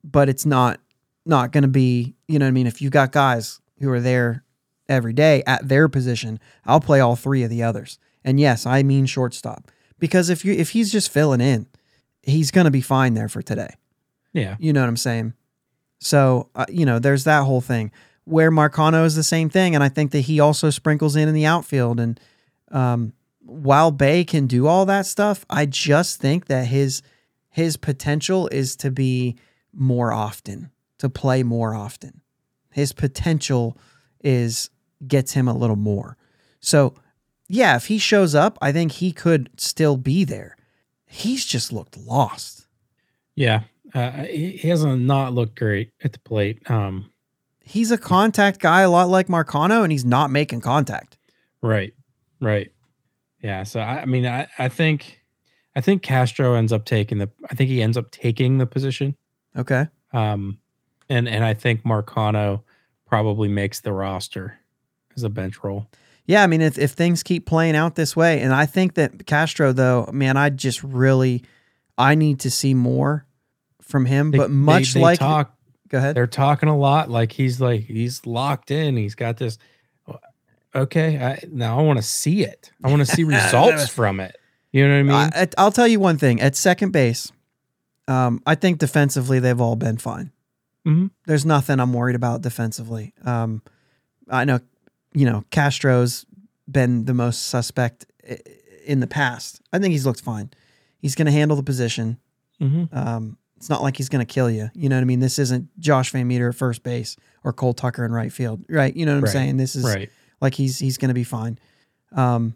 but 0.04 0.30
it's 0.30 0.46
not 0.46 0.80
not 1.26 1.52
going 1.52 1.64
to 1.64 1.68
be, 1.68 2.14
you 2.28 2.38
know 2.38 2.46
what 2.46 2.50
I 2.50 2.52
mean, 2.52 2.68
if 2.68 2.80
you 2.80 2.92
got 2.92 3.12
guys 3.12 3.60
who 3.80 3.90
are 3.90 4.00
there 4.00 4.44
every 4.88 5.14
day 5.14 5.42
at 5.48 5.68
their 5.68 5.90
position, 5.90 6.40
I'll 6.64 6.80
play 6.80 7.00
all 7.00 7.16
three 7.16 7.42
of 7.42 7.50
the 7.50 7.64
others. 7.64 7.98
And 8.24 8.40
yes, 8.40 8.68
I 8.68 8.84
mean 8.84 9.08
shortstop 9.08 9.72
because 9.98 10.30
if 10.30 10.46
you 10.46 10.54
if 10.54 10.70
he's 10.70 10.92
just 10.92 11.12
filling 11.12 11.42
in, 11.42 11.66
he's 12.22 12.52
going 12.52 12.66
to 12.66 12.72
be 12.72 12.82
fine 12.82 13.16
there 13.16 13.30
for 13.30 13.42
today. 13.42 13.74
Yeah. 14.32 14.58
You 14.60 14.74
know 14.74 14.82
what 14.82 14.90
I'm 14.90 14.98
saying? 14.98 15.34
So, 16.00 16.50
uh, 16.54 16.66
you 16.70 16.86
know, 16.86 17.00
there's 17.00 17.24
that 17.24 17.46
whole 17.46 17.62
thing 17.62 17.92
where 18.26 18.52
Marcano 18.52 19.06
is 19.06 19.16
the 19.16 19.24
same 19.24 19.50
thing. 19.50 19.74
And 19.74 19.84
I 19.84 19.90
think 19.90 20.12
that 20.12 20.22
he 20.22 20.40
also 20.40 20.70
sprinkles 20.70 21.16
in 21.16 21.28
in 21.28 21.34
the 21.34 21.48
outfield. 21.48 22.00
And 22.00 22.20
um, 22.72 23.14
while 23.40 23.90
Bae 23.90 24.24
can 24.24 24.46
do 24.46 24.68
all 24.68 24.86
that 24.86 25.08
stuff, 25.08 25.46
I 25.50 25.66
just 25.66 26.22
think 26.22 26.46
that 26.46 26.68
his 26.68 27.02
his 27.58 27.76
potential 27.76 28.48
is 28.50 28.76
to 28.76 28.92
be 28.92 29.36
more 29.74 30.14
often, 30.14 30.70
to 31.00 31.10
play 31.10 31.42
more 31.42 31.74
often. 31.74 32.22
His 32.72 32.94
potential 32.94 33.76
is 34.24 34.70
gets 35.08 35.32
him 35.34 35.48
a 35.48 35.58
little 35.58 35.76
more. 35.76 36.18
So, 36.60 36.94
yeah, 37.50 37.76
if 37.76 37.88
he 37.88 37.98
shows 37.98 38.36
up, 38.36 38.60
I 38.62 38.72
think 38.72 38.92
he 38.92 39.12
could 39.12 39.50
still 39.58 39.98
be 39.98 40.24
there. 40.24 40.56
He's 41.08 41.48
just 41.48 41.74
looked 41.74 41.98
lost. 41.98 42.68
Yeah. 43.36 43.64
Uh, 43.92 44.26
he, 44.26 44.52
he 44.52 44.70
hasn't 44.70 45.02
not 45.02 45.34
looked 45.34 45.58
great 45.58 45.90
at 46.04 46.14
the 46.14 46.20
plate. 46.20 46.70
Um, 46.70 47.10
he's 47.62 47.90
a 47.90 47.98
contact 47.98 48.60
guy 48.60 48.82
a 48.82 48.90
lot 48.92 49.10
like 49.10 49.30
Marcano 49.30 49.82
and 49.82 49.92
he's 49.92 50.06
not 50.06 50.30
making 50.30 50.62
contact. 50.62 51.18
right. 51.64 51.96
Right. 52.40 52.72
Yeah. 53.42 53.64
So 53.64 53.80
I, 53.80 54.02
I 54.02 54.06
mean, 54.06 54.28
I, 54.28 54.48
I 54.60 54.70
think, 54.70 55.17
I 55.78 55.82
think 55.82 56.02
Castro 56.02 56.56
ends 56.56 56.74
up 56.74 56.86
taking 56.86 57.20
the, 57.20 57.30
I 57.52 57.54
think 57.54 57.70
he 57.70 57.84
ends 57.84 57.98
up 57.98 58.10
taking 58.10 58.58
the 58.58 58.66
position. 58.66 59.16
Okay. 59.56 59.86
Um, 60.12 60.58
and, 61.08 61.30
and 61.30 61.46
I 61.46 61.54
think 61.54 61.84
Marcano 61.84 62.64
probably 63.06 63.48
makes 63.48 63.80
the 63.82 63.94
roster 63.94 64.58
as 65.16 65.22
a 65.22 65.30
bench 65.30 65.64
role. 65.64 65.88
Yeah, 66.26 66.42
I 66.44 66.48
mean 66.48 66.62
if, 66.62 66.80
if 66.80 66.92
things 66.94 67.22
keep 67.22 67.46
playing 67.46 67.76
out 67.76 67.94
this 67.94 68.16
way 68.16 68.42
and 68.42 68.54
I 68.54 68.66
think 68.66 68.96
that 68.96 69.28
Castro 69.28 69.72
though, 69.72 70.10
man, 70.12 70.36
I 70.36 70.50
just 70.50 70.82
really 70.84 71.44
I 71.96 72.16
need 72.16 72.40
to 72.40 72.50
see 72.50 72.74
more 72.74 73.28
from 73.82 74.06
him, 74.08 74.32
They- 74.32 74.40
but 74.40 74.50
much 74.50 74.94
they- 74.94 75.00
they 75.00 75.04
like 75.06 75.20
talk, 75.20 75.56
go 75.90 76.00
ahead. 76.00 76.16
they're 76.16 76.26
talking 76.26 76.70
a 76.70 76.78
lot. 76.78 77.12
Like 77.12 77.32
he's 77.34 77.62
like, 77.62 77.82
he's 77.82 78.26
locked 78.26 78.72
in. 78.72 78.98
He's 78.98 79.14
got 79.16 79.38
this. 79.38 79.60
Okay. 80.76 81.18
I, 81.24 81.40
now 81.52 81.80
I 81.80 81.84
want 81.84 81.98
to 81.98 82.04
see 82.04 82.44
it. 82.44 82.72
I 82.84 82.90
want 82.90 83.00
to 83.00 83.06
see 83.16 83.24
results 83.36 83.88
from 83.90 84.20
it. 84.20 84.36
You 84.72 84.88
know 84.88 84.94
what 84.94 85.00
I 85.00 85.04
mean? 85.26 85.32
I, 85.36 85.48
I'll 85.58 85.72
tell 85.72 85.88
you 85.88 86.00
one 86.00 86.18
thing. 86.18 86.42
At 86.42 86.56
second 86.56 86.92
base, 86.92 87.32
um, 88.08 88.42
I 88.46 88.56
think 88.56 88.80
defensively 88.80 89.40
they've 89.40 89.60
all 89.62 89.76
been 89.76 89.98
fine. 89.98 90.32
Mhm. 90.86 91.12
There's 91.26 91.46
nothing 91.46 91.80
I'm 91.80 91.94
worried 91.94 92.16
about 92.16 92.42
defensively. 92.42 93.14
Um, 93.26 93.62
I 94.30 94.46
know, 94.46 94.60
you 95.14 95.26
know, 95.26 95.44
Castro's 95.52 96.26
been 96.70 97.06
the 97.06 97.14
most 97.14 97.48
suspect 97.48 98.06
in 98.86 99.00
the 99.00 99.08
past. 99.08 99.62
I 99.74 99.80
think 99.80 99.92
he's 99.94 100.06
looked 100.06 100.22
fine. 100.22 100.50
He's 101.00 101.16
going 101.16 101.26
to 101.26 101.32
handle 101.32 101.58
the 101.58 101.64
position. 101.64 102.18
Mhm. 102.62 102.94
Um, 102.96 103.38
it's 103.58 103.70
not 103.70 103.82
like 103.82 103.98
he's 103.98 104.10
going 104.10 104.26
to 104.26 104.32
kill 104.32 104.50
you. 104.52 104.70
You 104.74 104.88
know 104.90 104.96
what 104.98 105.02
I 105.02 105.06
mean? 105.06 105.20
This 105.20 105.40
isn't 105.40 105.68
Josh 105.80 106.12
VanMeter 106.14 106.50
at 106.50 106.56
first 106.56 106.84
base 106.84 107.16
or 107.44 107.52
Cole 107.54 107.74
Tucker 107.74 108.06
in 108.06 108.12
right 108.12 108.32
field, 108.32 108.64
right? 108.70 108.96
You 108.96 109.06
know 109.06 109.14
what 109.14 109.18
I'm 109.20 109.24
Right. 109.26 109.34
saying? 109.34 109.58
This 109.58 109.76
is 109.76 109.84
Right. 109.84 110.10
like 110.42 110.54
he's 110.54 110.78
he's 110.80 110.98
going 110.98 111.10
to 111.10 111.16
be 111.16 111.24
fine. 111.24 111.58
Um, 112.14 112.56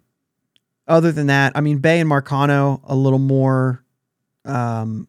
other 0.92 1.12
than 1.12 1.28
that, 1.28 1.54
I 1.56 1.62
mean, 1.62 1.80
Bae 1.80 1.94
and 1.94 2.10
Marcano 2.10 2.82
a 2.84 2.96
little 2.96 3.20
more. 3.20 3.84
Um, 4.46 5.08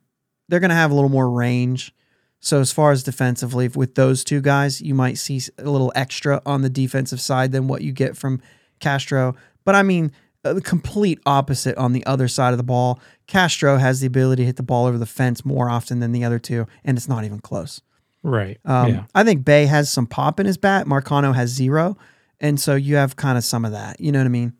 they're 0.48 0.60
going 0.60 0.70
to 0.70 0.74
have 0.74 0.90
a 0.90 0.94
little 0.94 1.10
more 1.10 1.30
range. 1.30 1.94
So 2.40 2.60
as 2.60 2.72
far 2.72 2.92
as 2.92 3.02
defensively, 3.02 3.68
with 3.68 3.94
those 3.94 4.24
two 4.24 4.40
guys, 4.40 4.80
you 4.80 4.94
might 4.94 5.18
see 5.18 5.40
a 5.58 5.70
little 5.70 5.92
extra 5.94 6.42
on 6.44 6.62
the 6.62 6.70
defensive 6.70 7.20
side 7.20 7.52
than 7.52 7.68
what 7.68 7.82
you 7.82 7.92
get 7.92 8.16
from 8.16 8.40
Castro. 8.80 9.36
But 9.64 9.74
I 9.74 9.82
mean, 9.82 10.12
uh, 10.44 10.54
the 10.54 10.60
complete 10.60 11.20
opposite 11.24 11.76
on 11.76 11.92
the 11.92 12.04
other 12.04 12.26
side 12.26 12.52
of 12.52 12.58
the 12.58 12.64
ball. 12.64 13.00
Castro 13.28 13.76
has 13.76 14.00
the 14.00 14.08
ability 14.08 14.42
to 14.42 14.46
hit 14.46 14.56
the 14.56 14.62
ball 14.62 14.86
over 14.86 14.98
the 14.98 15.06
fence 15.06 15.44
more 15.44 15.70
often 15.70 16.00
than 16.00 16.10
the 16.12 16.24
other 16.24 16.40
two, 16.40 16.66
and 16.84 16.98
it's 16.98 17.08
not 17.08 17.24
even 17.24 17.40
close. 17.40 17.80
Right. 18.24 18.58
Um, 18.64 18.88
yeah. 18.88 19.04
I 19.14 19.22
think 19.24 19.44
Bae 19.44 19.66
has 19.66 19.90
some 19.90 20.06
pop 20.06 20.40
in 20.40 20.46
his 20.46 20.56
bat. 20.56 20.86
Marcano 20.86 21.34
has 21.34 21.50
zero, 21.50 21.96
and 22.40 22.58
so 22.58 22.74
you 22.74 22.96
have 22.96 23.14
kind 23.14 23.38
of 23.38 23.44
some 23.44 23.64
of 23.64 23.72
that. 23.72 24.00
You 24.00 24.10
know 24.10 24.18
what 24.18 24.26
I 24.26 24.30
mean? 24.30 24.54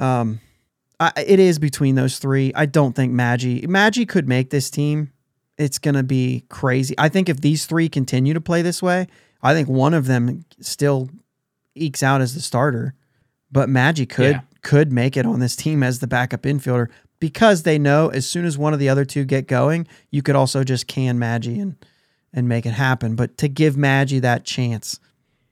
Um, 0.00 0.40
I, 0.98 1.12
it 1.26 1.38
is 1.38 1.58
between 1.58 1.94
those 1.94 2.18
three. 2.18 2.52
I 2.54 2.66
don't 2.66 2.94
think 2.94 3.12
Maggi 3.12 3.64
Maggi 3.66 4.06
could 4.08 4.28
make 4.28 4.50
this 4.50 4.70
team. 4.70 5.12
It's 5.58 5.78
gonna 5.78 6.02
be 6.02 6.44
crazy. 6.48 6.94
I 6.98 7.08
think 7.08 7.28
if 7.28 7.40
these 7.40 7.66
three 7.66 7.88
continue 7.88 8.34
to 8.34 8.40
play 8.40 8.62
this 8.62 8.82
way, 8.82 9.06
I 9.42 9.54
think 9.54 9.68
one 9.68 9.94
of 9.94 10.06
them 10.06 10.44
still 10.60 11.08
ekes 11.74 12.02
out 12.02 12.20
as 12.20 12.34
the 12.34 12.40
starter, 12.40 12.94
but 13.52 13.68
Maggi 13.68 14.08
could 14.08 14.36
Yeah. 14.36 14.40
could 14.62 14.92
make 14.92 15.16
it 15.16 15.24
on 15.26 15.40
this 15.40 15.56
team 15.56 15.82
as 15.82 16.00
the 16.00 16.06
backup 16.06 16.42
infielder 16.42 16.88
because 17.18 17.62
they 17.62 17.78
know 17.78 18.08
as 18.08 18.26
soon 18.26 18.44
as 18.44 18.56
one 18.58 18.72
of 18.74 18.78
the 18.78 18.88
other 18.88 19.04
two 19.04 19.24
get 19.24 19.46
going, 19.46 19.86
you 20.10 20.22
could 20.22 20.34
also 20.36 20.64
just 20.64 20.86
can 20.86 21.18
Maggi 21.18 21.60
and 21.60 21.76
and 22.32 22.48
make 22.48 22.64
it 22.64 22.72
happen. 22.74 23.16
But 23.16 23.36
to 23.38 23.48
give 23.48 23.74
Maggi 23.74 24.20
that 24.20 24.44
chance, 24.44 25.00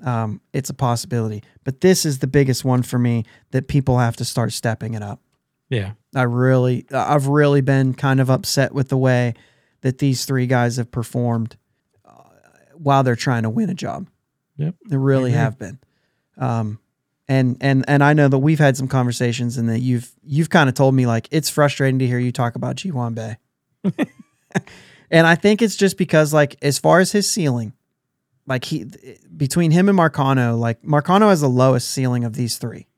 um, 0.05 0.41
it's 0.53 0.71
a 0.71 0.75
possibility. 0.75 1.43
But 1.65 1.81
this 1.81 2.05
is 2.05 2.19
the 2.19 2.27
biggest 2.27 2.65
one 2.65 2.83
for 2.83 2.99
me 2.99 3.25
that 3.51 3.69
people 3.69 3.99
have 3.99 4.17
to 4.17 4.25
start 4.25 4.53
stepping 4.53 4.95
it 4.95 5.03
up. 5.03 5.21
Yeah. 5.69 5.93
I 6.15 6.23
really, 6.23 6.87
I've 6.93 7.27
really 7.27 7.61
been 7.61 7.95
kind 7.95 8.21
of 8.21 8.31
upset 8.31 8.73
with 8.73 8.89
the 8.89 8.97
way 8.97 9.35
that 9.83 9.99
these 9.99 10.25
three 10.25 10.47
guys 10.47 10.77
have 10.77 10.91
performed 10.91 11.57
uh, 12.05 12.13
while 12.75 13.03
they're 13.03 13.17
trying 13.17 13.43
to 13.43 13.51
win 13.51 13.71
a 13.71 13.75
job. 13.75 14.09
Yep. 14.57 14.75
They 14.89 14.97
really 14.97 15.31
agree. 15.31 15.41
have 15.41 15.59
been. 15.59 15.79
Um, 16.37 16.79
and 17.29 17.59
and 17.61 17.85
and 17.87 18.03
I 18.03 18.15
know 18.15 18.29
that 18.29 18.39
we've 18.39 18.59
had 18.59 18.77
some 18.77 18.89
conversations, 18.89 19.59
and 19.59 19.69
that 19.69 19.81
you've 19.81 20.11
you've 20.25 20.49
kind 20.49 20.69
of 20.69 20.75
told 20.75 20.95
me 20.95 21.07
like 21.07 21.29
it's 21.31 21.51
frustrating 21.51 21.99
to 21.99 22.07
hear 22.07 22.19
you 22.19 22.33
talk 22.33 22.57
about 22.57 22.77
Ji-hwan 22.77 23.15
Bae. 23.15 23.37
and 25.11 25.27
I 25.27 25.35
think 25.35 25.61
it's 25.61 25.77
just 25.77 25.99
because 25.99 26.33
like 26.33 26.57
as 26.63 26.79
far 26.79 27.01
as 27.01 27.13
his 27.13 27.31
ceiling, 27.31 27.75
like 28.49 28.65
he 28.65 28.87
between 29.37 29.71
him 29.71 29.89
and 29.89 29.99
Marcano, 29.99 30.59
like 30.59 30.83
Marcano 30.83 31.29
has 31.29 31.43
the 31.43 31.49
lowest 31.49 31.91
ceiling 31.91 32.25
of 32.25 32.35
these 32.35 32.57
three. 32.57 32.89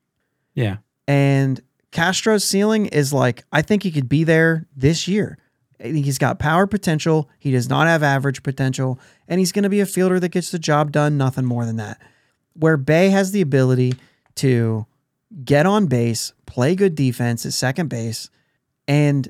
Yeah. 0.54 0.78
And 1.08 1.60
Castro's 1.90 2.44
ceiling 2.44 2.86
is 2.86 3.12
like, 3.12 3.44
I 3.52 3.62
think 3.62 3.82
he 3.82 3.90
could 3.90 4.08
be 4.08 4.24
there 4.24 4.68
this 4.76 5.08
year. 5.08 5.38
I 5.80 5.84
think 5.84 6.04
he's 6.04 6.18
got 6.18 6.38
power 6.38 6.66
potential. 6.66 7.28
He 7.38 7.50
does 7.50 7.68
not 7.68 7.88
have 7.88 8.02
average 8.02 8.42
potential. 8.42 9.00
And 9.26 9.40
he's 9.40 9.50
going 9.50 9.64
to 9.64 9.68
be 9.68 9.80
a 9.80 9.86
fielder 9.86 10.20
that 10.20 10.28
gets 10.28 10.50
the 10.50 10.58
job 10.58 10.92
done, 10.92 11.16
nothing 11.16 11.44
more 11.44 11.64
than 11.64 11.76
that. 11.76 12.00
Where 12.54 12.76
Bae 12.76 13.08
has 13.08 13.32
the 13.32 13.40
ability 13.40 13.94
to 14.36 14.86
get 15.44 15.66
on 15.66 15.86
base, 15.86 16.32
play 16.46 16.74
good 16.74 16.94
defense 16.94 17.44
at 17.46 17.54
second 17.54 17.88
base, 17.88 18.30
and 18.86 19.28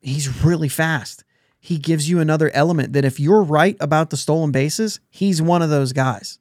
he's 0.00 0.42
really 0.44 0.68
fast. 0.68 1.24
He 1.60 1.76
gives 1.78 2.08
you 2.08 2.18
another 2.20 2.50
element 2.54 2.94
that 2.94 3.04
if 3.04 3.20
you're 3.20 3.42
right 3.42 3.76
about 3.80 4.10
the 4.10 4.16
stolen 4.16 4.50
bases, 4.50 4.98
he's 5.10 5.40
one 5.42 5.60
of 5.62 5.68
those 5.70 5.92
guys. 5.92 6.38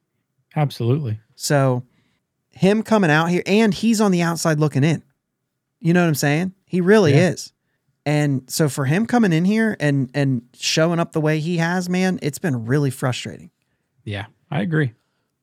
Absolutely. 0.56 1.20
So 1.36 1.84
him 2.52 2.82
coming 2.84 3.12
out 3.12 3.28
here 3.30 3.44
and 3.46 3.74
he's 3.74 4.02
on 4.02 4.12
the 4.12 4.22
outside 4.22 4.60
looking 4.60 4.84
in. 4.84 5.04
You 5.80 5.94
know 5.94 6.02
what 6.02 6.08
I'm 6.08 6.16
saying? 6.16 6.54
He 6.66 6.82
really 6.82 7.14
Yeah. 7.14 7.30
is. 7.32 7.52
And 8.06 8.44
so 8.48 8.70
for 8.70 8.86
him 8.86 9.06
coming 9.06 9.34
in 9.34 9.46
here 9.46 9.76
and 9.80 10.10
and 10.14 10.44
showing 10.54 11.00
up 11.00 11.12
the 11.12 11.22
way 11.22 11.40
he 11.40 11.58
has, 11.58 11.90
man, 11.90 12.18
it's 12.22 12.40
been 12.40 12.66
really 12.66 12.90
frustrating. 12.90 13.52
Yeah, 14.04 14.26
I 14.50 14.62
agree. 14.62 14.94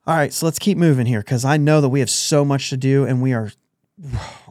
All 0.05 0.15
right, 0.15 0.33
so 0.33 0.45
let's 0.45 0.59
keep 0.59 0.77
moving 0.77 1.05
here 1.05 1.21
cuz 1.23 1.45
I 1.45 1.57
know 1.57 1.81
that 1.81 1.89
we 1.89 1.99
have 1.99 2.09
so 2.09 2.43
much 2.43 2.69
to 2.71 2.77
do 2.77 3.05
and 3.05 3.21
we 3.21 3.31
are 3.33 3.51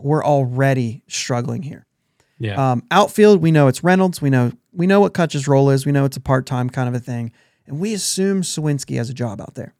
we're 0.01 0.25
already 0.25 1.03
struggling 1.09 1.63
here. 1.63 1.86
Yeah. 2.39 2.73
Um, 2.73 2.83
outfield, 2.91 3.41
we 3.41 3.51
know 3.51 3.69
it's 3.69 3.83
Reynolds. 3.83 4.21
We 4.21 4.31
know 4.31 4.53
we 4.73 4.87
know 4.87 5.01
what 5.01 5.15
Cutch's 5.15 5.49
role 5.49 5.71
is. 5.71 5.87
We 5.87 5.93
know 5.93 6.05
it's 6.05 6.17
a 6.17 6.21
part 6.21 6.47
time 6.47 6.69
kind 6.69 6.89
of 6.89 6.95
a 6.95 7.01
thing, 7.01 7.33
and 7.67 7.81
we 7.81 7.95
assume 7.95 8.43
Suwinski 8.43 8.97
has 8.97 9.09
a 9.09 9.15
job 9.15 9.41
out 9.41 9.55
there. 9.55 9.75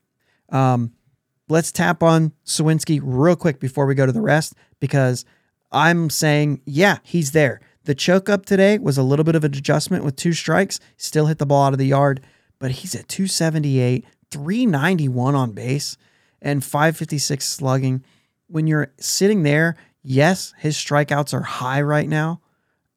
Um, 0.51 0.93
let's 1.49 1.73
tap 1.73 2.03
on 2.03 2.33
Suwinski 2.45 3.01
real 3.03 3.37
quick 3.37 3.61
before 3.61 3.87
we 3.87 3.95
go 3.95 4.07
to 4.07 4.13
the 4.13 4.21
rest 4.21 4.55
because 4.81 5.25
I'm 5.73 6.11
saying, 6.11 6.63
yeah, 6.65 6.99
he's 7.03 7.33
there. 7.33 7.61
The 7.85 7.95
choke 7.95 8.29
up 8.29 8.47
today 8.47 8.79
was 8.79 8.99
a 8.99 9.03
little 9.03 9.25
bit 9.25 9.35
of 9.37 9.45
an 9.45 9.55
adjustment 9.55 10.05
with 10.05 10.17
two 10.17 10.33
strikes. 10.33 10.81
Still 10.97 11.27
hit 11.27 11.39
the 11.39 11.47
ball 11.47 11.67
out 11.67 11.73
of 11.73 11.79
the 11.79 11.87
yard, 11.87 12.21
but 12.59 12.73
he's 12.73 12.95
at 12.95 13.09
278, 13.09 14.05
391 14.31 15.35
on 15.35 15.53
base, 15.53 15.97
and 16.43 16.65
556 16.65 17.45
slugging. 17.45 18.05
When 18.49 18.67
you're 18.67 18.93
sitting 18.99 19.43
there, 19.43 19.77
yes, 20.03 20.53
his 20.59 20.77
strikeouts 20.77 21.33
are 21.33 21.43
high 21.43 21.81
right 21.81 22.09
now, 22.09 22.41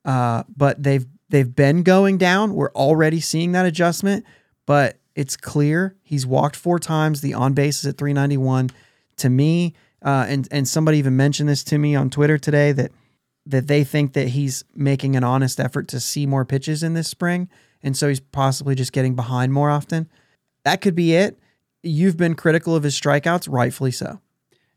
uh, 0.10 0.44
but 0.58 0.82
they've 0.82 1.06
they've 1.30 1.56
been 1.56 1.84
going 1.84 2.18
down. 2.18 2.56
We're 2.56 2.72
already 2.72 3.20
seeing 3.20 3.52
that 3.52 3.68
adjustment, 3.68 4.26
but 4.66 4.98
it's 5.14 5.38
clear 5.38 5.96
he's 6.02 6.26
walked 6.26 6.56
four 6.56 6.80
times. 6.80 7.22
The 7.22 7.36
on 7.36 7.54
base 7.54 7.80
is 7.80 7.86
at 7.86 8.00
391. 8.00 8.72
To 9.18 9.30
me, 9.30 9.76
uh, 10.02 10.26
and 10.28 10.48
and 10.50 10.68
somebody 10.68 10.98
even 10.98 11.16
mentioned 11.16 11.48
this 11.48 11.64
to 11.66 11.78
me 11.78 11.96
on 11.96 12.10
Twitter 12.10 12.40
today 12.40 12.72
that 12.72 12.92
that 13.46 13.68
they 13.68 13.84
think 13.84 14.14
that 14.14 14.30
he's 14.30 14.64
making 14.74 15.16
an 15.16 15.24
honest 15.24 15.60
effort 15.60 15.88
to 15.90 16.00
see 16.00 16.26
more 16.26 16.44
pitches 16.44 16.82
in 16.82 16.96
this 16.96 17.08
spring, 17.08 17.48
and 17.84 17.96
so 17.96 18.08
he's 18.08 18.20
possibly 18.20 18.74
just 18.74 18.92
getting 18.92 19.16
behind 19.16 19.54
more 19.54 19.70
often. 19.70 20.10
That 20.64 20.82
could 20.82 20.96
be 20.96 21.14
it. 21.14 21.38
You've 21.84 22.18
been 22.18 22.34
critical 22.34 22.76
of 22.76 22.82
his 22.82 23.00
strikeouts, 23.00 23.48
rightfully 23.48 23.92
so. 23.92 24.22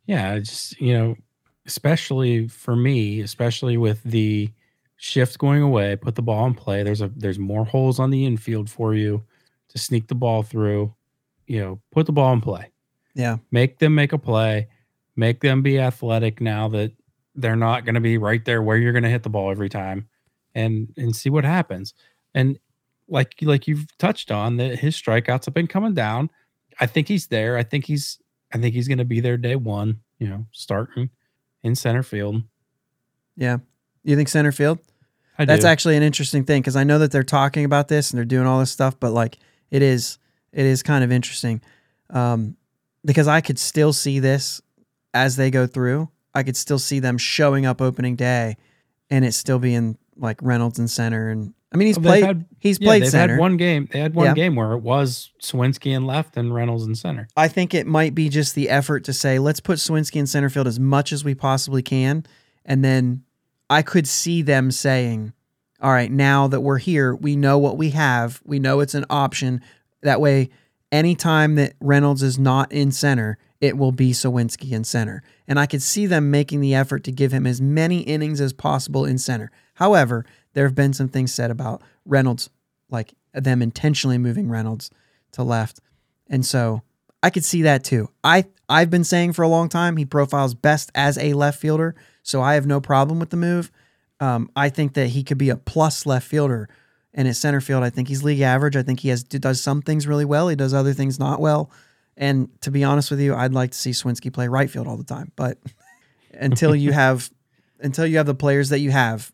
Yeah, 0.04 0.38
just 0.40 0.78
you 0.78 0.92
know, 0.92 1.16
especially 1.64 2.48
for 2.48 2.76
me, 2.76 3.22
especially 3.22 3.78
with 3.78 4.02
the 4.02 4.50
shift 5.02 5.36
going 5.36 5.62
away, 5.62 5.96
put 5.96 6.14
the 6.14 6.22
ball 6.22 6.46
in 6.46 6.54
play. 6.54 6.84
There's 6.84 7.00
a 7.00 7.10
there's 7.16 7.38
more 7.38 7.64
holes 7.64 7.98
on 7.98 8.10
the 8.10 8.24
infield 8.24 8.70
for 8.70 8.94
you 8.94 9.24
to 9.70 9.78
sneak 9.78 10.06
the 10.06 10.14
ball 10.14 10.44
through. 10.44 10.94
You 11.48 11.60
know, 11.60 11.80
put 11.90 12.06
the 12.06 12.12
ball 12.12 12.32
in 12.32 12.40
play. 12.40 12.70
Yeah, 13.14 13.38
Make 13.50 13.78
them 13.78 13.94
make 13.94 14.12
a 14.12 14.18
play. 14.18 14.68
Make 15.16 15.40
them 15.40 15.60
be 15.60 15.78
athletic 15.78 16.40
now 16.40 16.68
that 16.68 16.92
they're 17.34 17.56
not 17.56 17.84
going 17.84 17.96
to 17.96 18.00
be 18.00 18.16
right 18.16 18.42
there 18.44 18.62
where 18.62 18.76
you're 18.78 18.92
going 18.92 19.02
to 19.02 19.10
hit 19.10 19.22
the 19.24 19.28
ball 19.28 19.50
every 19.50 19.68
time, 19.68 20.08
and 20.54 20.88
and 20.96 21.14
see 21.14 21.28
what 21.30 21.44
happens. 21.44 21.94
And 22.34 22.58
like 23.08 23.34
like 23.42 23.66
you've 23.66 23.86
touched 23.98 24.30
on 24.30 24.56
that 24.58 24.78
his 24.78 24.94
strikeouts 24.94 25.44
have 25.46 25.54
been 25.54 25.66
coming 25.66 25.94
down. 25.94 26.30
I 26.80 26.86
think 26.86 27.08
he's 27.08 27.26
there. 27.26 27.58
I 27.58 27.64
think 27.64 27.86
he's 27.86 28.18
I 28.54 28.58
think 28.58 28.72
he's 28.72 28.88
going 28.88 28.98
to 28.98 29.04
be 29.04 29.20
there 29.20 29.36
day 29.36 29.56
one. 29.56 30.00
You 30.20 30.28
know, 30.28 30.46
starting 30.52 31.10
in 31.64 31.74
center 31.74 32.04
field. 32.04 32.42
yeah. 33.36 33.58
You 34.04 34.16
think 34.16 34.28
center 34.28 34.50
field? 34.52 34.78
I 35.38 35.44
That's 35.44 35.62
do. 35.62 35.68
actually 35.68 35.96
an 35.96 36.02
interesting 36.02 36.44
thing 36.44 36.60
because 36.60 36.76
I 36.76 36.84
know 36.84 36.98
that 36.98 37.10
they're 37.10 37.22
talking 37.22 37.64
about 37.64 37.88
this 37.88 38.10
and 38.10 38.18
they're 38.18 38.24
doing 38.24 38.46
all 38.46 38.60
this 38.60 38.70
stuff, 38.70 38.98
but 39.00 39.12
like 39.12 39.38
it 39.70 39.82
is, 39.82 40.18
it 40.52 40.66
is 40.66 40.82
kind 40.82 41.02
of 41.02 41.10
interesting, 41.10 41.60
um, 42.10 42.56
because 43.04 43.26
I 43.28 43.40
could 43.40 43.58
still 43.58 43.92
see 43.92 44.18
this 44.18 44.60
as 45.14 45.36
they 45.36 45.50
go 45.50 45.66
through. 45.66 46.08
I 46.34 46.42
could 46.42 46.56
still 46.56 46.78
see 46.78 46.98
them 47.00 47.18
showing 47.18 47.66
up 47.66 47.80
opening 47.80 48.16
day, 48.16 48.56
and 49.10 49.24
it 49.24 49.32
still 49.32 49.58
being 49.58 49.98
like 50.16 50.38
Reynolds 50.42 50.78
and 50.78 50.90
center. 50.90 51.30
And 51.30 51.54
I 51.72 51.76
mean, 51.78 51.86
he's 51.86 51.98
Well, 51.98 52.04
played, 52.12 52.24
had- 52.24 52.44
he's 52.58 52.78
yeah, 52.80 52.86
played 52.88 53.02
they've 53.02 53.10
center. 53.10 53.34
had 53.34 53.40
one 53.40 53.56
game. 53.56 53.88
They 53.90 53.98
had 54.00 54.14
one 54.14 54.26
Yeah. 54.26 54.34
game 54.34 54.54
where 54.54 54.72
it 54.72 54.80
was 54.82 55.30
Suwinski 55.42 55.96
and 55.96 56.06
left 56.06 56.36
and 56.36 56.54
Reynolds 56.54 56.84
and 56.84 56.96
center. 56.96 57.28
I 57.36 57.48
think 57.48 57.72
it 57.74 57.86
might 57.86 58.14
be 58.14 58.28
just 58.28 58.54
the 58.54 58.68
effort 58.68 59.04
to 59.04 59.12
say, 59.14 59.38
let's 59.38 59.60
put 59.60 59.78
Suwinski 59.78 60.16
in 60.16 60.26
center 60.26 60.50
field 60.50 60.66
as 60.66 60.78
much 60.78 61.12
as 61.12 61.24
we 61.24 61.34
possibly 61.34 61.82
can. 61.82 62.24
And 62.64 62.84
then 62.84 63.22
I 63.72 63.80
could 63.80 64.06
see 64.06 64.42
them 64.42 64.70
saying, 64.70 65.32
all 65.80 65.90
right, 65.90 66.12
now 66.12 66.46
that 66.46 66.60
we're 66.60 66.76
here, 66.76 67.14
we 67.14 67.36
know 67.36 67.56
what 67.56 67.78
we 67.78 67.88
have. 67.90 68.42
We 68.44 68.58
know 68.58 68.80
it's 68.80 68.94
an 68.94 69.06
option. 69.08 69.62
That 70.02 70.20
way, 70.20 70.50
anytime 70.92 71.54
that 71.54 71.72
Reynolds 71.80 72.22
is 72.22 72.38
not 72.38 72.70
in 72.70 72.92
center, 72.92 73.38
it 73.62 73.78
will 73.78 73.90
be 73.90 74.10
Suwinski 74.10 74.72
in 74.72 74.84
center. 74.84 75.22
And 75.48 75.58
I 75.58 75.64
could 75.64 75.80
see 75.80 76.04
them 76.04 76.30
making 76.30 76.60
the 76.60 76.74
effort 76.74 77.02
to 77.04 77.12
give 77.12 77.32
him 77.32 77.46
as 77.46 77.62
many 77.62 78.00
innings 78.00 78.42
as 78.42 78.52
possible 78.52 79.06
in 79.06 79.16
center. 79.16 79.50
However, 79.74 80.26
there 80.52 80.66
have 80.66 80.74
been 80.74 80.92
some 80.92 81.08
things 81.08 81.32
said 81.32 81.50
about 81.50 81.80
Reynolds, 82.04 82.50
like 82.90 83.14
them 83.32 83.62
intentionally 83.62 84.18
moving 84.18 84.50
Reynolds 84.50 84.90
to 85.32 85.42
left. 85.42 85.80
And 86.28 86.44
so 86.44 86.82
I 87.22 87.30
could 87.30 87.44
see 87.44 87.62
that 87.62 87.84
too. 87.84 88.10
I 88.22 88.44
I've 88.68 88.90
been 88.90 89.04
saying 89.04 89.32
for 89.32 89.42
a 89.42 89.48
long 89.48 89.70
time 89.70 89.96
he 89.96 90.04
profiles 90.04 90.54
best 90.54 90.90
as 90.94 91.16
a 91.16 91.32
left 91.32 91.58
fielder, 91.58 91.94
so 92.22 92.40
I 92.42 92.54
have 92.54 92.66
no 92.66 92.80
problem 92.80 93.18
with 93.18 93.30
the 93.30 93.36
move. 93.36 93.70
Um, 94.20 94.50
I 94.54 94.68
think 94.68 94.94
that 94.94 95.08
he 95.08 95.24
could 95.24 95.38
be 95.38 95.50
a 95.50 95.56
plus 95.56 96.06
left 96.06 96.26
fielder, 96.26 96.68
and 97.12 97.26
at 97.28 97.36
center 97.36 97.60
field, 97.60 97.82
I 97.82 97.90
think 97.90 98.08
he's 98.08 98.22
league 98.22 98.40
average. 98.40 98.76
I 98.76 98.82
think 98.82 99.00
he 99.00 99.08
has 99.08 99.24
does 99.24 99.60
some 99.60 99.82
things 99.82 100.06
really 100.06 100.24
well. 100.24 100.48
He 100.48 100.56
does 100.56 100.72
other 100.72 100.92
things 100.92 101.18
not 101.18 101.40
well. 101.40 101.70
And 102.16 102.48
to 102.60 102.70
be 102.70 102.84
honest 102.84 103.10
with 103.10 103.20
you, 103.20 103.34
I'd 103.34 103.52
like 103.54 103.72
to 103.72 103.78
see 103.78 103.90
Suwinski 103.90 104.32
play 104.32 104.46
right 104.46 104.70
field 104.70 104.86
all 104.86 104.96
the 104.96 105.04
time. 105.04 105.32
But 105.34 105.58
until 106.32 106.74
you 106.76 106.92
have 106.92 107.30
until 107.80 108.06
you 108.06 108.18
have 108.18 108.26
the 108.26 108.34
players 108.34 108.68
that 108.68 108.78
you 108.78 108.90
have, 108.92 109.32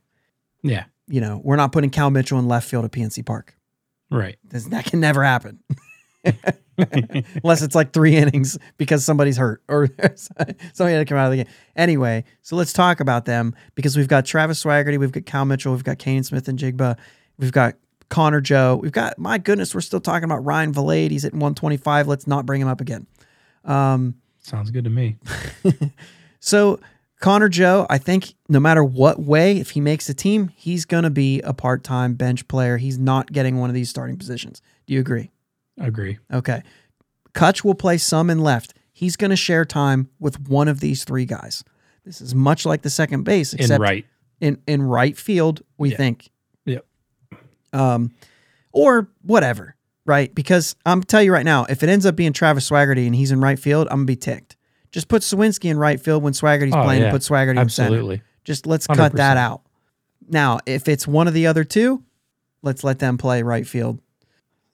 Yeah, 0.63 0.85
you 1.07 1.21
know, 1.21 1.41
we're 1.45 1.57
not 1.57 1.73
putting 1.73 1.91
Cal 1.91 2.11
Mitchell 2.11 2.39
in 2.39 2.49
left 2.49 2.69
field 2.69 2.85
at 2.85 2.93
PNC 2.93 3.27
Park. 3.27 3.57
right. 4.11 4.39
That 4.45 4.87
can 4.87 5.01
never 5.01 5.23
happen. 5.23 5.59
Unless 6.79 7.63
it's 7.63 7.75
like 7.75 7.93
three 7.93 8.17
innings 8.17 8.59
because 8.77 9.05
somebody's 9.05 9.37
hurt 9.37 9.63
or 9.69 9.89
somebody 10.15 10.95
had 10.95 10.99
to 10.99 11.05
come 11.05 11.19
out 11.19 11.27
of 11.27 11.33
the 11.33 11.45
game. 11.45 11.53
Anyway, 11.77 12.25
so 12.43 12.57
let's 12.57 12.73
talk 12.73 13.01
about 13.01 13.25
them 13.25 13.55
because 13.75 13.97
we've 13.97 14.09
got 14.09 14.25
Travis 14.25 14.63
Swaggerty, 14.63 14.99
we've 14.99 15.13
got 15.13 15.27
Cal 15.27 15.45
Mitchell, 15.45 15.73
we've 15.73 15.85
got 15.85 15.99
Canaan 15.99 16.25
Smith-Njigba, 16.25 16.97
we've 17.39 17.53
got 17.53 17.75
Connor 18.09 18.41
Joe, 18.41 18.77
we've 18.77 18.93
got, 18.93 19.19
my 19.19 19.39
goodness, 19.39 19.75
we're 19.75 19.81
still 19.81 20.01
talking 20.01 20.25
about 20.25 20.45
Ryan 20.45 20.73
Vilade. 20.73 21.11
He's 21.11 21.25
at 21.25 21.33
125. 21.33 22.09
Let's 22.09 22.27
not 22.27 22.47
bring 22.47 22.61
him 22.61 22.69
up 22.69 22.81
again. 22.81 23.07
Um, 23.65 24.15
Sounds 24.39 24.71
good 24.71 24.85
to 24.85 24.91
me. 24.91 25.17
so 26.41 26.81
Connor 27.21 27.49
Joe, 27.49 27.87
I 27.91 27.99
think 27.99 28.35
no 28.49 28.61
matter 28.61 28.85
what 28.85 29.21
way, 29.21 29.59
if 29.59 29.71
he 29.71 29.81
makes 29.81 30.07
the 30.07 30.15
team, 30.15 30.53
he's 30.55 30.85
going 30.85 31.03
to 31.03 31.11
be 31.11 31.41
a 31.43 31.53
part 31.53 31.83
time 31.83 32.15
bench 32.15 32.47
player. 32.49 32.77
He's 32.77 32.99
not 32.99 33.33
getting 33.33 33.59
one 33.59 33.69
of 33.69 33.75
these 33.75 33.91
starting 33.91 34.17
positions. 34.17 34.63
Do 34.87 34.95
you 34.95 35.01
agree? 35.01 35.31
Agree. 35.81 36.19
Okay. 36.33 36.63
Cutch 37.35 37.65
will 37.65 37.75
play 37.75 37.99
some 37.99 38.31
in 38.31 38.39
left. 38.41 38.75
He's 38.93 39.17
going 39.17 39.31
to 39.31 39.37
share 39.37 39.65
time 39.65 40.09
with 40.19 40.49
one 40.49 40.67
of 40.69 40.81
these 40.81 41.05
three 41.05 41.25
guys. 41.25 41.63
This 42.05 42.21
is 42.21 42.35
much 42.35 42.67
like 42.67 42.83
the 42.83 42.91
second 42.91 43.25
base, 43.25 43.53
In 43.53 43.61
except 43.61 43.81
right. 43.81 44.05
in, 44.41 44.61
in 44.67 44.83
right 44.83 45.17
field, 45.17 45.63
we 45.77 45.91
Yeah. 45.91 45.97
think. 45.97 46.31
Yep. 46.65 46.87
Um, 47.73 48.11
or 48.73 49.09
whatever, 49.23 49.77
right? 50.07 50.35
Because 50.35 50.75
I'm 50.87 51.03
tell 51.03 51.23
you 51.23 51.33
right 51.33 51.45
now, 51.45 51.65
if 51.69 51.83
it 51.83 51.89
ends 51.89 52.07
up 52.07 52.17
being 52.17 52.33
Travis 52.33 52.69
Swaggerty 52.69 53.07
and 53.07 53.15
he's 53.15 53.31
in 53.31 53.41
right 53.41 53.59
field, 53.59 53.89
I'm 53.91 53.99
gonna 53.99 54.07
be 54.07 54.17
ticked. 54.17 54.57
Just 54.91 55.09
put 55.09 55.23
Suwinski 55.23 55.71
in 55.71 55.79
right 55.79 56.01
field 56.01 56.23
when 56.23 56.33
Swaggerty's 56.33 56.75
Oh, 56.75 56.83
playing, 56.83 57.03
yeah. 57.03 57.09
and 57.09 57.13
put 57.15 57.23
Swaggerty 57.23 57.61
in 57.61 57.69
center. 57.69 57.89
Absolutely. 57.97 58.23
Just 58.45 58.67
let's 58.67 58.87
cut 58.87 59.13
that 59.15 59.37
out. 59.37 59.63
Now, 60.29 60.61
if 60.67 60.89
it's 60.89 61.07
one 61.07 61.29
of 61.29 61.35
the 61.35 61.47
other 61.47 61.63
two, 61.65 62.03
let's 62.63 62.83
let 62.85 62.99
them 62.99 63.19
play 63.19 63.43
right 63.43 63.67
field. 63.67 64.01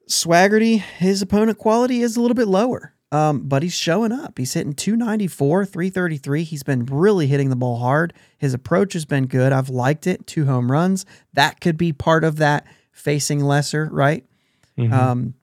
Swaggerty, 0.09 0.79
his 0.81 1.23
opponent 1.23 1.59
quality 1.59 2.01
is 2.03 2.17
a 2.17 2.21
little 2.21 2.35
bit 2.35 2.49
lower, 2.49 2.95
um, 3.11 3.49
but 3.49 3.63
he's 3.63 3.75
showing 3.75 4.13
up. 4.13 4.39
He's 4.39 4.53
hitting 4.53 4.75
294, 4.75 5.65
333. 5.65 6.45
He's 6.45 6.63
been 6.63 6.85
really 6.87 7.27
hitting 7.27 7.49
the 7.51 7.57
ball 7.57 7.79
hard. 7.79 8.13
His 8.39 8.53
approach 8.55 8.93
has 8.93 9.05
been 9.05 9.27
good. 9.27 9.53
I've 9.53 9.71
liked 9.71 10.07
it. 10.07 10.27
Two 10.27 10.45
home 10.47 10.71
runs. 10.71 11.07
That 11.33 11.61
could 11.61 11.77
be 11.77 11.93
part 11.93 12.25
of 12.25 12.37
that 12.37 12.67
facing 12.93 13.41
lesser, 13.41 13.89
right? 13.91 14.25
Mhm. 14.79 14.93
Um, 14.93 15.35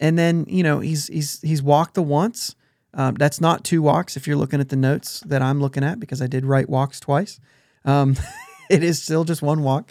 and 0.00 0.18
then 0.18 0.44
you 0.48 0.62
know 0.62 0.80
he's 0.80 1.06
he's 1.06 1.40
he's 1.40 1.62
walked 1.62 1.94
the 1.94 2.02
once. 2.02 2.54
Um, 2.94 3.14
that's 3.14 3.40
not 3.40 3.64
two 3.64 3.80
walks 3.80 4.16
if 4.16 4.26
you're 4.26 4.36
looking 4.36 4.60
at 4.60 4.68
the 4.68 4.76
notes 4.76 5.20
that 5.20 5.40
I'm 5.40 5.60
looking 5.60 5.82
at 5.84 5.98
because 5.98 6.20
I 6.20 6.26
did 6.26 6.44
write 6.44 6.68
walks 6.68 7.00
twice. 7.00 7.40
Um, 7.84 8.16
it 8.70 8.82
is 8.82 9.02
still 9.02 9.24
just 9.24 9.40
one 9.40 9.62
walk, 9.62 9.90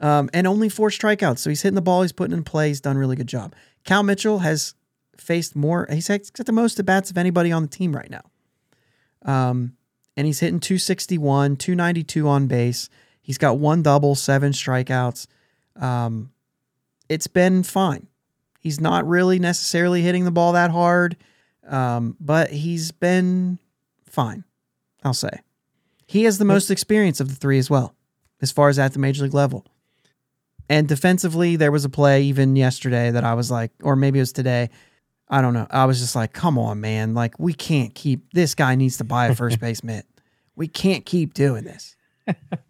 um, 0.00 0.30
and 0.32 0.46
only 0.46 0.68
four 0.68 0.88
strikeouts. 0.88 1.38
So 1.38 1.50
he's 1.50 1.62
hitting 1.62 1.74
the 1.74 1.82
ball. 1.82 2.02
He's 2.02 2.12
putting 2.12 2.36
in 2.36 2.42
play. 2.42 2.68
He's 2.68 2.80
done 2.80 2.96
a 2.96 2.98
really 2.98 3.16
good 3.16 3.26
job. 3.26 3.54
Cal 3.84 4.02
Mitchell 4.02 4.40
has 4.40 4.74
faced 5.16 5.54
more. 5.54 5.86
He's 5.90 6.08
had- 6.08 6.32
got 6.32 6.46
the 6.46 6.52
most 6.52 6.78
at 6.80 6.86
bats 6.86 7.10
of 7.10 7.18
anybody 7.18 7.52
on 7.52 7.62
the 7.62 7.68
team 7.68 7.94
right 7.94 8.10
now. 8.10 8.22
Um, 9.22 9.76
and 10.16 10.26
he's 10.26 10.40
hitting 10.40 10.60
261, 10.60 11.56
292 11.56 12.26
on 12.26 12.46
base. 12.46 12.88
He's 13.20 13.38
got 13.38 13.58
one 13.58 13.82
double, 13.82 14.14
seven 14.14 14.52
strikeouts. 14.52 15.26
Um, 15.76 16.32
it's 17.08 17.26
been 17.26 17.62
fine. 17.62 18.06
He's 18.58 18.80
not 18.80 19.06
really 19.06 19.38
necessarily 19.38 20.02
hitting 20.02 20.24
the 20.24 20.30
ball 20.30 20.52
that 20.52 20.70
hard, 20.70 21.16
um, 21.66 22.16
but 22.20 22.50
he's 22.50 22.92
been 22.92 23.58
fine. 24.04 24.44
I'll 25.02 25.14
say 25.14 25.40
he 26.06 26.24
has 26.24 26.38
the 26.38 26.44
most 26.44 26.70
experience 26.70 27.20
of 27.20 27.28
the 27.28 27.34
three 27.34 27.58
as 27.58 27.70
well, 27.70 27.94
as 28.42 28.50
far 28.50 28.68
as 28.68 28.78
at 28.78 28.92
the 28.92 28.98
major 28.98 29.22
league 29.24 29.34
level. 29.34 29.64
And 30.70 30.86
defensively, 30.86 31.56
there 31.56 31.72
was 31.72 31.84
a 31.84 31.88
play 31.88 32.22
even 32.22 32.54
yesterday 32.54 33.10
that 33.10 33.24
I 33.24 33.34
was 33.34 33.50
like, 33.50 33.72
or 33.82 33.96
maybe 33.96 34.20
it 34.20 34.22
was 34.22 34.32
today. 34.32 34.70
I 35.28 35.42
don't 35.42 35.52
know. 35.52 35.66
I 35.68 35.84
was 35.84 35.98
just 35.98 36.14
like, 36.14 36.32
come 36.32 36.58
on, 36.58 36.80
man. 36.80 37.12
Like, 37.12 37.40
we 37.40 37.52
can't 37.52 37.92
keep 37.92 38.32
this 38.32 38.54
guy 38.54 38.76
needs 38.76 38.96
to 38.98 39.04
buy 39.04 39.26
a 39.26 39.34
first 39.34 39.58
base 39.60 39.82
mitt. 39.82 40.06
We 40.54 40.68
can't 40.68 41.04
keep 41.04 41.34
doing 41.34 41.64
this. 41.64 41.96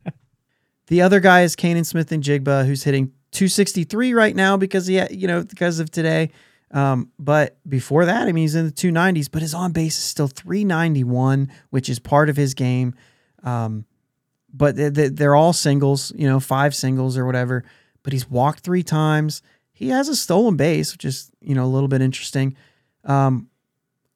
the 0.86 1.02
other 1.02 1.20
guy 1.20 1.42
is 1.42 1.54
Canaan 1.54 1.84
Smith-Njigba, 1.84 2.64
who's 2.64 2.84
hitting 2.84 3.12
263 3.32 4.14
right 4.14 4.34
now 4.34 4.56
because 4.56 4.86
he, 4.86 4.98
you 5.14 5.26
know, 5.26 5.44
because 5.44 5.78
of 5.78 5.90
today. 5.90 6.30
Um, 6.70 7.10
but 7.18 7.58
before 7.68 8.06
that, 8.06 8.28
I 8.28 8.32
mean, 8.32 8.44
he's 8.44 8.54
in 8.54 8.64
the 8.64 8.72
290s, 8.72 9.30
but 9.30 9.42
his 9.42 9.52
on 9.52 9.72
base 9.72 9.98
is 9.98 10.04
still 10.04 10.28
391, 10.28 11.52
which 11.68 11.90
is 11.90 11.98
part 11.98 12.30
of 12.30 12.36
his 12.38 12.54
game. 12.54 12.94
Um, 13.42 13.84
but 14.50 14.74
they're 14.76 15.34
all 15.34 15.52
singles, 15.52 16.12
you 16.16 16.26
know, 16.26 16.40
five 16.40 16.74
singles 16.74 17.18
or 17.18 17.26
whatever. 17.26 17.62
But 18.02 18.12
he's 18.12 18.30
walked 18.30 18.60
three 18.60 18.82
times. 18.82 19.42
He 19.72 19.88
has 19.88 20.08
a 20.08 20.16
stolen 20.16 20.56
base, 20.56 20.92
which 20.92 21.04
is, 21.04 21.30
you 21.40 21.54
know, 21.54 21.64
a 21.64 21.66
little 21.66 21.88
bit 21.88 22.02
interesting. 22.02 22.56
Um, 23.04 23.48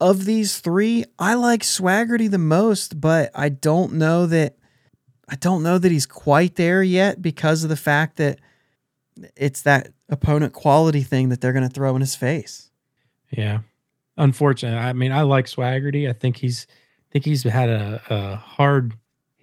of 0.00 0.24
these 0.24 0.58
three, 0.58 1.04
I 1.18 1.34
like 1.34 1.62
Swaggerty 1.62 2.30
the 2.30 2.38
most, 2.38 3.00
but 3.00 3.30
I 3.34 3.48
don't 3.48 3.94
know 3.94 4.26
that 4.26 4.56
I 5.28 5.36
don't 5.36 5.62
know 5.62 5.78
that 5.78 5.90
he's 5.90 6.06
quite 6.06 6.56
there 6.56 6.82
yet 6.82 7.22
because 7.22 7.62
of 7.62 7.70
the 7.70 7.76
fact 7.76 8.16
that 8.16 8.40
it's 9.36 9.62
that 9.62 9.88
opponent 10.08 10.52
quality 10.52 11.02
thing 11.02 11.30
that 11.30 11.40
they're 11.40 11.52
going 11.52 11.66
to 11.66 11.74
throw 11.74 11.94
in 11.94 12.00
his 12.00 12.14
face. 12.14 12.70
Yeah. 13.30 13.60
Unfortunately, 14.16 14.78
I 14.78 14.92
mean, 14.92 15.12
I 15.12 15.22
like 15.22 15.46
Swaggerty. 15.46 16.08
I 16.08 16.12
think 16.12 16.36
he's 16.36 16.66
I 16.68 17.06
think 17.12 17.24
he's 17.24 17.42
had 17.44 17.70
a, 17.70 18.02
a 18.10 18.36
hard 18.36 18.94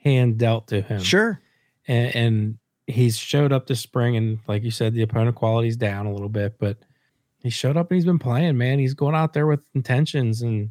hand 0.04 0.38
dealt 0.38 0.68
to 0.68 0.82
him. 0.82 1.02
Sure. 1.02 1.42
And, 1.88 2.16
and 2.16 2.58
he's 2.92 3.18
showed 3.18 3.52
up 3.52 3.68
this 3.68 3.80
spring, 3.80 4.16
and 4.16 4.40
like 4.48 4.64
you 4.64 4.72
said, 4.72 4.94
the 4.94 5.02
opponent 5.02 5.36
quality's 5.36 5.78
down 5.78 6.06
a 6.06 6.12
little 6.14 6.30
bit, 6.30 6.60
but 6.60 6.78
he 7.40 7.50
showed 7.50 7.78
up 7.78 7.90
and 7.90 7.96
he's 7.96 8.06
been 8.06 8.20
playing, 8.20 8.58
man. 8.58 8.80
He's 8.80 8.94
going 8.94 9.16
out 9.16 9.34
there 9.34 9.48
with 9.48 9.62
intentions 9.74 10.42
and 10.42 10.70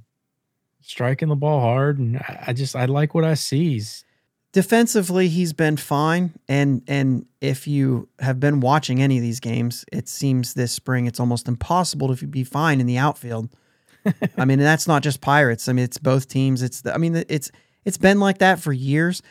striking 0.81 1.29
the 1.29 1.37
ball 1.37 1.61
hard. 1.61 1.99
And 1.99 2.19
I, 2.19 2.45
I 2.49 2.53
just 2.53 2.77
I 2.77 2.85
like 2.85 3.15
what 3.15 3.25
I 3.25 3.35
see. 3.35 3.73
He's, 3.73 4.05
defensively 4.53 5.29
he's 5.29 5.53
been 5.53 5.77
fine 5.77 6.33
and 6.49 6.83
and 6.89 7.25
if 7.41 7.69
you 7.69 8.09
have 8.19 8.41
been 8.41 8.61
watching 8.61 9.01
any 9.01 9.17
of 9.17 9.23
these 9.23 9.39
games 9.39 9.85
it 9.93 10.09
seems 10.09 10.55
this 10.55 10.73
spring 10.73 11.07
it's 11.07 11.21
almost 11.21 11.47
impossible 11.47 12.15
to 12.15 12.27
be 12.27 12.43
fine 12.43 12.81
in 12.81 12.87
the 12.87 12.99
outfield 12.99 13.49
i 14.37 14.45
mean 14.45 14.59
that's 14.59 14.89
not 14.89 15.03
just 15.03 15.21
pirates 15.21 15.69
i 15.69 15.73
mean 15.73 15.85
it's 15.85 15.99
both 15.99 16.27
teams 16.27 16.63
it's 16.63 16.81
the, 16.81 16.93
i 16.93 16.99
mean 16.99 17.25
it's 17.29 17.53
it's 17.85 17.97
been 17.97 18.19
like 18.19 18.39
that 18.39 18.59
for 18.59 18.73
years 18.73 19.23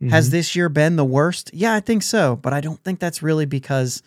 mm-hmm. 0.00 0.10
has 0.10 0.30
this 0.30 0.56
year 0.56 0.68
been 0.68 0.96
the 0.96 1.04
worst? 1.04 1.50
Yeah 1.52 1.74
i 1.74 1.80
think 1.80 2.02
so 2.02 2.36
but 2.36 2.52
i 2.52 2.60
don't 2.60 2.82
think 2.82 3.00
that's 3.00 3.22
really 3.22 3.46
because 3.46 4.02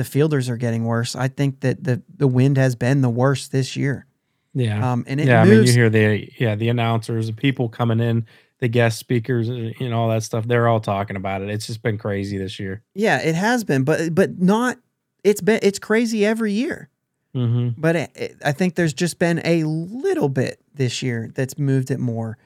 the 0.00 0.04
fielders 0.04 0.48
are 0.48 0.56
getting 0.56 0.84
worse. 0.84 1.14
I 1.14 1.28
think 1.28 1.60
that 1.60 1.84
the 1.84 2.02
the 2.16 2.26
wind 2.26 2.56
has 2.56 2.74
been 2.74 3.02
the 3.02 3.10
worst 3.10 3.52
this 3.52 3.76
year. 3.76 4.06
Yeah. 4.54 4.92
Um 4.92 5.04
and 5.06 5.20
it 5.20 5.26
yeah 5.26 5.44
moves, 5.44 5.52
i 5.52 5.56
mean 5.56 5.66
you 5.66 5.72
hear 5.72 5.90
the 5.90 6.32
yeah 6.38 6.54
the 6.54 6.68
announcers 6.68 7.26
the 7.26 7.32
people 7.32 7.68
coming 7.68 8.00
in 8.00 8.26
the 8.60 8.68
guest 8.68 8.98
speakers 8.98 9.48
and 9.48 9.74
you 9.78 9.88
know 9.88 10.00
all 10.00 10.08
that 10.08 10.22
stuff 10.22 10.46
they're 10.46 10.68
all 10.68 10.80
talking 10.80 11.16
about 11.16 11.42
it. 11.42 11.50
It's 11.50 11.66
just 11.66 11.82
been 11.82 11.98
crazy 11.98 12.38
this 12.38 12.58
year. 12.58 12.82
Yeah 12.94 13.20
it 13.20 13.34
has 13.34 13.62
been 13.62 13.84
but 13.84 14.14
but 14.14 14.40
not 14.40 14.78
it's 15.22 15.42
been 15.42 15.60
it's 15.62 15.78
crazy 15.78 16.24
every 16.24 16.52
year. 16.52 16.88
Mm-hmm. 17.32 17.80
but 17.80 17.94
it, 17.94 18.10
it, 18.16 18.36
i 18.44 18.50
think 18.50 18.74
there's 18.74 18.92
just 18.92 19.20
been 19.20 19.40
a 19.44 19.62
little 19.62 20.28
bit 20.28 20.60
this 20.74 21.00
year 21.00 21.30
that's 21.32 21.56
moved 21.56 21.92
it 21.92 22.00
more 22.00 22.38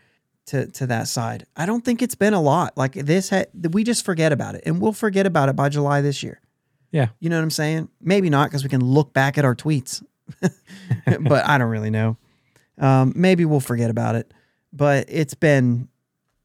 to 0.47 0.67
to 0.69 0.87
that 0.87 1.09
side 1.09 1.47
i 1.57 1.67
don't 1.67 1.85
think 1.85 2.03
it's 2.03 2.15
been 2.15 2.35
a 2.35 2.41
lot 2.41 2.77
like 2.77 2.93
this 2.93 3.31
ha- 3.31 3.45
we 3.71 3.85
just 3.85 4.05
forget 4.05 4.33
about 4.33 4.55
it 4.55 4.63
and 4.67 4.81
we'll 4.81 4.93
forget 4.93 5.27
about 5.27 5.49
it 5.49 5.57
by 5.57 5.69
july 5.69 6.01
this 6.01 6.23
year 6.23 6.41
yeah 6.91 7.09
you 7.21 7.31
know 7.31 7.37
what 7.37 7.43
i'm 7.43 7.51
saying 7.51 7.89
maybe 8.01 8.29
not 8.29 8.49
because 8.49 8.63
we 8.63 8.69
can 8.69 8.85
look 8.85 9.13
back 9.13 9.39
at 9.39 9.45
our 9.45 9.55
tweets 9.55 10.05
but 11.21 11.47
i 11.47 11.59
don't 11.59 11.71
really 11.71 11.91
know 11.91 12.17
um, 12.77 13.13
maybe 13.15 13.45
we'll 13.45 13.61
forget 13.61 13.89
about 13.89 14.17
it 14.17 14.33
but 14.73 15.05
it's 15.09 15.35
been 15.35 15.89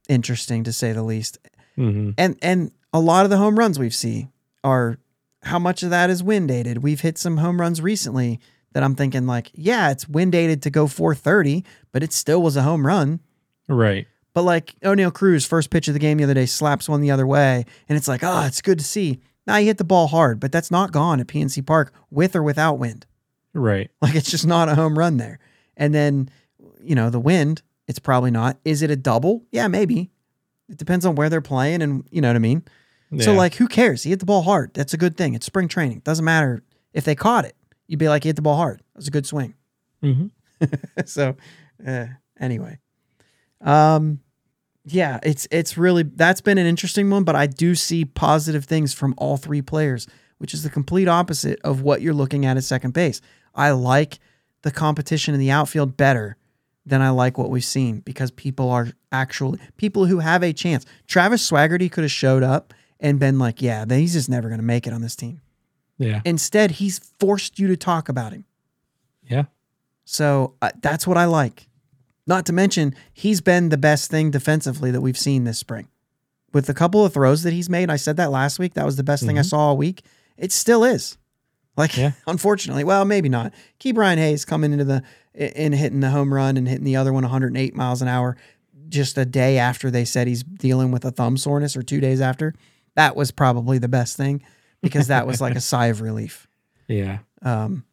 interesting 0.09 0.63
to 0.65 0.73
say 0.73 0.91
the 0.91 1.03
least. 1.03 1.37
Mm-hmm. 1.77 2.11
And 2.17 2.37
and 2.41 2.71
a 2.91 2.99
lot 2.99 3.23
of 3.23 3.29
the 3.29 3.37
home 3.37 3.57
runs 3.57 3.79
we've 3.79 3.95
seen 3.95 4.31
are 4.63 4.97
how 5.43 5.59
much 5.59 5.83
of 5.83 5.91
that 5.91 6.09
is 6.09 6.21
wind 6.21 6.49
dated. 6.49 6.79
We've 6.79 6.99
hit 6.99 7.17
some 7.17 7.37
home 7.37 7.61
runs 7.61 7.79
recently 7.79 8.41
that 8.73 8.83
I'm 8.83 8.95
thinking 8.95 9.25
like, 9.25 9.51
yeah, 9.53 9.91
it's 9.91 10.07
wind 10.07 10.33
dated 10.33 10.61
to 10.63 10.69
go 10.69 10.85
430, 10.87 11.63
but 11.91 12.03
it 12.03 12.11
still 12.11 12.41
was 12.41 12.57
a 12.57 12.63
home 12.63 12.85
run. 12.85 13.21
Right. 13.69 14.07
But 14.33 14.43
like 14.43 14.75
Oneil 14.81 15.13
Cruz, 15.13 15.45
first 15.45 15.69
pitch 15.69 15.87
of 15.87 15.93
the 15.93 15.99
game 15.99 16.17
the 16.17 16.23
other 16.23 16.33
day, 16.33 16.45
slaps 16.45 16.89
one 16.89 17.01
the 17.01 17.11
other 17.11 17.27
way, 17.27 17.65
and 17.87 17.97
it's 17.97 18.07
like, 18.07 18.23
oh, 18.23 18.45
it's 18.45 18.61
good 18.61 18.79
to 18.79 18.85
see. 18.85 19.19
Now 19.47 19.57
you 19.57 19.67
hit 19.67 19.77
the 19.77 19.83
ball 19.83 20.07
hard, 20.07 20.39
but 20.39 20.51
that's 20.51 20.69
not 20.69 20.91
gone 20.91 21.19
at 21.19 21.27
PNC 21.27 21.65
Park 21.65 21.93
with 22.11 22.35
or 22.35 22.43
without 22.43 22.77
wind. 22.77 23.05
Right. 23.53 23.89
Like 24.01 24.15
it's 24.15 24.29
just 24.29 24.45
not 24.45 24.69
a 24.69 24.75
home 24.75 24.97
run 24.97 25.17
there. 25.17 25.39
And 25.75 25.93
then, 25.93 26.29
you 26.81 26.95
know, 26.95 27.09
the 27.09 27.19
wind, 27.19 27.61
it's 27.87 27.99
probably 27.99 28.31
not. 28.31 28.57
Is 28.63 28.81
it 28.81 28.91
a 28.91 28.95
double? 28.95 29.43
Yeah, 29.51 29.67
maybe. 29.67 30.11
It 30.69 30.77
depends 30.77 31.05
on 31.05 31.15
where 31.15 31.29
they're 31.29 31.41
playing 31.41 31.81
and 31.81 32.07
you 32.11 32.21
know 32.21 32.29
what 32.29 32.35
I 32.35 32.39
mean? 32.39 32.63
Yeah. 33.11 33.25
So 33.25 33.33
like 33.33 33.55
who 33.55 33.67
cares? 33.67 34.03
He 34.03 34.11
hit 34.11 34.19
the 34.19 34.25
ball 34.25 34.43
hard. 34.43 34.73
That's 34.73 34.93
a 34.93 34.97
good 34.97 35.17
thing. 35.17 35.33
It's 35.33 35.45
spring 35.45 35.67
training. 35.67 36.01
Doesn't 36.05 36.25
matter 36.25 36.63
if 36.93 37.05
they 37.05 37.15
caught 37.15 37.45
it. 37.45 37.55
You'd 37.87 37.99
be 37.99 38.07
like, 38.07 38.23
he 38.23 38.29
hit 38.29 38.35
the 38.35 38.41
ball 38.43 38.57
hard. 38.57 38.79
It 38.79 38.97
was 38.97 39.07
a 39.07 39.11
good 39.11 39.25
swing. 39.25 39.55
Mm-hmm. 40.03 40.65
so 41.05 41.35
uh, 41.85 42.05
anyway. 42.39 42.77
Um 43.61 44.19
yeah, 44.85 45.19
it's 45.23 45.47
it's 45.51 45.77
really 45.77 46.03
that's 46.03 46.41
been 46.41 46.57
an 46.57 46.65
interesting 46.65 47.09
one, 47.09 47.23
but 47.23 47.35
I 47.35 47.47
do 47.47 47.75
see 47.75 48.05
positive 48.05 48.65
things 48.65 48.93
from 48.93 49.13
all 49.17 49.37
three 49.37 49.61
players, 49.61 50.07
which 50.37 50.53
is 50.53 50.63
the 50.63 50.69
complete 50.69 51.07
opposite 51.07 51.59
of 51.63 51.81
what 51.81 52.01
you're 52.01 52.13
looking 52.13 52.45
at 52.45 52.57
at 52.57 52.63
second 52.63 52.93
base. 52.93 53.21
I 53.53 53.71
like 53.71 54.19
the 54.61 54.71
competition 54.71 55.33
in 55.33 55.39
the 55.39 55.51
outfield 55.51 55.97
better 55.97 56.37
than 56.85 57.01
I 57.01 57.09
like 57.11 57.37
what 57.37 57.49
we've 57.49 57.63
seen 57.63 57.99
because 57.99 58.31
people 58.31 58.69
are 58.69 58.89
actually 59.11 59.59
people 59.77 60.05
who 60.05 60.19
have 60.19 60.43
a 60.43 60.53
chance. 60.53 60.85
Travis 61.07 61.47
Swaggerty 61.49 61.91
could 61.91 62.03
have 62.03 62.11
showed 62.11 62.43
up 62.43 62.73
and 62.99 63.19
been 63.19 63.39
like, 63.39 63.61
yeah, 63.61 63.85
he's 63.87 64.13
just 64.13 64.29
never 64.29 64.49
going 64.49 64.59
to 64.59 64.65
make 64.65 64.87
it 64.87 64.93
on 64.93 65.01
this 65.01 65.15
team. 65.15 65.41
Yeah. 65.97 66.21
Instead, 66.25 66.71
he's 66.71 66.99
forced 67.19 67.59
you 67.59 67.67
to 67.67 67.77
talk 67.77 68.09
about 68.09 68.31
him. 68.31 68.45
Yeah. 69.23 69.45
So 70.05 70.55
uh, 70.61 70.71
that's 70.81 71.05
what 71.05 71.17
I 71.17 71.25
like. 71.25 71.68
Not 72.29 72.45
to 72.45 72.53
mention, 72.53 72.93
he's 73.11 73.41
been 73.41 73.69
the 73.69 73.77
best 73.77 74.11
thing 74.11 74.29
defensively 74.29 74.91
that 74.91 75.01
we've 75.01 75.17
seen 75.17 75.45
this 75.45 75.57
spring. 75.57 75.87
With 76.53 76.69
a 76.69 76.75
couple 76.75 77.03
of 77.03 77.11
throws 77.11 77.41
that 77.41 77.53
he's 77.53 77.71
made, 77.71 77.89
I 77.89 77.95
said 77.95 78.17
that 78.17 78.29
last 78.29 78.59
week. 78.59 78.75
That 78.75 78.85
was 78.85 78.97
the 78.97 79.03
best 79.03 79.23
mm-hmm. 79.23 79.29
thing 79.29 79.37
I 79.39 79.41
mm-hmm. 79.41 79.47
saw 79.47 79.57
all 79.57 79.77
week. 79.77 80.03
It 80.37 80.51
still 80.51 80.83
is. 80.83 81.17
Like, 81.75 81.97
yeah. 81.97 82.11
unfortunately, 82.27 82.83
well, 82.83 83.03
maybe 83.03 83.29
not. 83.29 83.51
Ke'Bryan 83.79 84.17
Hayes 84.17 84.45
coming 84.45 84.71
into 84.71 84.85
the 84.85 85.01
in 85.33 85.73
hitting 85.73 86.01
the 86.01 86.11
home 86.11 86.31
run 86.31 86.55
and 86.55 86.67
hitting 86.67 86.83
the 86.83 86.97
other 86.97 87.11
one 87.11 87.23
108 87.23 87.75
miles 87.75 88.01
an 88.03 88.07
hour 88.07 88.37
just 88.89 89.17
a 89.17 89.25
day 89.25 89.57
after 89.57 89.89
they 89.89 90.05
said 90.05 90.27
he's 90.27 90.43
dealing 90.43 90.91
with 90.91 91.05
a 91.05 91.11
thumb 91.11 91.35
soreness 91.35 91.75
or 91.75 91.81
two 91.81 91.99
days 91.99 92.21
after. 92.21 92.53
That 92.93 93.15
was 93.15 93.31
probably 93.31 93.79
the 93.79 93.87
best 93.87 94.17
thing 94.17 94.43
because 94.81 95.07
that 95.07 95.25
was 95.25 95.41
like 95.41 95.55
a 95.55 95.61
sigh 95.71 95.87
of 95.87 96.01
relief. 96.01 96.47
Yeah. 96.87 97.19
Um, 97.41 97.85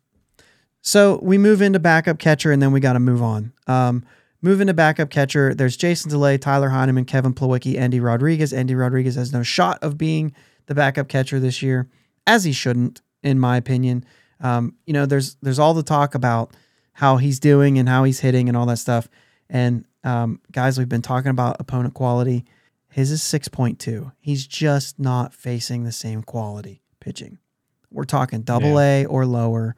so 0.83 1.21
we 1.23 1.39
move 1.39 1.63
into 1.63 1.79
backup 1.79 2.19
catcher 2.19 2.53
and 2.53 2.61
then 2.61 2.73
we 2.73 2.81
got 2.81 2.95
to 2.95 3.01
move 3.01 3.23
on. 3.23 3.53
Um, 3.67 4.05
move 4.47 4.65
to 4.65 4.75
backup 4.75 5.11
catcher. 5.11 5.55
There's 5.55 5.77
Jason 5.77 6.11
Delay, 6.11 6.39
Tyler 6.39 6.69
Heineman, 6.71 7.05
Kevin 7.05 7.35
Plawecki, 7.35 7.77
Endy 7.77 8.01
Rodriguez. 8.01 8.53
Endy 8.53 8.75
Rodriguez 8.75 9.17
has 9.17 9.33
no 9.33 9.43
shot 9.43 9.79
of 9.83 9.99
being 9.99 10.33
the 10.67 10.75
backup 10.75 11.09
catcher 11.09 11.41
this 11.41 11.63
year, 11.63 11.89
as 12.27 12.45
he 12.45 12.53
shouldn't, 12.53 13.03
in 13.23 13.39
my 13.39 13.57
opinion. 13.57 14.05
Um, 14.41 14.77
you 14.87 14.93
know, 14.93 15.05
there's 15.05 15.37
there's 15.43 15.59
all 15.59 15.75
the 15.75 15.83
talk 15.83 16.15
about 16.15 16.55
how 16.93 17.17
he's 17.17 17.41
doing 17.41 17.79
and 17.79 17.89
how 17.89 18.05
he's 18.05 18.21
hitting 18.21 18.49
and 18.49 18.57
all 18.57 18.67
that 18.67 18.79
stuff. 18.79 19.09
And 19.51 19.85
um, 20.05 20.41
guys, 20.51 20.79
we've 20.79 20.89
been 20.89 21.03
talking 21.03 21.31
about 21.31 21.57
opponent 21.61 21.95
quality. 21.95 22.45
His 22.89 23.11
is 23.11 23.21
6.2. 23.21 24.13
He's 24.19 24.47
just 24.47 24.99
not 24.99 25.35
facing 25.35 25.85
the 25.85 25.93
same 25.93 26.23
quality 26.23 26.83
pitching. 26.99 27.39
We're 27.91 28.05
talking 28.05 28.41
double 28.41 28.81
yeah. 28.81 29.03
A 29.03 29.07
or 29.07 29.27
lower 29.27 29.77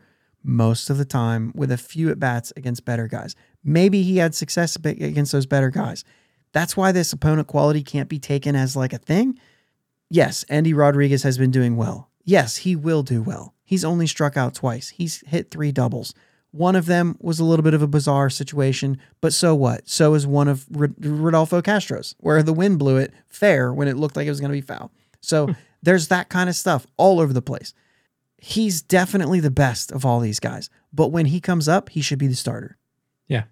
most 0.49 0.89
of 0.89 0.97
the 0.97 1.05
time 1.05 1.53
with 1.55 1.71
a 1.71 1.77
few 1.77 2.11
at 2.11 2.19
bats 2.19 2.55
against 2.57 2.87
better 2.87 3.07
guys. 3.07 3.37
Maybe 3.63 4.03
he 4.03 4.17
had 4.17 4.35
success 4.35 4.77
against 4.77 5.31
those 5.31 5.45
better 5.45 5.69
guys. 5.69 6.05
That's 6.53 6.75
why 6.75 6.91
this 6.91 7.13
opponent 7.13 7.49
quality 7.49 7.83
can't 7.83 8.09
be 8.09 8.19
taken 8.19 8.57
as 8.57 8.75
like 8.75 8.95
a 8.95 8.99
thing. 8.99 9.39
Yes, 10.09 10.47
Endy 10.49 10.73
Rodriguez 10.73 11.23
has 11.23 11.37
been 11.37 11.51
doing 11.51 11.77
well. 11.77 12.09
Yes, 12.25 12.57
he 12.59 12.75
will 12.75 13.03
do 13.03 13.23
well. 13.23 13.55
He's 13.63 13.85
only 13.85 14.07
struck 14.07 14.39
out 14.39 14.55
twice. 14.55 14.89
He's 14.89 15.23
hit 15.27 15.51
three 15.51 15.71
doubles. 15.71 16.15
One 16.51 16.77
of 16.77 16.87
them 16.87 17.19
was 17.21 17.39
a 17.39 17.45
little 17.45 17.63
bit 17.63 17.75
of 17.75 17.83
a 17.83 17.87
bizarre 17.87 18.31
situation, 18.31 18.99
but 19.21 19.35
so 19.35 19.55
what? 19.55 19.87
So 19.87 20.15
is 20.15 20.27
one 20.27 20.49
of 20.49 20.67
Rodolfo 20.71 21.61
Castro's, 21.61 22.15
where 22.21 22.43
the 22.43 22.55
wind 22.55 22.79
blew 22.79 22.97
it 22.97 23.13
fair 23.29 23.71
when 23.71 23.87
it 23.87 23.99
looked 23.99 24.17
like 24.17 24.27
it 24.27 24.31
was 24.31 24.41
going 24.41 24.51
to 24.51 24.57
be 24.57 24.63
foul. 24.63 24.91
So 25.21 25.49
hmm. 25.49 25.53
there's 25.83 26.09
that 26.09 26.31
kind 26.31 26.49
of 26.49 26.57
stuff 26.57 26.87
all 26.97 27.21
over 27.21 27.35
the 27.35 27.43
place. 27.43 27.75
He's 28.39 28.83
definitely 28.83 29.41
the 29.41 29.51
best 29.51 29.93
of 29.93 30.05
all 30.05 30.21
these 30.21 30.41
guys. 30.41 30.71
But 30.93 31.09
when 31.09 31.27
he 31.27 31.41
comes 31.41 31.69
up, 31.69 31.91
he 31.91 32.01
should 32.01 32.19
be 32.19 32.29
the 32.29 32.35
starter. 32.35 32.77
Yeah. 33.27 33.45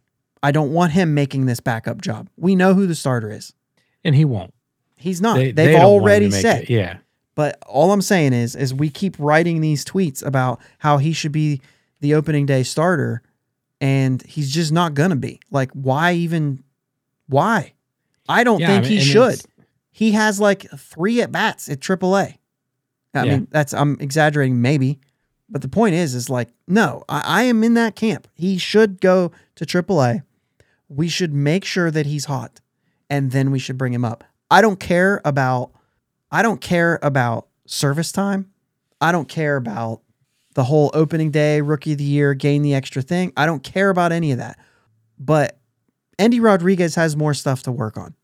I 0.43 0.53
don't 0.53 0.73
want 0.73 0.93
him 0.93 1.13
making 1.15 1.47
this 1.47 1.61
backup 1.61 2.01
job. 2.01 2.29
We 2.37 2.55
know 2.55 2.75
who 2.75 2.87
the 2.87 2.95
starter 2.95 3.31
is. 3.31 3.53
And 4.05 4.15
he 4.15 4.25
won't. 4.25 4.55
He's 4.97 5.21
not. 5.21 5.37
They, 5.37 5.47
They've 5.51 5.67
they 5.67 5.73
don't 5.73 5.83
want 5.83 5.95
him 5.97 6.03
already 6.03 6.31
said. 6.31 6.63
it. 6.65 6.71
Yeah. 6.71 6.99
But 7.35 7.59
all 7.67 7.93
I'm 7.93 8.01
saying 8.01 8.33
is, 8.33 8.57
is 8.57 8.73
we 8.73 8.89
keep 8.89 9.17
writing 9.19 9.61
these 9.61 9.85
tweets 9.85 10.25
about 10.25 10.61
how 10.79 10.99
he 10.99 11.13
should 11.13 11.33
be 11.33 11.61
the 12.01 12.15
opening 12.15 12.47
day 12.47 12.63
starter, 12.63 13.23
and 13.81 14.23
he's 14.23 14.51
just 14.53 14.73
not 14.73 14.95
gonna 14.95 15.17
be. 15.17 15.41
Like, 15.51 15.71
why 15.73 16.13
even? 16.15 16.63
Why? 17.29 17.75
I 18.29 18.43
don't 18.45 18.61
Yeah, 18.61 18.69
I 18.69 18.71
think 18.75 18.85
mean, 18.85 18.99
he 18.99 19.05
should. 19.05 19.43
He 19.91 20.13
has 20.13 20.41
like 20.41 20.71
three 20.79 21.21
at 21.21 21.31
bats 21.33 21.69
at 21.69 21.81
AAA. 21.81 22.39
I 23.17 23.25
Yeah. 23.25 23.33
mean, 23.39 23.49
that's 23.51 23.73
I'm 23.75 23.97
exaggerating 24.01 24.61
maybe, 24.61 25.01
but 25.49 25.63
the 25.63 25.69
point 25.69 25.95
is, 25.95 26.15
is 26.15 26.29
like, 26.31 26.49
no, 26.67 27.05
I, 27.09 27.23
I 27.25 27.43
am 27.45 27.63
in 27.65 27.75
that 27.75 27.97
camp. 27.97 28.29
He 28.35 28.59
should 28.59 29.01
go 29.01 29.33
to 29.57 29.65
AAA. 29.67 30.23
We 30.89 31.09
should 31.09 31.33
make 31.33 31.65
sure 31.65 31.91
that 31.91 32.07
he's 32.07 32.27
hot, 32.27 32.61
and 33.11 33.31
then 33.33 33.51
we 33.51 33.59
should 33.59 33.77
bring 33.79 33.93
him 33.93 34.05
up. 34.05 34.25
I 34.51 34.61
don't 34.61 34.79
care 34.79 35.21
about, 35.25 35.73
I 36.31 36.43
don't 36.43 36.61
care 36.61 36.99
about 37.03 37.49
service 37.67 38.13
time. 38.13 38.51
I 39.01 39.11
don't 39.13 39.29
care 39.29 39.57
about 39.57 40.03
the 40.55 40.65
whole 40.65 40.91
opening 40.95 41.31
day, 41.31 41.61
rookie 41.61 41.93
of 41.93 41.99
the 41.99 42.05
year, 42.05 42.33
gain 42.35 42.63
the 42.63 42.75
extra 42.75 43.03
thing. 43.03 43.33
I 43.37 43.45
don't 43.47 43.63
care 43.63 43.91
about 43.91 44.13
any 44.13 44.33
of 44.33 44.39
that. 44.39 44.59
But 45.19 45.59
Endy 46.19 46.41
Rodriguez 46.41 46.95
has 46.95 47.17
more 47.17 47.35
stuff 47.35 47.65
to 47.65 47.73
work 47.73 47.97
on, 47.99 48.15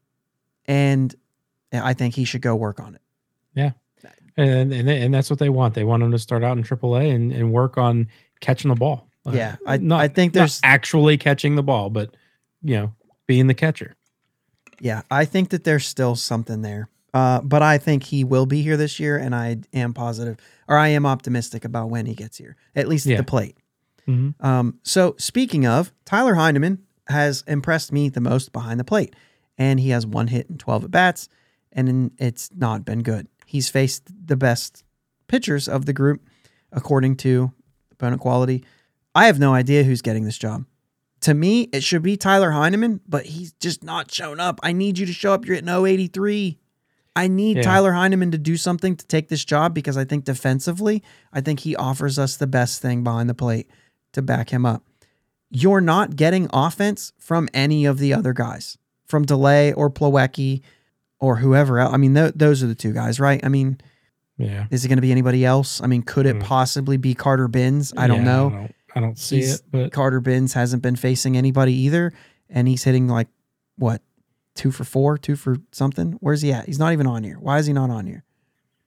and 0.67 1.15
I 1.73 1.93
think 1.95 2.15
he 2.15 2.25
should 2.25 2.43
go 2.43 2.55
work 2.55 2.81
on 2.81 2.95
it. 2.95 3.03
And, 4.37 4.73
and 4.73 4.89
and 4.89 5.13
that's 5.13 5.29
what 5.31 5.39
they 5.39 5.49
want. 5.51 5.75
They 5.75 5.85
want 5.85 6.03
him 6.03 6.11
to 6.13 6.19
start 6.19 6.43
out 6.43 6.57
in 6.57 6.65
AAA 6.65 7.15
and, 7.15 7.33
and 7.33 7.53
work 7.53 7.77
on 7.79 8.09
catching 8.41 8.71
the 8.71 8.75
ball. 8.75 9.09
Uh, 9.27 9.33
Yeah, 9.33 9.57
I- 9.67 9.77
not, 9.77 10.01
I 10.01 10.09
think 10.09 10.33
there's- 10.33 10.61
actually 10.65 11.19
catching 11.19 11.55
the 11.55 11.63
ball, 11.63 11.91
but 11.91 12.17
you 12.63 12.75
know, 12.77 12.95
being 13.27 13.47
the 13.47 13.55
catcher. 13.55 13.95
Yeah, 14.81 15.03
I 15.11 15.25
think 15.27 15.51
that 15.51 15.65
there's 15.65 15.87
still 15.87 16.17
something 16.17 16.63
there. 16.63 16.89
Uh, 17.15 17.41
but 17.43 17.61
I 17.63 17.77
think 17.77 18.05
he 18.05 18.25
will 18.25 18.47
be 18.47 18.63
here 18.63 18.77
this 18.79 18.99
year, 18.99 19.19
and 19.19 19.35
I 19.35 19.59
am 19.75 19.93
positive, 19.93 20.39
or 20.67 20.79
I 20.79 20.89
am 20.89 21.05
optimistic 21.05 21.65
about 21.65 21.91
when 21.91 22.07
he 22.07 22.15
gets 22.15 22.39
here, 22.39 22.57
at 22.75 22.89
least 22.89 23.05
Yeah. 23.05 23.17
at 23.17 23.19
the 23.19 23.31
plate. 23.31 23.57
Mhm. 24.09 24.35
Um, 24.43 24.79
so 24.83 25.15
speaking 25.19 25.67
of, 25.67 25.93
Tyler 26.07 26.35
Heineman 26.37 26.79
has 27.09 27.45
impressed 27.47 27.93
me 27.93 28.09
the 28.09 28.21
most 28.23 28.51
behind 28.53 28.81
the 28.81 28.85
plate, 28.85 29.15
and 29.59 29.79
he 29.79 29.91
has 29.91 30.07
one 30.07 30.29
hit 30.29 30.49
and 30.49 30.59
12 30.59 30.85
at 30.85 30.91
bats, 30.91 31.29
and 31.71 32.11
it's 32.19 32.49
not 32.57 32.85
been 32.87 33.03
good. 33.03 33.29
He's 33.53 33.69
faced 33.69 34.09
the 34.27 34.35
best 34.35 34.83
pitchers 35.29 35.69
of 35.69 35.85
the 35.85 35.93
group, 35.93 36.23
according 36.73 37.17
to 37.17 37.53
opponent 37.91 38.23
quality. 38.23 38.65
I 39.15 39.27
have 39.27 39.39
no 39.39 39.53
idea 39.53 39.83
who's 39.85 40.01
getting 40.01 40.25
this 40.25 40.39
job. 40.39 40.65
To 41.21 41.35
me, 41.35 41.69
it 41.71 41.85
should 41.85 42.01
be 42.03 42.17
Tyler 42.17 42.53
Heineman, 42.53 43.01
but 43.07 43.27
he's 43.27 43.53
just 43.61 43.85
not 43.85 44.11
shown 44.11 44.41
up. 44.41 44.59
I 44.63 44.73
need 44.73 44.97
you 44.97 45.05
to 45.05 45.13
show 45.13 45.35
up. 45.35 45.45
You're 45.45 45.57
at 45.59 45.69
083. 45.69 46.59
I 47.15 47.29
need 47.29 47.59
Yeah. 47.59 47.63
Tyler 47.63 47.93
Heineman 47.93 48.31
to 48.31 48.39
do 48.39 48.57
something 48.57 48.97
to 48.97 49.07
take 49.07 49.29
this 49.29 49.45
job 49.45 49.75
because 49.75 49.99
I 49.99 50.07
think 50.07 50.25
defensively, 50.25 51.03
I 51.31 51.43
think 51.43 51.61
he 51.61 51.77
offers 51.77 52.19
us 52.19 52.39
the 52.39 52.47
best 52.47 52.81
thing 52.81 53.05
behind 53.05 53.29
the 53.29 53.35
plate 53.35 53.69
to 54.15 54.23
back 54.23 54.49
him 54.49 54.65
up. 54.65 54.83
You're 55.51 55.83
not 55.83 56.17
getting 56.17 56.49
offense 56.55 57.13
from 57.19 57.51
any 57.53 57.85
of 57.85 57.99
the 57.99 58.15
other 58.15 58.33
guys, 58.33 58.79
from 59.05 59.27
Delay 59.27 59.75
or 59.75 59.91
Plawecki 59.91 60.63
or 61.23 61.37
whoever 61.37 61.79
else. 61.79 61.95
I 61.95 61.97
mean, 61.97 62.15
th- 62.15 62.35
those 62.35 62.63
are 62.63 62.67
the 62.67 62.75
two 62.75 62.93
guys, 62.93 63.21
right? 63.21 63.41
I 63.45 63.49
mean, 63.49 63.79
Yeah. 64.39 64.67
is 64.71 64.85
it 64.85 64.89
going 64.89 64.97
to 64.99 65.03
be 65.03 65.13
anybody 65.13 65.45
else? 65.45 65.81
I 65.81 65.87
mean, 65.87 66.03
could 66.03 66.27
it 66.27 66.37
Hmm. 66.37 66.43
possibly 66.43 66.97
be 66.97 67.15
Carter 67.15 67.47
Bins? 67.49 67.93
I 67.97 68.07
don't 68.09 68.19
Yeah, 68.19 68.25
know. 68.25 68.47
I 68.49 68.51
don't, 68.51 68.75
I 68.97 69.01
don't 69.01 69.19
see 69.19 69.37
He's- 69.37 69.55
it, 69.61 69.63
but 69.71 69.93
Carter 69.93 70.21
Bins 70.21 70.53
hasn't 70.55 70.83
been 70.83 70.97
facing 70.97 71.37
anybody 71.37 71.73
either, 71.75 72.13
and 72.51 72.67
he's 72.69 72.83
hitting 72.85 73.07
like 73.09 73.29
what 73.79 74.03
two 74.55 74.71
for 74.73 74.85
four, 74.85 75.17
two 75.17 75.37
for 75.37 75.57
something. 75.71 76.13
Where's 76.21 76.43
he 76.43 76.53
at? 76.53 76.67
He's 76.67 76.79
not 76.79 76.93
even 76.93 77.07
on 77.07 77.23
here. 77.25 77.39
Why 77.41 77.59
is 77.59 77.67
he 77.67 77.73
not 77.73 77.89
on 77.89 78.07
here? 78.07 78.25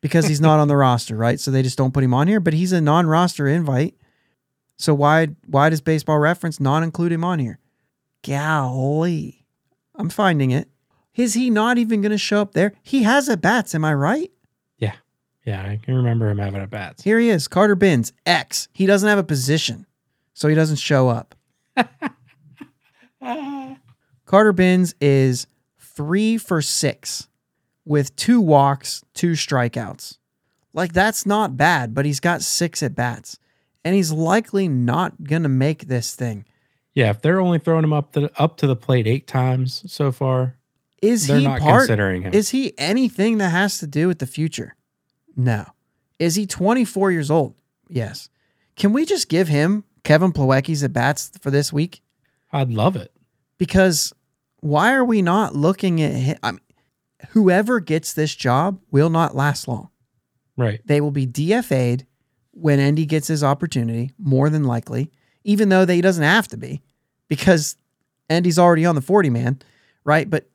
Because 0.02 0.28
he's 0.28 0.42
not 0.42 0.60
on 0.60 0.68
the 0.68 0.76
roster, 0.86 1.16
right? 1.16 1.40
So 1.40 1.50
they 1.52 1.64
just 1.64 1.78
don't 1.78 1.94
put 1.94 2.04
him 2.04 2.14
on 2.14 2.28
here. 2.28 2.40
But 2.42 2.54
he's 2.54 2.72
a 2.74 2.82
non-roster 2.82 3.48
invite. 3.48 3.96
So 4.78 4.94
why 4.94 5.30
why 5.48 5.70
does 5.70 5.80
Baseball 5.82 6.20
Reference 6.20 6.60
not 6.60 6.84
include 6.84 7.12
him 7.14 7.24
on 7.24 7.40
here? 7.40 7.60
Golly, 8.28 9.46
I'm 9.96 10.10
finding 10.10 10.52
it. 10.52 10.70
Is 11.16 11.34
he 11.34 11.50
not 11.50 11.78
even 11.78 12.02
going 12.02 12.12
to 12.12 12.18
show 12.18 12.42
up 12.42 12.54
there? 12.54 12.74
He 12.84 13.04
has 13.04 13.30
at 13.30 13.42
bats. 13.42 13.74
Am 13.74 13.86
I 13.86 13.94
right? 13.94 14.32
yeah, 14.78 14.96
Yeah. 15.46 15.62
I 15.62 15.80
can 15.82 15.96
remember 15.96 16.30
him 16.30 16.38
having 16.38 16.62
at 16.62 16.70
bats. 16.70 17.04
Here 17.04 17.20
he 17.20 17.30
is, 17.30 17.48
Carter 17.48 17.76
Bins, 17.76 18.12
X. 18.26 18.68
He 18.74 18.86
doesn't 18.86 19.08
have 19.08 19.18
a 19.20 19.24
position, 19.24 19.86
so 20.34 20.48
he 20.48 20.56
doesn't 20.56 20.78
show 20.78 21.10
up. 21.10 21.36
Carter 24.26 24.54
Bins 24.54 24.96
is 25.00 25.48
three 25.80 26.38
for 26.38 26.62
six 26.62 27.28
with 27.86 28.16
two 28.16 28.42
walks, 28.42 29.04
two 29.14 29.32
strikeouts. 29.32 30.18
Like, 30.74 30.94
that's 30.94 31.26
not 31.26 31.56
bad, 31.56 31.94
but 31.94 32.06
he's 32.06 32.20
got 32.20 32.42
six 32.42 32.84
at 32.84 32.96
bats. 32.96 33.40
And 33.84 33.96
he's 33.96 34.12
likely 34.12 34.68
not 34.68 35.24
going 35.24 35.44
to 35.44 35.50
make 35.50 35.88
this 35.88 36.16
thing. 36.16 36.46
Yeah, 36.96 37.12
if 37.12 37.22
they're 37.22 37.40
only 37.40 37.60
throwing 37.60 37.84
him 37.84 37.94
up 37.94 38.14
to 38.14 38.32
up 38.42 38.58
to 38.58 38.68
the 38.68 38.76
plate 38.76 39.06
eight 39.06 39.28
times 39.28 39.84
so 39.92 40.12
far, 40.12 40.56
Is 41.02 41.28
they're 41.28 41.38
he 41.40 41.46
not 41.46 41.60
part? 41.60 41.82
considering 41.82 42.22
him. 42.24 42.34
Is 42.34 42.50
he 42.50 42.74
anything 42.78 43.38
that 43.40 43.50
has 43.50 43.78
to 43.80 43.88
do 43.88 44.08
with 44.08 44.20
the 44.20 44.28
future? 44.28 44.76
No. 45.36 45.66
Is 46.20 46.36
he 46.36 46.46
24 46.46 47.12
years 47.12 47.30
old? 47.30 47.56
Yes. 47.90 48.30
Can 48.76 48.94
we 48.94 49.06
just 49.06 49.30
give 49.30 49.48
him 49.48 49.84
Kevin 50.04 50.32
Plawecki's 50.32 50.84
at 50.84 50.94
bats 50.94 51.32
for 51.42 51.52
this 51.52 51.72
week? 51.74 52.02
I'd 52.52 52.72
love 52.72 52.96
it. 52.96 53.12
because 53.58 54.14
why 54.62 54.94
are 54.94 55.06
we 55.06 55.22
not 55.22 55.56
looking 55.56 56.02
at 56.02 56.14
him? 56.14 56.38
I 56.42 56.52
mean, 56.52 56.60
whoever 57.30 57.80
gets 57.80 58.14
this 58.14 58.34
job 58.34 58.80
will 58.92 59.10
not 59.10 59.36
last 59.36 59.68
long. 59.68 59.90
Right. 60.58 60.80
They 60.86 61.02
will 61.02 61.12
be 61.12 61.28
DFA'd 61.28 62.06
when 62.52 62.80
Endy 62.80 63.06
gets 63.06 63.28
his 63.28 63.44
opportunity, 63.44 64.12
more 64.18 64.50
than 64.50 64.64
likely, 64.64 65.12
even 65.44 65.70
though 65.70 65.84
they, 65.86 65.96
he 65.98 66.02
doesn't 66.02 66.24
have 66.24 66.48
to 66.48 66.58
be 66.58 66.82
because 67.28 67.76
Endy's 68.30 68.58
already 68.58 68.86
on 68.86 68.96
the 68.96 69.02
40 69.02 69.30
man, 69.30 69.60
right? 70.06 70.30
But 70.30 70.50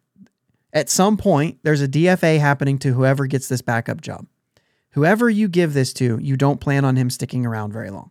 at 0.73 0.89
some 0.89 1.16
point, 1.16 1.59
there's 1.62 1.83
a 1.83 1.89
DFA 1.89 2.39
happening 2.39 2.79
to 2.81 2.93
whoever 2.93 3.27
gets 3.27 3.49
this 3.49 3.62
backup 3.62 4.01
job. 4.01 4.27
Whoever 4.91 5.31
you 5.31 5.49
give 5.49 5.73
this 5.75 5.93
to, 5.95 6.18
you 6.21 6.37
don't 6.37 6.61
plan 6.61 6.85
on 6.85 6.97
him 6.97 7.11
sticking 7.11 7.47
around 7.47 7.73
very 7.73 7.91
long 7.91 8.11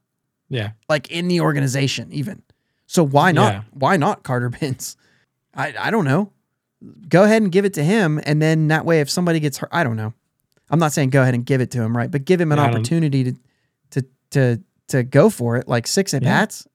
Yeah. 0.50 0.72
like 0.88 1.10
in 1.12 1.28
the 1.28 1.42
organization 1.42 2.10
even. 2.12 2.42
So 2.88 3.04
why 3.06 3.32
not? 3.32 3.54
Yeah. 3.54 3.62
Why 3.72 3.98
not 3.98 4.24
Carter 4.24 4.50
Bins? 4.50 4.96
I 5.54 5.74
I 5.80 5.92
don't 5.92 6.06
know. 6.06 6.32
Go 7.10 7.24
ahead 7.24 7.42
and 7.42 7.52
give 7.52 7.66
it 7.66 7.74
to 7.74 7.84
him, 7.84 8.22
and 8.24 8.42
then 8.42 8.70
that 8.70 8.86
way, 8.86 9.02
if 9.02 9.10
somebody 9.10 9.42
gets 9.42 9.58
hurt, 9.58 9.70
I 9.74 9.84
don't 9.84 9.98
know. 9.98 10.14
I'm 10.70 10.80
not 10.80 10.94
saying 10.94 11.10
go 11.10 11.22
ahead 11.22 11.34
and 11.34 11.46
give 11.46 11.60
it 11.60 11.72
to 11.72 11.82
him, 11.82 11.96
right? 11.98 12.10
But 12.10 12.24
give 12.24 12.40
him 12.40 12.52
an 12.54 12.58
Yeah, 12.58 12.66
opportunity 12.66 13.24
to 13.26 13.36
to 13.92 14.06
to 14.32 14.62
to 14.88 15.04
go 15.04 15.30
for 15.30 15.58
it, 15.58 15.68
like 15.68 15.86
six 15.88 16.14
at 16.14 16.24
Yeah. 16.24 16.30
bats. 16.40 16.66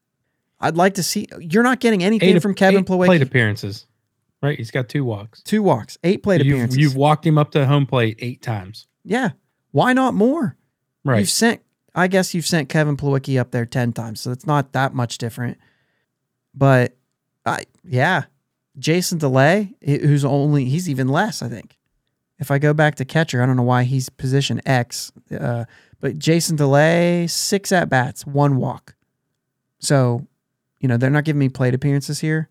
I'd 0.60 0.76
like 0.76 0.94
to 0.94 1.02
see. 1.02 1.26
You're 1.40 1.62
not 1.62 1.80
getting 1.80 2.04
anything 2.04 2.36
Eight 2.36 2.42
from 2.42 2.54
Kevin 2.54 2.84
Plawecki. 2.84 3.06
plate 3.06 3.22
appearances. 3.22 3.86
Right. 4.44 4.58
He's 4.58 4.70
got 4.70 4.90
two 4.90 5.04
walks. 5.04 5.42
Two 5.42 5.62
walks, 5.62 5.96
eight 6.04 6.22
plate 6.22 6.44
you've, 6.44 6.52
appearances. 6.52 6.76
you've 6.78 6.96
walked 6.96 7.26
him 7.26 7.38
up 7.38 7.50
to 7.52 7.64
home 7.64 7.86
plate 7.86 8.18
eight 8.20 8.42
times. 8.42 8.86
yeah. 9.04 9.30
Why 9.70 9.92
not 9.94 10.12
more? 10.14 10.56
Right. 11.02 11.20
You've 11.20 11.30
sent, 11.30 11.62
I 11.94 12.06
guess 12.06 12.32
you've 12.34 12.46
sent 12.46 12.68
Kevin 12.68 12.96
Plawecki 12.96 13.40
up 13.40 13.50
there 13.50 13.66
10 13.66 13.92
times, 13.92 14.20
so 14.20 14.30
it's 14.30 14.46
not 14.46 14.72
that 14.72 14.94
much 14.94 15.18
different. 15.18 15.58
But 16.54 16.94
I, 17.44 17.64
yeah, 17.82 18.24
Jason 18.78 19.18
DeLay, 19.18 19.74
who's 19.82 20.24
only, 20.24 20.66
he's 20.66 20.88
even 20.88 21.08
less, 21.08 21.42
I 21.42 21.48
think. 21.48 21.76
If 22.38 22.50
I 22.50 22.58
go 22.58 22.72
back 22.74 22.96
to 22.96 23.04
catcher, 23.04 23.42
I 23.42 23.46
don't 23.46 23.56
know 23.56 23.62
why 23.62 23.82
he's 23.84 24.10
position 24.10 24.60
X, 24.66 25.10
uh, 25.36 25.64
but 26.00 26.18
Jason 26.18 26.56
DeLay, 26.56 27.28
six 27.28 27.72
at 27.72 27.88
bats, 27.88 28.26
one 28.26 28.56
walk. 28.56 28.94
So, 29.80 30.26
you 30.78 30.88
know, 30.88 30.98
they're 30.98 31.10
not 31.10 31.24
giving 31.24 31.40
me 31.40 31.48
plate 31.48 31.74
appearances 31.74 32.20
here. 32.20 32.48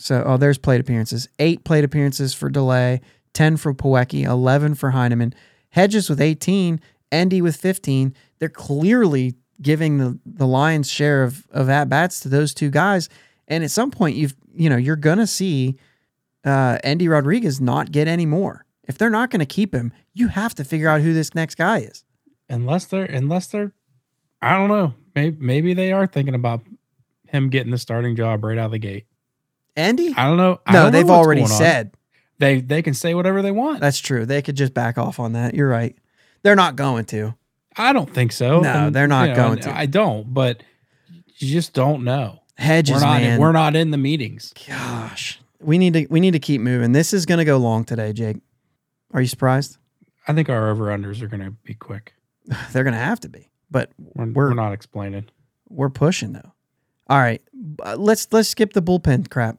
So, 0.00 0.22
oh, 0.26 0.36
there's 0.36 0.58
plate 0.58 0.80
appearances. 0.80 1.28
Eight 1.38 1.64
plate 1.64 1.84
appearances 1.84 2.32
for 2.32 2.48
DeLay, 2.50 3.00
10 3.34 3.56
for 3.58 3.74
Plawecki, 3.74 4.24
11 4.24 4.74
for 4.74 4.90
Heineman. 4.90 5.34
Hedges 5.70 6.08
with 6.08 6.20
18, 6.20 6.80
Endy 7.12 7.42
with 7.42 7.56
15. 7.56 8.14
They're 8.38 8.48
clearly 8.48 9.34
giving 9.60 9.98
the, 9.98 10.18
the 10.24 10.46
lion's 10.46 10.90
share 10.90 11.22
of, 11.22 11.46
of 11.50 11.68
at 11.68 11.88
bats 11.88 12.20
to 12.20 12.28
those 12.28 12.54
two 12.54 12.70
guys. 12.70 13.08
And 13.46 13.62
at 13.62 13.70
some 13.70 13.90
point, 13.90 14.16
you've, 14.16 14.34
you 14.54 14.70
know, 14.70 14.76
you're 14.76 14.96
going 14.96 15.18
to 15.18 15.26
see 15.26 15.76
uh, 16.44 16.78
Endy 16.82 17.06
Rodriguez 17.08 17.60
not 17.60 17.92
get 17.92 18.08
any 18.08 18.24
more. 18.26 18.64
If 18.84 18.96
they're 18.96 19.10
not 19.10 19.30
going 19.30 19.40
to 19.40 19.46
keep 19.46 19.74
him, 19.74 19.92
you 20.14 20.28
have 20.28 20.54
to 20.54 20.64
figure 20.64 20.88
out 20.88 21.02
who 21.02 21.12
this 21.12 21.34
next 21.34 21.56
guy 21.56 21.80
is. 21.80 22.04
unless 22.48 22.86
they're 22.86 23.04
unless 23.04 23.46
they're 23.48 23.72
I 24.42 24.56
don't 24.56 24.68
know. 24.68 24.94
Maybe 25.14 25.36
maybe 25.38 25.74
they 25.74 25.92
are 25.92 26.06
thinking 26.06 26.34
about 26.34 26.62
him 27.28 27.50
getting 27.50 27.70
the 27.70 27.78
starting 27.78 28.16
job 28.16 28.42
right 28.42 28.58
out 28.58 28.66
of 28.66 28.72
the 28.72 28.78
gate. 28.78 29.06
Endy? 29.80 30.14
I 30.16 30.26
don't 30.26 30.36
know. 30.36 30.60
I 30.66 30.72
no, 30.72 30.82
don't 30.84 30.92
they've 30.92 31.10
already 31.10 31.46
said. 31.46 31.92
they 32.38 32.60
they 32.60 32.82
can 32.82 32.94
say 32.94 33.14
whatever 33.14 33.42
they 33.42 33.50
want. 33.50 33.80
That's 33.80 33.98
true. 33.98 34.26
They 34.26 34.42
could 34.42 34.56
just 34.56 34.74
back 34.74 34.98
off 34.98 35.18
on 35.20 35.32
that. 35.32 35.54
You're 35.54 35.68
right. 35.68 35.96
They're 36.42 36.56
not 36.56 36.76
going 36.76 37.04
to. 37.06 37.34
I 37.76 37.92
don't 37.92 38.12
think 38.12 38.32
so. 38.32 38.60
No, 38.60 38.90
they're 38.90 39.06
not 39.06 39.28
you 39.30 39.34
know, 39.34 39.46
going 39.46 39.58
to. 39.60 39.76
I 39.76 39.86
don't, 39.86 40.32
but 40.32 40.62
you 41.36 41.48
just 41.52 41.72
don't 41.72 42.04
know. 42.04 42.40
Hedges, 42.56 42.94
we're 42.96 43.00
not. 43.00 43.20
man. 43.20 43.40
We're 43.40 43.52
not 43.52 43.74
in 43.76 43.90
the 43.90 43.96
meetings. 43.98 44.52
Gosh, 44.68 45.40
we 45.60 45.78
need 45.78 45.94
to 45.94 46.06
we 46.10 46.20
need 46.20 46.32
to 46.32 46.38
keep 46.38 46.60
moving. 46.60 46.92
This 46.92 47.12
is 47.12 47.26
going 47.26 47.38
to 47.38 47.44
go 47.44 47.56
long 47.56 47.84
today, 47.84 48.12
Jake. 48.12 48.36
Are 49.12 49.20
you 49.20 49.26
surprised? 49.26 49.78
I 50.28 50.32
think 50.34 50.48
our 50.48 50.68
over 50.70 50.86
unders 50.86 51.22
are 51.22 51.28
going 51.28 51.42
to 51.42 51.50
be 51.64 51.74
quick. 51.74 52.14
They're 52.72 52.84
going 52.84 52.94
to 52.94 53.00
have 53.00 53.20
to 53.20 53.28
be, 53.28 53.50
but 53.70 53.90
We're, 53.98 54.24
We're- 54.26 54.32
we're 54.34 54.54
not 54.54 54.72
explaining. 54.72 55.26
we're 55.68 55.88
pushing 55.90 56.32
though. 56.32 56.52
All 57.08 57.18
right, 57.18 57.42
uh, 57.82 57.96
let's 57.98 58.28
let's 58.32 58.48
skip 58.48 58.72
the 58.72 58.82
bullpen 58.82 59.30
crap. 59.30 59.58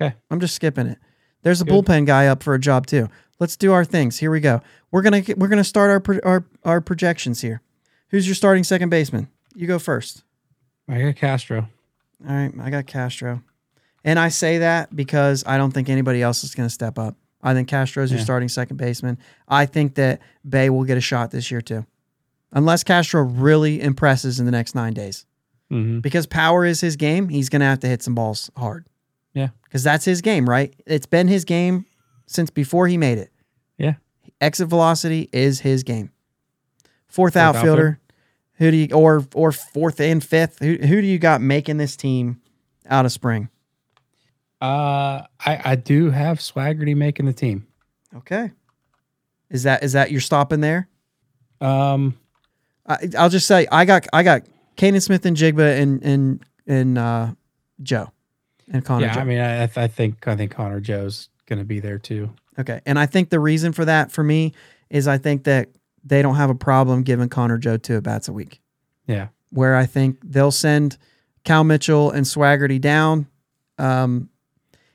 'Kay. 0.00 0.14
I'm 0.30 0.40
just 0.40 0.54
skipping 0.54 0.86
it. 0.86 0.98
There's 1.42 1.60
a 1.60 1.64
Good. 1.64 1.84
bullpen 1.86 2.06
guy 2.06 2.26
up 2.26 2.42
for 2.42 2.54
a 2.54 2.58
job 2.58 2.86
too. 2.86 3.08
Let's 3.38 3.56
do 3.56 3.72
our 3.72 3.84
things. 3.84 4.18
Here 4.18 4.30
we 4.30 4.40
go. 4.40 4.60
We're 4.90 5.02
gonna 5.02 5.22
we're 5.36 5.48
gonna 5.48 5.64
start 5.64 5.90
our 5.90 6.00
pro- 6.00 6.20
our 6.24 6.44
our 6.64 6.80
projections 6.80 7.40
here. 7.40 7.62
Who's 8.08 8.26
your 8.26 8.34
starting 8.34 8.64
second 8.64 8.88
baseman? 8.90 9.28
You 9.54 9.66
go 9.66 9.78
first. 9.78 10.24
I 10.88 11.00
got 11.02 11.16
Castro. 11.16 11.68
All 12.28 12.34
right, 12.34 12.52
I 12.60 12.70
got 12.70 12.86
Castro. 12.86 13.42
And 14.04 14.18
I 14.18 14.28
say 14.28 14.58
that 14.58 14.94
because 14.94 15.44
I 15.46 15.56
don't 15.58 15.70
think 15.72 15.88
anybody 15.88 16.20
else 16.22 16.42
is 16.42 16.54
going 16.54 16.68
to 16.68 16.72
step 16.72 16.98
up. 16.98 17.16
I 17.42 17.54
think 17.54 17.68
Castro's 17.68 18.10
your 18.10 18.18
Yeah. 18.18 18.24
starting 18.24 18.48
second 18.48 18.76
baseman. 18.78 19.18
I 19.46 19.66
think 19.66 19.94
that 19.94 20.20
Bae 20.44 20.68
will 20.70 20.84
get 20.84 20.96
a 20.98 21.00
shot 21.02 21.30
this 21.30 21.50
year 21.50 21.60
too. 21.60 21.86
Unless 22.52 22.84
Castro 22.84 23.22
really 23.22 23.80
impresses 23.80 24.40
in 24.40 24.46
the 24.46 24.52
next 24.52 24.74
9 24.74 24.92
days. 24.92 25.26
hmm 25.70 26.00
Because 26.00 26.26
power 26.26 26.64
is 26.64 26.80
his 26.80 26.96
game, 26.96 27.28
he's 27.28 27.48
going 27.48 27.60
to 27.60 27.66
have 27.66 27.80
to 27.80 27.86
hit 27.88 28.02
some 28.02 28.14
balls 28.14 28.50
hard. 28.56 28.86
Yeah. 29.34 29.48
Cuz 29.70 29.82
that's 29.82 30.04
his 30.04 30.20
game, 30.20 30.48
right? 30.48 30.74
It's 30.86 31.06
been 31.06 31.28
his 31.28 31.44
game 31.44 31.86
since 32.26 32.50
before 32.50 32.88
he 32.88 32.96
made 32.96 33.18
it. 33.18 33.30
Yeah. 33.78 33.94
Exit 34.40 34.68
velocity 34.68 35.28
is 35.32 35.60
his 35.60 35.82
game. 35.82 36.10
Fourth, 37.06 37.34
Fourth 37.34 37.36
outfielder, 37.36 38.00
who 38.54 38.70
do 38.70 38.76
you 38.76 38.88
or 38.94 39.26
or 39.34 39.52
fourth 39.52 40.00
and 40.00 40.22
fifth? 40.22 40.58
Who 40.60 40.74
who 40.76 41.00
do 41.00 41.06
you 41.06 41.18
got 41.18 41.40
making 41.40 41.78
this 41.78 41.96
team 41.96 42.40
out 42.88 43.04
of 43.04 43.12
spring? 43.12 43.48
Uh, 44.60 45.24
I 45.44 45.60
I 45.64 45.74
do 45.76 46.10
have 46.10 46.38
Swaggerty 46.38 46.94
making 46.94 47.26
the 47.26 47.32
team. 47.32 47.66
Okay. 48.14 48.50
Is 49.50 49.64
that 49.64 49.82
is 49.82 49.92
that 49.92 50.10
your 50.10 50.20
stopping 50.20 50.60
there? 50.60 50.88
Um, 51.60 52.18
I, 52.86 53.08
I'll 53.18 53.28
just 53.30 53.46
say 53.46 53.66
I 53.72 53.84
got 53.84 54.06
I 54.12 54.22
got 54.22 54.42
Canaan 54.76 55.00
Smith-Njigba 55.00 55.80
and 55.80 56.02
and 56.02 56.44
and 56.66 56.98
uh, 56.98 57.32
Joe 57.82 58.12
and 58.70 58.84
Connor. 58.84 59.06
yeah, 59.06 59.14
Joe. 59.14 59.20
I 59.20 59.24
mean, 59.24 59.38
I, 59.38 59.64
I 59.64 59.88
think 59.88 60.26
I 60.26 60.36
think 60.36 60.52
Connor 60.52 60.80
Joe's 60.80 61.28
going 61.46 61.58
to 61.58 61.64
be 61.64 61.80
there 61.80 61.98
too. 61.98 62.30
okay, 62.58 62.80
and 62.86 62.98
I 62.98 63.06
think 63.06 63.30
the 63.30 63.40
reason 63.40 63.72
for 63.72 63.84
that 63.84 64.10
for 64.12 64.22
me 64.22 64.52
is 64.88 65.06
I 65.08 65.18
think 65.18 65.44
that 65.44 65.68
they 66.04 66.22
don't 66.22 66.36
have 66.36 66.50
a 66.50 66.54
problem 66.54 67.02
giving 67.02 67.28
Connor 67.28 67.58
Joe 67.58 67.76
two 67.76 67.96
at 67.96 68.02
bats 68.02 68.28
a 68.28 68.32
week. 68.32 68.60
Yeah, 69.06 69.28
Where 69.50 69.76
I 69.76 69.86
think 69.86 70.18
they'll 70.24 70.52
send 70.52 70.96
Cal 71.44 71.64
Mitchell 71.64 72.10
and 72.10 72.24
Swaggerty 72.24 72.80
down. 72.80 73.26
Um, 73.78 74.28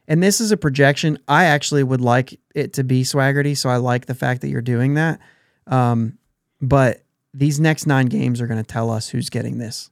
and 0.07 0.21
this 0.21 0.39
is 0.39 0.51
a 0.51 0.57
projection. 0.57 1.17
I 1.27 1.45
actually 1.45 1.83
would 1.83 2.01
like 2.01 2.39
it 2.53 2.73
to 2.73 2.83
be 2.83 3.03
Swaggerty, 3.03 3.57
so 3.57 3.69
I 3.69 3.77
like 3.77 4.05
the 4.05 4.13
fact 4.15 4.41
that 4.41 4.49
you're 4.49 4.61
doing 4.61 4.93
that. 4.93 5.19
Um, 5.67 6.17
but 6.61 7.01
these 7.33 7.59
next 7.59 7.87
nine 7.87 8.05
games 8.05 8.39
are 8.39 8.47
going 8.47 8.63
to 8.63 8.67
tell 8.67 8.89
us 8.91 9.09
who's 9.09 9.29
getting 9.29 9.57
this. 9.57 9.89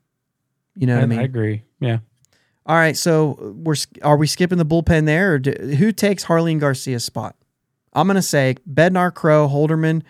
You 0.75 0.87
know 0.87 0.95
what 0.95 1.03
I, 1.03 1.07
mean? 1.07 1.19
I 1.19 1.23
agree. 1.23 1.63
Yeah, 1.79 1.99
All 2.65 2.75
right, 2.75 2.95
so 2.95 3.53
we're 3.57 3.75
are 4.03 4.15
we 4.17 4.27
skipping 4.27 4.57
the 4.57 4.65
bullpen 4.65 5.05
there, 5.05 5.33
or 5.33 5.39
do, 5.39 5.51
who 5.51 5.91
takes 5.91 6.25
Jarlin 6.25 6.59
Garcia's 6.59 7.03
spot? 7.03 7.35
I'm 7.91 8.07
going 8.07 8.15
to 8.15 8.21
say 8.21 8.55
Bednar, 8.71 9.13
Crowe, 9.13 9.47
Holderman. 9.49 10.01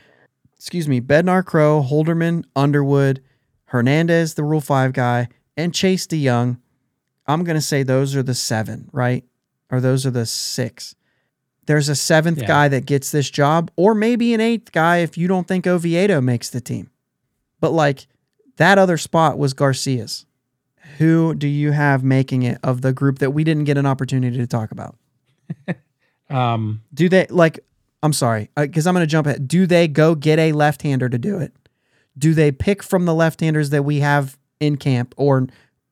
Excuse 0.56 0.88
me, 0.88 1.02
Bednar, 1.02 1.44
Crowe, 1.44 1.82
Holderman, 1.84 2.46
Underwood, 2.56 3.22
Hernandez, 3.66 4.36
the 4.36 4.44
Rule 4.44 4.62
Five 4.62 4.94
guy, 4.94 5.30
and 5.58 5.74
Chase 5.74 6.06
DeYoung. 6.08 6.58
I'm 7.26 7.44
going 7.44 7.56
to 7.58 7.62
say 7.62 7.84
those 7.84 8.16
are 8.16 8.24
the 8.24 8.36
seven, 8.36 8.88
right? 8.94 9.24
Or 9.72 9.82
those 9.82 10.06
are 10.06 10.12
the 10.12 10.26
six. 10.26 10.94
There's 11.66 11.90
a 11.90 11.96
seventh 11.96 12.40
Yeah. 12.42 12.48
guy 12.48 12.68
that 12.68 12.86
gets 12.86 13.12
this 13.12 13.30
job, 13.32 13.72
or 13.76 13.96
maybe 13.96 14.34
an 14.34 14.42
eighth 14.42 14.72
guy 14.72 14.98
if 14.98 15.18
you 15.18 15.28
don't 15.28 15.48
think 15.48 15.66
Oviedo 15.66 16.22
makes 16.22 16.50
the 16.50 16.62
team. 16.62 16.92
But 17.60 17.72
like 17.72 18.06
that 18.58 18.78
other 18.78 18.98
spot 18.98 19.38
was 19.40 19.54
Garcia's. 19.54 20.26
Who 20.98 21.34
do 21.34 21.48
you 21.48 21.72
have 21.72 22.04
making 22.04 22.44
it 22.44 22.60
of 22.64 22.82
the 22.82 22.94
group 22.94 23.20
that 23.20 23.32
we 23.32 23.44
didn't 23.44 23.64
get 23.64 23.78
an 23.78 23.86
opportunity 23.86 24.38
to 24.38 24.48
talk 24.48 24.72
about? 24.72 24.96
um, 26.30 26.84
Do 26.94 27.10
they 27.10 27.26
like? 27.30 27.60
I'm 28.02 28.14
sorry, 28.14 28.50
because 28.56 28.86
I'm 28.86 28.94
going 28.94 29.04
to 29.04 29.10
jump 29.10 29.28
ahead. 29.28 29.48
Do 29.48 29.66
they 29.66 29.88
go 29.88 30.14
get 30.14 30.38
a 30.38 30.52
left-hander 30.52 31.08
to 31.08 31.18
do 31.18 31.40
it? 31.40 31.54
Do 32.18 32.34
they 32.34 32.52
pick 32.52 32.84
from 32.84 33.06
the 33.06 33.16
left-handers 33.16 33.70
that 33.70 33.84
we 33.84 34.00
have 34.00 34.38
in 34.60 34.78
camp, 34.78 35.14
or 35.18 35.48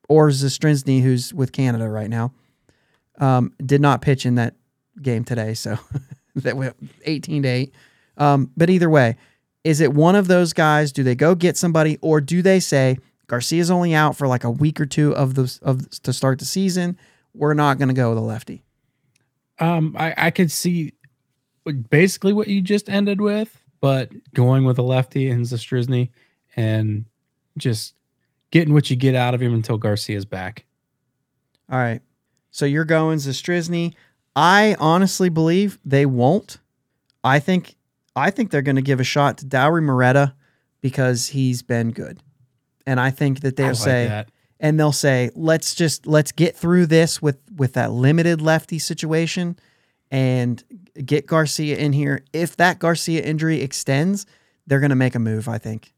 or 0.08 0.28
Zastryzny, 0.28 1.02
who's 1.02 1.32
with 1.32 1.52
Canada 1.52 1.88
right 1.88 2.10
now, 2.10 2.32
um, 3.18 3.52
did 3.64 3.80
not 3.80 4.02
pitch 4.02 4.26
in 4.26 4.34
that 4.34 4.54
game 5.00 5.24
today, 5.24 5.54
so 5.54 5.78
that 6.36 6.56
went 6.56 6.76
18 7.04 7.42
to 7.42 7.48
eight. 7.48 7.74
Um, 8.18 8.50
but 8.56 8.68
either 8.68 8.90
way, 8.90 9.16
is 9.64 9.80
it 9.80 9.92
one 9.92 10.14
of 10.14 10.28
those 10.28 10.52
guys? 10.52 10.92
Do 10.92 11.02
they 11.02 11.14
go 11.14 11.34
get 11.34 11.56
somebody, 11.56 11.98
or 12.02 12.20
do 12.20 12.42
they 12.42 12.60
say 12.60 12.98
Garcia's 13.26 13.70
only 13.70 13.94
out 13.94 14.16
for 14.16 14.26
like 14.26 14.44
a 14.44 14.50
week 14.50 14.80
or 14.80 14.86
two 14.86 15.14
of 15.14 15.34
the 15.34 15.58
of 15.62 15.88
to 16.02 16.12
start 16.12 16.38
the 16.38 16.44
season? 16.44 16.98
We're 17.34 17.54
not 17.54 17.78
going 17.78 17.88
to 17.88 17.94
go 17.94 18.10
with 18.10 18.18
a 18.18 18.22
lefty. 18.22 18.62
um, 19.58 19.96
I 19.98 20.14
I 20.16 20.30
could 20.30 20.50
see 20.50 20.92
basically 21.90 22.32
what 22.32 22.48
you 22.48 22.60
just 22.60 22.88
ended 22.88 23.20
with, 23.20 23.62
but 23.80 24.10
going 24.34 24.64
with 24.64 24.78
a 24.78 24.82
lefty 24.82 25.30
and 25.30 25.44
Zastryzny 25.44 26.10
and 26.56 27.04
just 27.56 27.94
getting 28.50 28.74
what 28.74 28.90
you 28.90 28.96
get 28.96 29.14
out 29.14 29.34
of 29.34 29.40
him 29.40 29.54
until 29.54 29.78
Garcia's 29.78 30.24
back. 30.24 30.64
All 31.70 31.78
right. 31.78 32.02
So 32.50 32.66
you're 32.66 32.84
going 32.84 33.18
Zastryzny. 33.18 33.94
I 34.36 34.76
honestly 34.78 35.28
believe 35.28 35.78
they 35.84 36.04
won't. 36.04 36.58
I 37.24 37.38
think 37.38 37.76
I 38.14 38.30
think 38.30 38.50
they're 38.50 38.60
going 38.62 38.76
to 38.76 38.82
give 38.82 39.00
a 39.00 39.04
shot 39.04 39.38
to 39.38 39.46
Dauri 39.46 39.82
Moreta 39.82 40.34
because 40.80 41.28
he's 41.28 41.62
been 41.62 41.92
good. 41.92 42.20
And 42.86 42.98
I 43.00 43.10
think 43.10 43.40
that 43.40 43.56
they'll 43.56 43.68
like 43.68 43.76
say 43.76 44.06
that. 44.08 44.30
and 44.60 44.78
they'll 44.78 44.92
say, 44.92 45.30
let's 45.34 45.74
just 45.74 46.06
let's 46.06 46.32
get 46.32 46.56
through 46.56 46.86
this 46.86 47.20
with 47.22 47.38
with 47.56 47.74
that 47.74 47.92
limited 47.92 48.40
lefty 48.40 48.78
situation 48.78 49.56
and 50.10 50.62
get 51.04 51.26
Garcia 51.26 51.76
in 51.76 51.92
here. 51.92 52.24
If 52.32 52.56
that 52.56 52.78
Garcia 52.78 53.22
injury 53.22 53.60
extends, 53.60 54.26
they're 54.66 54.80
going 54.80 54.90
to 54.90 54.96
make 54.96 55.14
a 55.14 55.18
move, 55.18 55.48
I 55.48 55.58
think. 55.58 55.92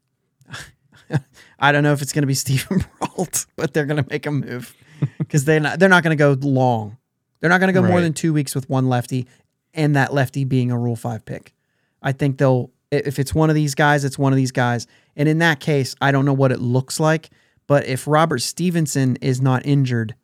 I 1.59 1.71
don't 1.71 1.83
know 1.83 1.93
if 1.93 2.01
it's 2.01 2.13
going 2.13 2.23
to 2.23 2.27
be 2.27 2.33
Steven 2.45 2.83
Brault, 2.99 3.45
but 3.55 3.73
they're 3.73 3.85
going 3.85 4.01
to 4.03 4.09
make 4.09 4.25
a 4.25 4.31
move 4.31 4.75
because 5.19 5.45
they're 5.45 5.59
not 5.59 5.79
they're 5.79 5.89
not 5.89 6.03
going 6.03 6.17
to 6.17 6.21
go 6.21 6.35
long. 6.47 6.97
They're 7.39 7.49
not 7.49 7.59
going 7.59 7.73
to 7.73 7.79
go 7.79 7.85
more 7.87 8.01
than 8.01 8.13
two 8.13 8.33
weeks 8.33 8.55
with 8.55 8.69
one 8.69 8.87
lefty, 8.89 9.27
and 9.73 9.95
that 9.95 10.13
lefty 10.13 10.45
being 10.45 10.71
a 10.71 10.77
Rule 10.79 10.95
Five 10.95 11.25
pick. 11.25 11.53
I 12.01 12.11
think 12.11 12.37
they'll 12.37 12.71
if 12.91 13.19
it's 13.19 13.33
one 13.33 13.49
of 13.49 13.55
these 13.55 13.75
guys, 13.75 14.03
it's 14.03 14.19
one 14.19 14.33
of 14.33 14.37
these 14.37 14.51
guys. 14.51 14.87
And 15.15 15.29
in 15.29 15.39
that 15.39 15.59
case, 15.59 15.95
I 16.01 16.11
don't 16.11 16.25
know 16.25 16.33
what 16.33 16.51
it 16.51 16.59
looks 16.59 16.99
like, 16.99 17.29
but 17.67 17.85
if 17.87 18.07
Robert 18.07 18.39
Stephenson 18.39 19.17
is 19.17 19.41
not 19.41 19.65
injured, 19.65 20.15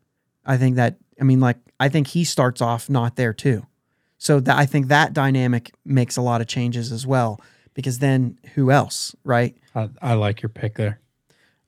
I 0.45 0.57
think 0.57 0.75
that 0.75 0.97
I 1.19 1.23
mean 1.23 1.39
like 1.39 1.57
I 1.79 1.89
think 1.89 2.07
he 2.07 2.23
starts 2.23 2.61
off 2.61 2.89
not 2.89 3.15
there 3.15 3.33
too. 3.33 3.65
So 4.17 4.39
that 4.41 4.57
I 4.57 4.65
think 4.65 4.87
that 4.87 5.13
dynamic 5.13 5.71
makes 5.83 6.17
a 6.17 6.21
lot 6.21 6.41
of 6.41 6.47
changes 6.47 6.91
as 6.91 7.07
well 7.07 7.39
because 7.73 7.99
then 7.99 8.37
who 8.53 8.69
else, 8.69 9.15
right? 9.23 9.57
I, 9.73 9.89
I 10.01 10.13
like 10.13 10.41
your 10.41 10.49
pick 10.49 10.75
there. 10.75 10.99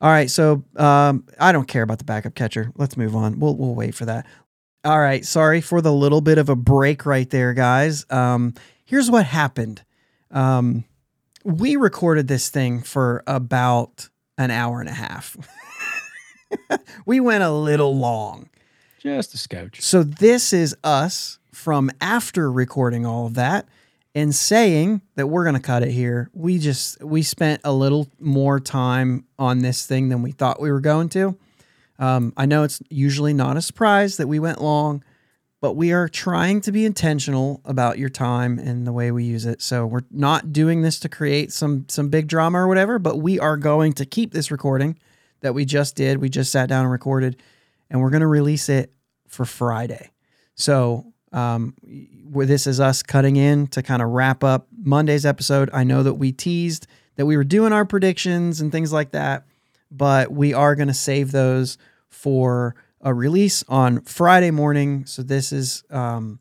All 0.02 0.10
right, 0.10 0.30
so 0.30 0.66
um, 0.76 1.26
I 1.39 1.54
don't 1.54 1.68
care 1.68 1.82
about 1.82 1.98
the 1.98 2.04
backup 2.04 2.36
catcher. 2.36 2.72
Let's 2.76 2.98
move 2.98 3.16
on. 3.16 3.39
We'll 3.39 3.56
we'll 3.56 3.74
wait 3.74 3.96
for 3.96 4.06
that. 4.06 4.28
All 4.84 5.00
right, 5.00 5.26
sorry 5.26 5.62
for 5.62 5.82
the 5.82 5.94
little 5.94 6.20
bit 6.20 6.38
of 6.38 6.50
a 6.50 6.58
break 6.58 7.06
right 7.06 7.30
there, 7.30 7.54
guys. 7.54 8.06
Um, 8.10 8.54
here's 8.84 9.10
what 9.10 9.26
happened. 9.26 9.82
Um, 10.34 10.84
we 11.46 11.76
recorded 11.76 12.28
this 12.28 12.50
thing 12.50 12.82
for 12.82 13.24
about 13.28 14.10
an 14.38 14.52
hour 14.52 14.80
and 14.80 14.90
a 14.90 14.94
half. 14.94 15.38
we 17.06 17.20
went 17.20 17.44
a 17.44 17.52
little 17.52 17.96
long. 17.96 18.50
Just 19.00 19.34
a 19.34 19.38
scotch. 19.38 19.82
So 19.82 20.04
this 20.04 20.54
is 20.54 20.76
us 20.84 21.40
from 21.52 21.92
after 22.02 22.52
recording 22.52 23.06
all 23.06 23.26
of 23.26 23.36
that 23.36 23.68
and 24.16 24.34
saying 24.34 25.02
that 25.16 25.28
we're 25.28 25.44
going 25.44 25.56
to 25.56 25.62
cut 25.62 25.84
it 25.84 25.92
here. 25.92 26.30
We 26.34 26.58
just 26.58 27.04
we 27.04 27.22
spent 27.22 27.62
a 27.64 27.74
little 27.74 28.08
more 28.20 28.60
time 28.60 29.26
on 29.38 29.60
this 29.60 29.86
thing 29.86 30.10
than 30.10 30.22
we 30.22 30.32
thought 30.32 30.62
we 30.62 30.72
were 30.72 30.80
going 30.80 31.10
to. 31.10 31.38
Um, 32.00 32.34
I 32.38 32.46
know 32.46 32.64
it's 32.64 32.82
usually 32.90 33.34
not 33.34 33.58
a 33.58 33.62
surprise 33.62 34.18
that 34.18 34.28
we 34.28 34.40
went 34.40 34.62
long, 34.62 35.04
but 35.64 35.78
we 35.78 35.93
are 35.93 36.09
trying 36.09 36.59
to 36.59 36.74
be 36.74 36.84
intentional 36.84 37.61
about 37.64 37.97
your 37.97 38.09
time 38.09 38.59
and 38.59 38.86
the 38.86 38.91
way 38.91 39.11
we 39.11 39.24
use 39.24 39.45
it. 39.45 39.61
So 39.61 39.86
we're 39.86 40.01
not 40.11 40.51
doing 40.51 40.82
this 40.82 40.99
to 40.99 41.07
create 41.07 41.53
some 41.53 41.86
some 41.88 42.09
big 42.09 42.28
drama 42.28 42.57
or 42.57 42.68
whatever, 42.68 42.99
but 42.99 43.20
we 43.20 43.39
are 43.39 43.55
going 43.55 43.93
to 43.93 44.05
keep 44.05 44.34
this 44.34 44.51
recording 44.51 44.99
that 45.39 45.53
we 45.53 45.64
just 45.64 45.95
did. 45.95 46.18
We 46.18 46.28
just 46.28 46.51
sat 46.51 46.68
down 46.68 46.82
and 46.82 46.91
recorded, 46.91 47.41
and 47.89 48.01
we're 48.01 48.09
going 48.09 48.20
to 48.20 48.28
release 48.28 48.68
it 48.68 48.91
for 49.30 49.45
Friday. 49.45 50.11
So 50.55 51.14
um, 51.32 51.76
where 52.30 52.45
this 52.45 52.68
is 52.68 52.82
us 52.82 53.01
cutting 53.01 53.38
in 53.38 53.68
to 53.68 53.82
kind 53.82 54.01
of 54.01 54.09
wrap 54.09 54.43
up 54.43 54.68
Monday's 54.78 55.26
episode. 55.26 55.70
I 55.72 55.86
know 55.86 56.03
that 56.03 56.16
we 56.16 56.34
teased 56.34 56.88
that 57.16 57.26
we 57.26 57.38
were 57.38 57.45
doing 57.45 57.72
our 57.72 57.86
predictions 57.86 58.59
and 58.59 58.70
things 58.70 58.91
like 58.91 59.11
that, 59.11 59.45
but 59.89 60.30
we 60.30 60.53
are 60.53 60.76
going 60.76 60.89
to 60.89 60.93
save 60.93 61.32
those 61.32 61.78
for 62.09 62.76
a 63.04 63.14
release 63.14 63.64
on 63.68 64.01
Friday 64.01 64.49
morning. 64.49 65.06
So 65.06 65.22
this 65.22 65.51
is 65.51 65.84
um, 65.91 66.39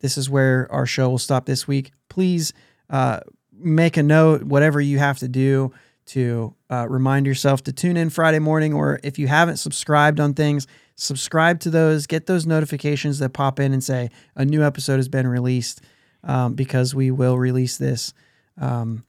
this 0.00 0.18
is 0.18 0.28
where 0.28 0.66
our 0.70 0.84
show 0.84 1.08
will 1.08 1.18
stop 1.18 1.46
this 1.46 1.66
week. 1.66 1.92
Please 2.08 2.52
uh, 2.90 3.20
make 3.52 3.96
a 3.96 4.02
note, 4.02 4.42
whatever 4.42 4.80
you 4.80 4.98
have 4.98 5.18
to 5.18 5.28
do 5.28 5.72
to 6.04 6.54
uh, 6.68 6.86
remind 6.90 7.26
yourself 7.26 7.62
to 7.62 7.72
tune 7.72 7.96
in 7.96 8.10
Friday 8.10 8.40
morning, 8.40 8.74
or 8.74 8.98
if 9.04 9.18
you 9.18 9.28
haven't 9.28 9.58
subscribed 9.58 10.18
on 10.18 10.34
things, 10.34 10.66
subscribe 10.96 11.60
to 11.60 11.70
those, 11.70 12.08
get 12.08 12.26
those 12.26 12.44
notifications 12.44 13.20
that 13.20 13.30
pop 13.30 13.60
in 13.60 13.72
and 13.72 13.84
say 13.84 14.10
a 14.34 14.44
new 14.44 14.64
episode 14.64 14.96
has 14.96 15.08
been 15.08 15.28
released, 15.28 15.80
um, 16.24 16.54
because 16.54 16.92
we 16.92 17.12
will 17.12 17.38
release 17.38 17.78
this 17.78 18.12
um, 18.60 19.04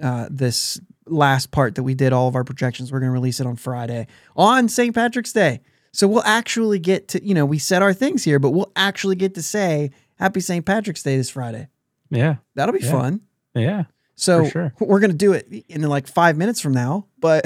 uh, 0.00 0.28
this 0.30 0.80
last 1.06 1.50
part 1.50 1.74
that 1.74 1.82
we 1.82 1.94
did 1.94 2.12
all 2.12 2.28
of 2.28 2.36
our 2.36 2.44
projections. 2.44 2.92
We're 2.92 3.00
going 3.00 3.10
to 3.10 3.14
release 3.14 3.40
it 3.40 3.46
on 3.46 3.56
Friday 3.56 4.06
on 4.36 4.68
St. 4.68 4.94
Patrick's 4.94 5.32
Day. 5.32 5.60
So 5.98 6.06
we'll 6.06 6.22
actually 6.24 6.78
get 6.78 7.08
to, 7.08 7.26
you 7.26 7.34
know, 7.34 7.44
we 7.44 7.58
said 7.58 7.82
our 7.82 7.92
things 7.92 8.22
here, 8.22 8.38
but 8.38 8.50
we'll 8.50 8.70
actually 8.76 9.16
get 9.16 9.34
to 9.34 9.42
say 9.42 9.90
Happy 10.14 10.38
St. 10.38 10.64
Patrick's 10.64 11.02
Day 11.02 11.16
this 11.16 11.28
Friday. 11.28 11.66
Yeah. 12.08 12.36
That'll 12.54 12.72
be 12.72 12.84
Yeah. 12.84 12.90
fun. 12.92 13.20
Yeah. 13.52 13.84
So 14.14 14.48
sure. 14.48 14.72
we're 14.78 15.00
gonna 15.00 15.12
do 15.14 15.32
it 15.32 15.48
in 15.68 15.82
like 15.82 16.06
five 16.06 16.36
minutes 16.36 16.60
from 16.60 16.72
now, 16.72 17.06
but 17.18 17.44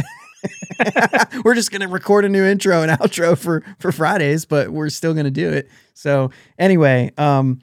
we're 1.46 1.55
just 1.55 1.72
gonna 1.72 1.88
record 1.88 2.26
a 2.26 2.28
new 2.28 2.44
intro 2.44 2.82
and 2.82 2.92
outro 3.00 3.38
for 3.38 3.64
for 3.78 3.90
Fridays, 3.90 4.44
but 4.44 4.68
we're 4.68 4.90
still 4.90 5.14
gonna 5.14 5.30
do 5.30 5.48
it. 5.48 5.70
So 5.94 6.30
anyway, 6.59 7.11
um, 7.16 7.62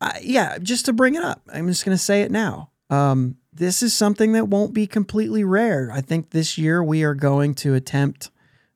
I, 0.00 0.18
yeah, 0.20 0.58
just 0.58 0.86
to 0.86 0.94
bring 0.94 1.14
it 1.14 1.22
up, 1.22 1.42
I'm 1.54 1.68
just 1.68 1.84
gonna 1.84 1.96
say 1.96 2.22
it 2.22 2.32
now. 2.32 2.70
Um, 2.90 3.36
this 3.52 3.84
is 3.84 3.94
something 3.94 4.32
that 4.32 4.48
won't 4.48 4.74
be 4.74 4.88
completely 4.88 5.44
rare. 5.44 5.92
I 5.94 6.00
think 6.00 6.30
this 6.30 6.58
year 6.58 6.82
we 6.82 7.04
are 7.04 7.14
going 7.14 7.54
to 7.56 7.74
attempt, 7.74 8.30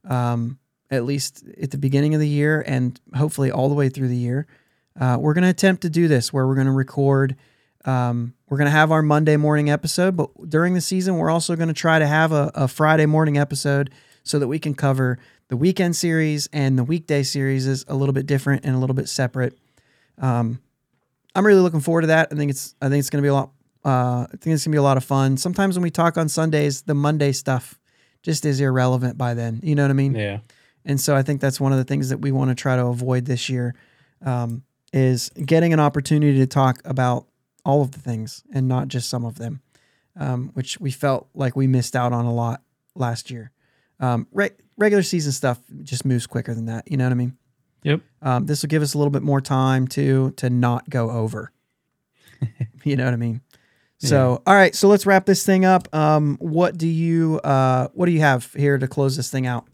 um, 0.04 0.59
at 0.90 1.04
least 1.04 1.44
at 1.60 1.70
the 1.70 1.78
beginning 1.78 2.14
of 2.14 2.20
the 2.20 2.28
year 2.28 2.64
and 2.66 3.00
hopefully 3.14 3.50
all 3.50 3.68
the 3.68 3.74
way 3.74 3.88
through 3.88 4.08
the 4.08 4.16
year, 4.16 4.46
uh, 5.00 5.16
we're 5.20 5.34
going 5.34 5.44
to 5.44 5.50
attempt 5.50 5.82
to 5.82 5.90
do 5.90 6.08
this 6.08 6.32
where 6.32 6.46
we're 6.46 6.54
going 6.54 6.66
to 6.66 6.72
record. 6.72 7.36
Um, 7.84 8.34
we're 8.48 8.58
going 8.58 8.66
to 8.66 8.72
have 8.72 8.90
our 8.92 9.02
Monday 9.02 9.36
morning 9.36 9.70
episode, 9.70 10.16
but 10.16 10.30
during 10.48 10.74
the 10.74 10.80
season, 10.80 11.16
we're 11.16 11.30
also 11.30 11.56
going 11.56 11.68
to 11.68 11.74
try 11.74 11.98
to 11.98 12.06
have 12.06 12.32
a, 12.32 12.50
a 12.54 12.68
Friday 12.68 13.06
morning 13.06 13.38
episode 13.38 13.90
so 14.22 14.38
that 14.38 14.48
we 14.48 14.58
can 14.58 14.74
cover 14.74 15.18
the 15.48 15.56
weekend 15.56 15.96
series 15.96 16.48
and 16.52 16.78
the 16.78 16.84
weekday 16.84 17.22
series 17.22 17.66
is 17.66 17.84
a 17.88 17.94
little 17.94 18.12
bit 18.12 18.26
different 18.26 18.64
and 18.64 18.74
a 18.74 18.78
little 18.78 18.94
bit 18.94 19.08
separate. 19.08 19.58
Um, 20.18 20.60
I'm 21.34 21.46
really 21.46 21.60
looking 21.60 21.80
forward 21.80 22.02
to 22.02 22.06
that. 22.08 22.28
I 22.30 22.36
think 22.36 22.50
it's 22.50 22.74
I 22.80 22.88
think 22.88 23.00
it's 23.00 23.10
going 23.10 23.22
to 23.22 23.26
be 23.26 23.30
a 23.30 23.34
lot. 23.34 23.50
Uh, 23.84 24.24
I 24.24 24.36
think 24.36 24.54
it's 24.54 24.64
going 24.64 24.72
to 24.72 24.76
be 24.76 24.78
a 24.78 24.82
lot 24.82 24.96
of 24.96 25.04
fun. 25.04 25.36
Sometimes 25.36 25.76
when 25.76 25.82
we 25.82 25.90
talk 25.90 26.18
on 26.18 26.28
Sundays, 26.28 26.82
the 26.82 26.94
Monday 26.94 27.32
stuff 27.32 27.78
just 28.22 28.44
is 28.44 28.60
irrelevant 28.60 29.16
by 29.16 29.34
then. 29.34 29.60
You 29.62 29.74
know 29.74 29.82
what 29.82 29.90
I 29.90 29.94
mean? 29.94 30.14
Yeah. 30.14 30.40
And 30.84 31.00
so 31.00 31.14
I 31.14 31.22
think 31.22 31.40
that's 31.40 31.60
one 31.60 31.72
of 31.72 31.78
the 31.78 31.84
things 31.84 32.08
that 32.08 32.18
we 32.18 32.32
want 32.32 32.50
to 32.50 32.54
try 32.54 32.76
to 32.76 32.86
avoid 32.86 33.26
this 33.26 33.48
year 33.48 33.74
um, 34.24 34.62
is 34.92 35.30
getting 35.30 35.72
an 35.72 35.80
opportunity 35.80 36.38
to 36.38 36.46
talk 36.46 36.80
about 36.84 37.26
all 37.64 37.82
of 37.82 37.92
the 37.92 38.00
things 38.00 38.42
and 38.52 38.66
not 38.66 38.88
just 38.88 39.08
some 39.08 39.24
of 39.24 39.36
them, 39.36 39.60
um, 40.16 40.50
which 40.54 40.80
we 40.80 40.90
felt 40.90 41.28
like 41.34 41.54
we 41.54 41.66
missed 41.66 41.94
out 41.94 42.12
on 42.12 42.24
a 42.24 42.32
lot 42.32 42.62
last 42.94 43.30
year. 43.30 43.50
Um, 44.00 44.26
re- 44.32 44.50
regular 44.78 45.02
season 45.02 45.32
stuff 45.32 45.60
just 45.82 46.04
moves 46.04 46.26
quicker 46.26 46.54
than 46.54 46.66
that. 46.66 46.90
You 46.90 46.96
know 46.96 47.04
what 47.04 47.12
I 47.12 47.16
mean? 47.16 47.36
Yep. 47.82 48.00
Um, 48.22 48.46
this 48.46 48.62
will 48.62 48.68
give 48.68 48.82
us 48.82 48.94
a 48.94 48.98
little 48.98 49.10
bit 49.10 49.22
more 49.22 49.40
time 49.40 49.86
to 49.88 50.32
to 50.32 50.50
not 50.50 50.88
go 50.90 51.10
over. 51.10 51.52
you 52.84 52.96
know 52.96 53.04
what 53.04 53.14
I 53.14 53.18
mean? 53.18 53.42
So, 54.02 54.42
all 54.46 54.54
right, 54.54 54.74
so 54.74 54.88
let's 54.88 55.04
wrap 55.04 55.26
this 55.26 55.44
thing 55.44 55.66
up. 55.66 55.94
Um, 55.94 56.38
what 56.40 56.78
do 56.78 56.88
you 56.88 57.38
uh, 57.40 57.88
what 57.92 58.06
do 58.06 58.12
you 58.12 58.20
have 58.20 58.50
here 58.54 58.78
to 58.78 58.88
close 58.88 59.16
this 59.16 59.30
thing 59.30 59.46
out? 59.46 59.66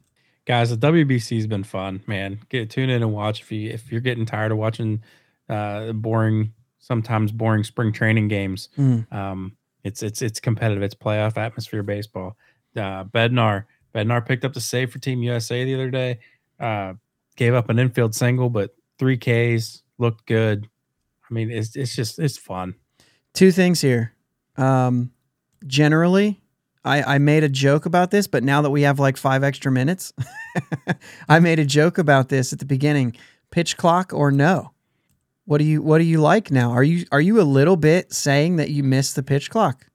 Guys, 0.46 0.70
the 0.70 0.76
WBC's 0.92 1.46
been 1.46 1.64
fun, 1.64 2.02
man. 2.06 2.38
Get 2.48 2.70
tune 2.70 2.88
in 2.88 3.02
and 3.02 3.12
watch 3.12 3.40
if 3.42 3.50
you 3.52 3.70
if 3.70 3.90
you're 3.90 4.00
getting 4.00 4.26
tired 4.26 4.52
of 4.52 4.58
watching 4.58 5.02
uh 5.48 5.92
boring 5.92 6.52
sometimes 6.78 7.32
boring 7.32 7.64
spring 7.64 7.92
training 7.92 8.28
games. 8.28 8.68
Mm. 8.78 9.12
Um 9.12 9.56
it's 9.82 10.02
it's 10.02 10.22
it's 10.22 10.38
competitive. 10.40 10.82
It's 10.82 10.94
playoff 10.94 11.36
atmosphere 11.36 11.82
baseball. 11.82 12.36
Uh 12.76 13.04
Bednar 13.04 13.64
Bednar 13.94 14.24
picked 14.24 14.44
up 14.44 14.52
the 14.54 14.60
save 14.60 14.92
for 14.92 14.98
Team 15.00 15.22
USA 15.22 15.64
the 15.64 15.74
other 15.74 15.90
day. 15.90 16.20
Uh 16.60 16.94
gave 17.36 17.52
up 17.54 17.68
an 17.68 17.78
infield 17.78 18.14
single, 18.14 18.48
but 18.48 18.74
three 18.98 19.16
Ks 19.18 19.82
looked 19.98 20.26
good. 20.26 20.68
I 21.28 21.34
mean, 21.34 21.50
it's 21.50 21.74
it's 21.74 21.94
just 21.96 22.18
it's 22.20 22.38
fun. 22.38 22.76
two 23.34 23.50
things 23.50 23.80
here. 23.80 24.14
Um, 24.56 25.10
generally, 25.66 26.40
I, 26.86 27.16
I 27.16 27.18
made 27.18 27.44
a 27.44 27.48
joke 27.48 27.84
about 27.86 28.10
this, 28.10 28.26
but 28.26 28.42
now 28.44 28.62
that 28.62 28.70
we 28.70 28.82
have 28.82 28.98
like 28.98 29.16
five 29.16 29.42
extra 29.44 29.70
minutes, 29.72 30.12
I 31.28 31.40
made 31.40 31.58
a 31.58 31.64
joke 31.64 31.98
about 31.98 32.28
this 32.28 32.52
at 32.52 32.58
the 32.58 32.64
beginning. 32.64 33.16
Pitch 33.50 33.76
clock 33.76 34.12
or 34.12 34.30
no? 34.30 34.72
What 35.44 35.58
do 35.58 35.64
you 35.64 35.82
What 35.82 35.98
do 35.98 36.04
you 36.04 36.20
like 36.20 36.50
now? 36.50 36.72
Are 36.72 36.82
you 36.82 37.04
Are 37.12 37.20
you 37.20 37.40
a 37.40 37.42
little 37.44 37.76
bit 37.76 38.12
saying 38.12 38.56
that 38.56 38.70
you 38.70 38.82
missed 38.82 39.14
the 39.16 39.22
pitch 39.22 39.50
clock? 39.50 39.86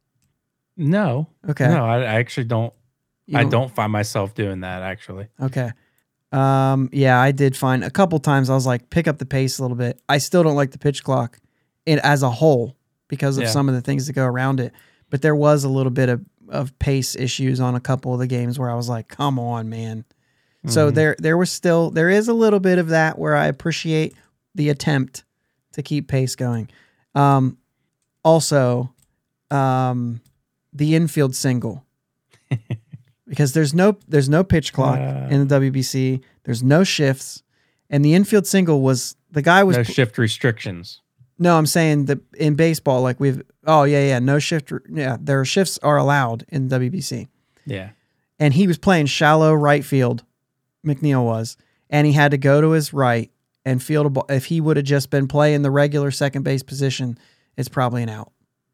No. 0.78 1.28
Okay. 1.50 1.68
No, 1.68 1.86
I, 1.86 1.98
I 2.00 2.04
actually 2.16 2.46
don't 2.46 2.74
You 3.26 3.38
I 3.40 3.44
don't 3.44 3.74
find 3.74 3.92
myself 3.92 4.34
doing 4.34 4.62
that 4.62 4.82
actually. 4.82 5.28
Okay. 5.42 5.72
Um, 6.32 6.90
yeah, 6.94 7.20
I 7.20 7.32
did 7.34 7.58
find 7.58 7.84
a 7.84 7.90
couple 7.92 8.18
times 8.20 8.50
I 8.50 8.54
was 8.54 8.66
like, 8.66 8.90
pick 8.90 9.08
up 9.08 9.18
the 9.18 9.26
pace 9.26 9.60
a 9.60 9.62
little 9.64 9.76
bit. 9.76 10.02
I 10.08 10.18
still 10.18 10.44
don't 10.44 10.56
like 10.56 10.72
the 10.72 10.78
pitch 10.80 11.04
clock 11.04 11.38
it 11.86 12.00
as 12.00 12.24
a 12.24 12.30
whole 12.30 12.78
because 13.10 13.38
of 13.38 13.44
Yeah. 13.44 13.50
some 13.50 13.68
of 13.68 13.76
the 13.76 13.82
things 13.82 14.08
that 14.08 14.14
go 14.14 14.26
around 14.26 14.60
it. 14.62 14.72
But 15.10 15.22
there 15.22 15.36
was 15.36 15.66
a 15.66 15.70
little 15.70 15.92
bit 15.92 16.08
of, 16.08 16.24
of 16.52 16.78
pace 16.80 17.16
issues 17.16 17.60
on 17.60 17.74
a 17.76 17.80
couple 17.80 18.14
of 18.14 18.20
the 18.20 18.28
games 18.28 18.60
where 18.60 18.70
I 18.70 18.76
was 18.76 18.88
like, 18.90 19.08
come 19.08 19.40
on, 19.40 19.70
man. 19.70 20.06
So 20.68 20.92
Mhm. 20.92 20.96
there 20.96 21.16
there 21.18 21.38
was 21.38 21.52
still 21.52 21.90
there 21.90 22.10
is 22.10 22.28
a 22.28 22.34
little 22.34 22.60
bit 22.60 22.78
of 22.78 22.90
that 22.90 23.18
where 23.18 23.36
I 23.36 23.48
appreciate 23.48 24.14
the 24.54 24.70
attempt 24.70 25.24
to 25.74 25.82
keep 25.82 26.08
pace 26.08 26.36
going. 26.36 26.70
Um, 27.16 27.58
also, 28.24 28.94
um, 29.50 30.22
the 30.72 30.94
infield 30.96 31.36
single 31.36 31.84
because 33.28 33.54
there's 33.54 33.74
no 33.74 33.98
there's 34.08 34.30
no 34.30 34.44
pitch 34.44 34.74
clock 34.74 35.00
Uh. 35.00 35.28
in 35.32 35.48
the 35.48 35.60
WBC. 35.60 36.22
There's 36.44 36.62
no 36.64 36.84
shifts, 36.84 37.44
and 37.90 38.04
the 38.06 38.14
infield 38.14 38.46
single 38.46 38.82
was 38.82 39.16
the 39.32 39.42
guy 39.42 39.64
was 39.64 39.78
no 39.78 39.84
shift 39.84 40.18
restrictions. 40.18 41.02
No. 41.42 41.58
I'm 41.58 41.66
saying 41.66 42.06
that 42.06 42.20
in 42.36 42.56
baseball, 42.56 43.02
like 43.02 43.20
we've 43.20 43.42
oh 43.68 43.84
yeah 43.84 44.06
yeah 44.08 44.20
no 44.20 44.40
shift 44.40 44.72
yeah 44.90 45.18
there 45.20 45.40
are 45.42 45.46
shifts 45.46 45.78
are 45.84 45.98
allowed 45.98 46.46
in 46.50 46.70
WBC 46.70 47.28
Yeah. 47.66 47.90
and 48.40 48.54
he 48.54 48.66
was 48.68 48.78
playing 48.78 49.08
shallow 49.08 49.54
right 49.54 49.84
field. 49.86 50.24
McNeil 50.86 51.24
was, 51.26 51.58
and 51.90 52.08
he 52.08 52.14
had 52.14 52.32
to 52.32 52.38
go 52.38 52.60
to 52.62 52.72
his 52.72 52.92
right 52.94 53.30
and 53.66 53.84
field 53.84 54.06
a 54.08 54.10
ball. 54.10 54.26
If 54.30 54.46
he 54.46 54.60
would 54.62 54.78
have 54.78 54.86
just 54.86 55.10
been 55.12 55.28
playing 55.28 55.62
the 55.62 55.70
regular 55.72 56.10
second 56.12 56.44
base 56.44 56.64
position, 56.64 57.20
it's 57.56 57.70
probably 57.70 58.02
an 58.04 58.10
out. 58.10 58.32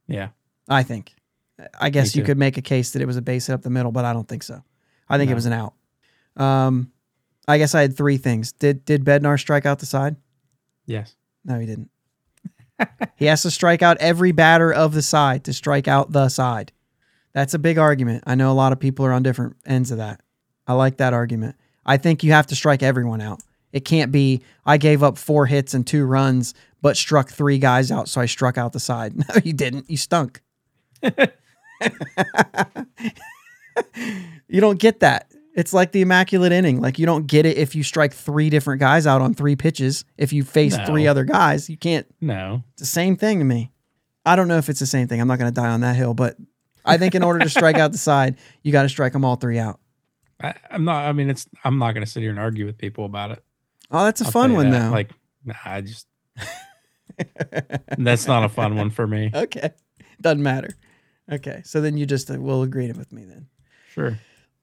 Yeah. 0.08 0.30
I 0.70 0.84
think. 0.84 1.14
I 1.80 1.90
guess 1.90 2.16
you 2.16 2.24
could 2.24 2.38
make 2.38 2.58
a 2.58 2.62
case 2.62 2.92
that 2.92 3.02
it 3.02 3.06
was 3.06 3.18
a 3.18 3.22
base 3.22 3.48
hit 3.48 3.54
up 3.54 3.62
the 3.64 3.70
middle, 3.70 3.92
but 3.92 4.06
I 4.06 4.14
don't 4.14 4.28
think 4.28 4.44
so. 4.44 4.64
I 5.10 5.18
think 5.18 5.32
it 5.32 5.34
was 5.34 5.46
an 5.48 5.54
out. 5.54 5.74
Um, 6.36 6.92
I 7.48 7.58
guess 7.58 7.74
I 7.76 7.82
had 7.82 7.98
three 7.98 8.18
things. 8.18 8.52
Did 8.54 8.86
did 8.86 9.04
Bednar 9.04 9.40
strike 9.40 9.66
out 9.66 9.80
the 9.80 9.86
side? 9.86 10.16
Yes. 10.86 11.16
No, 11.44 11.60
he 11.60 11.66
didn't. 11.66 11.90
He 13.16 13.26
has 13.26 13.42
to 13.44 13.52
strike 13.52 13.82
out 13.82 13.98
every 14.00 14.32
batter 14.32 14.72
of 14.72 14.94
the 14.94 15.02
side 15.02 15.44
to 15.46 15.54
strike 15.54 15.88
out 15.88 16.12
the 16.12 16.30
side. 16.30 16.72
That's 17.34 17.54
a 17.54 17.60
big 17.60 17.78
argument. 17.78 18.24
I 18.26 18.36
know 18.36 18.52
a 18.52 18.54
lot 18.54 18.72
of 18.72 18.80
people 18.80 19.06
are 19.06 19.14
on 19.14 19.24
different 19.24 19.58
ends 19.66 19.92
of 19.92 19.98
that. 19.98 20.22
I 20.66 20.74
like 20.74 20.98
that 20.98 21.14
argument. 21.14 21.56
I 21.86 21.98
think 21.98 22.24
you 22.24 22.32
have 22.32 22.48
to 22.48 22.56
strike 22.56 22.84
everyone 22.84 23.22
out. 23.22 23.42
It 23.72 23.86
can't 23.86 24.12
be 24.12 24.42
I 24.66 24.78
gave 24.78 25.04
up 25.04 25.18
four 25.18 25.46
hits 25.46 25.74
and 25.74 25.86
two 25.86 26.06
runs, 26.06 26.54
but 26.82 26.98
struck 26.98 27.30
three 27.30 27.60
guys 27.60 27.92
out, 27.92 28.10
so 28.10 28.22
I 28.22 28.26
struck 28.26 28.58
out 28.58 28.74
the 28.74 28.80
side. 28.80 29.16
No, 29.18 29.42
you 29.44 29.54
didn't. 29.54 29.90
You 29.90 29.98
stunk. 29.98 30.42
you 34.48 34.62
don't 34.62 34.80
get 34.80 35.02
that. 35.02 35.32
It's 35.58 35.74
like 35.74 35.92
the 35.92 36.02
immaculate 36.02 36.52
inning. 36.54 36.80
Like 36.80 37.00
you 37.00 37.06
don't 37.06 37.26
get 37.28 37.46
it 37.46 37.58
if 37.58 37.74
you 37.76 37.82
strike 37.84 38.14
three 38.14 38.50
different 38.50 38.80
guys 38.80 39.06
out 39.08 39.22
on 39.22 39.34
three 39.34 39.56
pitches. 39.56 40.06
If 40.18 40.32
you 40.32 40.44
face 40.44 40.78
No. 40.78 40.86
three 40.86 41.08
other 41.08 41.24
guys, 41.26 41.70
you 41.70 41.76
can't 41.78 42.06
No. 42.22 42.64
it's 42.74 42.82
the 42.82 42.86
same 42.86 43.18
thing 43.18 43.40
to 43.40 43.46
me. 43.46 43.72
I 44.26 44.36
don't 44.36 44.48
know 44.48 44.58
if 44.58 44.70
it's 44.70 44.80
the 44.80 44.86
same 44.86 45.08
thing. 45.08 45.20
I'm 45.20 45.28
not 45.28 45.40
going 45.40 45.52
to 45.52 45.62
die 45.62 45.70
on 45.70 45.82
that 45.82 45.96
hill, 45.96 46.14
but 46.14 46.38
I 46.86 46.98
think 46.98 47.16
in 47.16 47.24
order 47.24 47.40
to 47.40 47.50
strike 47.50 47.78
out 47.78 47.92
the 47.92 47.98
side, 47.98 48.38
you 48.62 48.72
got 48.72 48.84
to 48.84 48.90
strike 48.90 49.14
them 49.14 49.26
all 49.26 49.36
three 49.36 49.58
out. 49.58 49.80
I, 50.44 50.54
I'm 50.70 50.86
not. 50.86 51.06
I 51.06 51.12
mean, 51.14 51.30
it's. 51.30 51.48
I'm 51.64 51.80
not 51.80 51.94
going 51.94 52.06
to 52.06 52.10
sit 52.12 52.22
here 52.22 52.30
and 52.30 52.38
argue 52.40 52.66
with 52.68 52.78
people 52.78 53.06
about 53.06 53.32
it. 53.32 53.44
Oh, 53.90 54.06
that's 54.06 54.22
a 54.22 54.26
I'll 54.26 54.32
fun 54.32 54.54
one 54.54 54.70
that. 54.70 54.84
though. 54.86 54.92
Like, 54.92 55.12
nah, 55.44 55.56
I 55.66 55.82
just. 55.82 56.06
that's 57.98 58.28
not 58.28 58.44
a 58.44 58.50
fun 58.50 58.76
one 58.76 58.90
for 58.92 59.08
me. 59.08 59.32
okay, 59.34 59.72
doesn't 60.22 60.44
matter. 60.44 60.70
Okay, 61.32 61.62
so 61.66 61.82
then 61.82 61.98
you 61.98 62.06
just 62.06 62.30
uh, 62.30 62.36
will 62.40 62.62
agree 62.62 62.92
with 62.92 63.12
me 63.12 63.26
then. 63.26 63.48
Sure. 63.92 64.20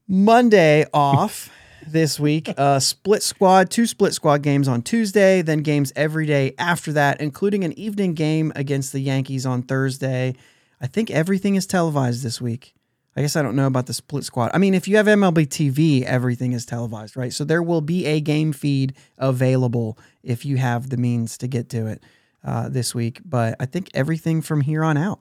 Monday 0.06 0.84
off 0.92 1.50
this 1.86 2.20
week. 2.20 2.50
Uh, 2.56 2.78
split 2.78 3.22
squad, 3.22 3.70
two 3.70 3.86
split 3.86 4.12
squad 4.12 4.42
games 4.42 4.68
on 4.68 4.82
Tuesday, 4.82 5.42
then 5.42 5.60
games 5.60 5.92
every 5.96 6.26
day 6.26 6.54
after 6.58 6.92
that, 6.92 7.20
including 7.20 7.64
an 7.64 7.78
evening 7.78 8.14
game 8.14 8.52
against 8.54 8.92
the 8.92 9.00
Yankees 9.00 9.46
on 9.46 9.62
Thursday. 9.62 10.34
I 10.80 10.86
think 10.86 11.10
everything 11.10 11.54
is 11.54 11.66
televised 11.66 12.22
this 12.22 12.40
week. 12.40 12.74
I 13.16 13.20
guess 13.20 13.36
I 13.36 13.42
don't 13.42 13.56
know 13.56 13.66
about 13.66 13.86
the 13.86 13.94
split 13.94 14.24
squad. 14.24 14.50
I 14.52 14.58
mean, 14.58 14.74
if 14.74 14.88
you 14.88 14.96
have 14.96 15.06
MLB 15.06 15.46
TV, 15.46 16.02
everything 16.02 16.52
is 16.52 16.66
televised, 16.66 17.16
right? 17.16 17.32
So 17.32 17.44
there 17.44 17.62
will 17.62 17.80
be 17.80 18.06
a 18.06 18.20
game 18.20 18.52
feed 18.52 18.94
available 19.18 19.96
if 20.22 20.44
you 20.44 20.56
have 20.56 20.90
the 20.90 20.96
means 20.96 21.38
to 21.38 21.46
get 21.46 21.68
to 21.70 21.86
it 21.86 22.02
uh, 22.44 22.68
this 22.68 22.94
week. 22.94 23.20
But 23.24 23.54
I 23.60 23.66
think 23.66 23.88
everything 23.94 24.42
from 24.42 24.62
here 24.62 24.82
on 24.82 24.96
out 24.96 25.20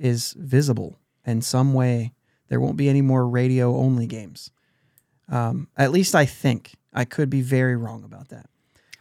is 0.00 0.34
visible 0.38 0.98
in 1.26 1.42
some 1.42 1.74
way. 1.74 2.12
There 2.48 2.60
won't 2.60 2.76
be 2.76 2.88
any 2.88 3.02
more 3.02 3.26
radio 3.28 3.76
only 3.76 4.06
games. 4.06 4.50
Um, 5.28 5.68
at 5.76 5.90
least 5.90 6.14
I 6.14 6.26
think. 6.26 6.74
I 6.92 7.04
could 7.04 7.28
be 7.30 7.40
very 7.40 7.76
wrong 7.76 8.04
about 8.04 8.28
that. 8.28 8.46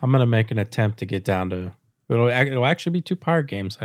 I'm 0.02 0.12
gonna 0.12 0.26
make 0.26 0.52
an 0.52 0.58
attempt 0.60 1.00
to 1.00 1.06
get 1.06 1.24
down 1.24 1.50
to. 1.52 1.74
It'll, 2.10 2.28
it'll 2.28 2.66
actually 2.66 2.92
be 2.94 3.02
two 3.02 3.16
pirate 3.16 3.48
games. 3.48 3.78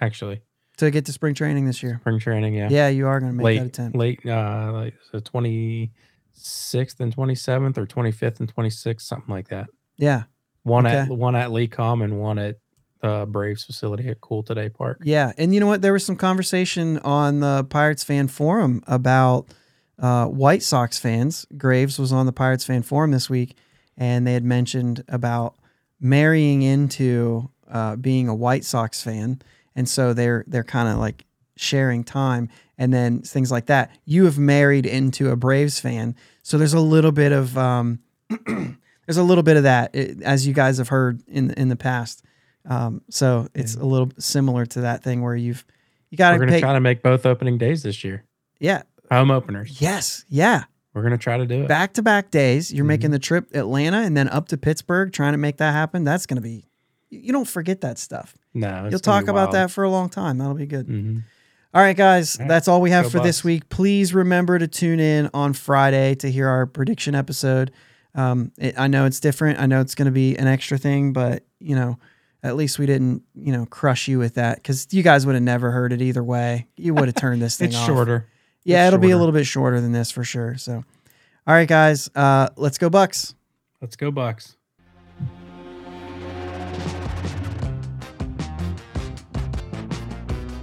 Actually, 0.00 0.40
To 0.78 0.90
get 0.90 1.04
to 1.06 1.12
spring 1.12 1.34
training 1.34 1.66
this 1.66 1.82
year. 1.82 1.98
spring 2.00 2.18
training. 2.18 2.54
Yeah. 2.54 2.68
Yeah, 2.70 2.88
you 2.88 3.06
are 3.06 3.20
going 3.20 3.32
to 3.32 3.36
make 3.36 3.44
that 3.56 3.62
late, 3.62 3.66
attempt. 3.68 3.96
late, 3.96 4.20
uh, 4.26 4.70
like 4.72 4.94
the 5.12 5.20
26th 5.20 7.00
and 7.00 7.14
27th, 7.14 7.76
or 7.78 7.86
25th 7.86 8.40
and 8.40 8.54
26th, 8.54 9.00
something 9.02 9.32
like 9.34 9.48
that. 9.48 9.68
Yeah. 9.96 10.24
One 10.62 10.86
at 10.86 11.08
one 11.08 11.34
at 11.36 11.50
LECOM 11.50 12.02
and 12.04 12.18
one 12.20 12.38
at 12.38 12.56
uh, 13.02 13.26
Braves 13.26 13.64
facility 13.64 14.08
at 14.08 14.20
CoolToday 14.20 14.74
Park. 14.74 15.00
Yeah, 15.04 15.32
and 15.38 15.54
you 15.54 15.60
know 15.60 15.66
what? 15.66 15.82
There 15.82 15.92
was 15.92 16.04
some 16.04 16.16
conversation 16.16 16.98
on 16.98 17.40
the 17.40 17.64
Pirates 17.68 18.04
fan 18.04 18.28
forum 18.28 18.82
about 18.86 19.46
uh, 19.98 20.26
White 20.26 20.62
Sox 20.62 20.98
fans. 20.98 21.46
Graves 21.56 21.98
was 21.98 22.12
on 22.12 22.26
the 22.26 22.32
Pirates 22.32 22.64
fan 22.64 22.82
forum 22.82 23.10
this 23.10 23.30
week, 23.30 23.56
and 23.96 24.26
they 24.26 24.32
had 24.32 24.44
mentioned 24.44 25.04
about 25.08 25.54
marrying 26.00 26.62
into 26.62 27.50
uh, 27.70 27.96
being 27.96 28.28
a 28.28 28.34
White 28.34 28.64
Sox 28.64 29.02
fan, 29.02 29.40
and 29.74 29.88
so 29.88 30.12
they're 30.12 30.44
they're 30.46 30.64
kind 30.64 30.88
of 30.88 30.98
like 30.98 31.24
sharing 31.56 32.04
time 32.04 32.48
and 32.78 32.94
then 32.94 33.20
things 33.20 33.50
like 33.50 33.66
that. 33.66 33.90
You 34.04 34.24
have 34.24 34.38
married 34.38 34.86
into 34.86 35.30
a 35.30 35.36
Braves 35.36 35.80
fan, 35.80 36.14
so 36.42 36.56
there's 36.56 36.74
a 36.74 36.80
little 36.80 37.12
bit 37.12 37.32
of 37.32 37.58
um, 37.58 37.98
there's 38.46 39.16
a 39.16 39.22
little 39.22 39.42
bit 39.42 39.56
of 39.56 39.64
that, 39.64 39.94
as 39.94 40.46
you 40.46 40.54
guys 40.54 40.78
have 40.78 40.88
heard 40.88 41.20
in 41.28 41.50
in 41.52 41.68
the 41.68 41.76
past. 41.76 42.22
Um, 42.66 43.02
so 43.10 43.48
it's 43.54 43.74
a 43.76 43.84
little 43.84 44.10
similar 44.18 44.66
to 44.66 44.82
that 44.82 45.02
thing 45.02 45.22
where 45.22 45.36
you've 45.36 45.64
you 46.10 46.18
got 46.18 46.32
We're 46.38 46.46
to 46.46 46.50
gonna 46.52 46.60
try 46.60 46.72
to 46.74 46.80
make 46.80 47.02
both 47.02 47.26
opening 47.26 47.58
days 47.58 47.82
this 47.82 48.04
year. 48.04 48.24
yeah. 48.58 48.82
Home 49.10 49.30
openers. 49.30 49.80
Yes. 49.80 50.24
Yeah. 50.28 50.64
We're 50.92 51.02
gonna 51.02 51.16
try 51.18 51.38
to 51.38 51.46
do 51.46 51.62
it. 51.62 51.68
Back 51.68 51.94
to 51.94 52.02
back 52.02 52.30
days. 52.30 52.70
You're 52.72 52.82
Mm-hmm. 52.82 52.88
making 52.88 53.10
the 53.12 53.18
trip 53.18 53.48
Atlanta 53.54 53.98
and 53.98 54.14
then 54.16 54.28
up 54.28 54.48
to 54.48 54.58
Pittsburgh, 54.58 55.12
trying 55.12 55.32
to 55.32 55.38
make 55.38 55.56
that 55.58 55.72
happen. 55.72 56.04
That's 56.04 56.26
to 56.26 56.40
be. 56.40 56.66
You 57.10 57.32
don't 57.32 57.48
forget 57.48 57.80
that 57.80 57.96
stuff. 57.98 58.36
no, 58.52 58.86
You'll 58.90 59.00
talk 59.00 59.28
about 59.28 59.52
that 59.52 59.70
for 59.70 59.82
a 59.84 59.88
long 59.90 60.10
time. 60.10 60.36
That'll 60.36 60.52
be 60.54 60.66
good. 60.66 60.88
Mhm. 60.88 61.22
All 61.72 61.80
right, 61.82 61.96
guys, 61.96 62.36
All 62.36 62.42
right. 62.44 62.48
that's 62.48 62.68
all 62.68 62.80
we 62.82 62.90
have 62.90 63.04
Go 63.04 63.10
for 63.10 63.20
this 63.20 63.42
week. 63.44 63.68
Please 63.70 64.12
remember 64.14 64.58
to 64.58 64.66
tune 64.68 65.00
in 65.00 65.30
on 65.32 65.52
Friday 65.54 66.14
to 66.16 66.30
hear 66.30 66.48
our 66.48 66.66
prediction 66.66 67.14
episode. 67.14 67.70
Um, 68.14 68.52
it, 68.58 68.78
I 68.78 68.88
know 68.88 69.04
it's 69.06 69.20
different. 69.20 69.58
I 69.60 69.66
know 69.66 69.80
it's 69.80 69.94
going 69.94 70.06
to 70.06 70.12
be 70.12 70.36
an 70.36 70.46
extra 70.46 70.76
thing, 70.76 71.12
but 71.14 71.44
you 71.60 71.74
know, 71.76 71.98
at 72.42 72.56
least 72.56 72.78
we 72.78 72.86
didn't, 72.86 73.22
you 73.34 73.52
know, 73.52 73.66
crush 73.66 74.06
you 74.08 74.18
with 74.18 74.34
that 74.34 74.56
because 74.56 74.86
you 74.90 75.02
guys 75.02 75.26
would 75.26 75.34
have 75.34 75.42
never 75.42 75.70
heard 75.70 75.92
it 75.92 76.00
either 76.02 76.22
way. 76.22 76.66
You 76.76 76.94
would 76.94 77.06
have 77.06 77.14
turned 77.16 77.42
this 77.42 77.56
thing 77.58 77.68
It's 77.68 77.76
off. 77.76 77.86
shorter. 77.86 78.26
Yeah, 78.64 78.84
It's 78.84 78.88
it'll 78.88 79.00
be 79.00 79.10
a 79.12 79.16
little 79.18 79.32
bit 79.32 79.46
shorter 79.46 79.80
than 79.80 79.92
this 79.92 80.10
for 80.10 80.24
sure. 80.24 80.56
So, 80.58 80.84
all 81.46 81.54
right, 81.54 81.66
guys, 81.68 82.10
uh, 82.14 82.48
let's 82.56 82.76
go 82.78 82.90
Bucks. 82.90 83.34
Let's 83.80 83.96
go 83.96 84.10
Bucks. 84.10 84.56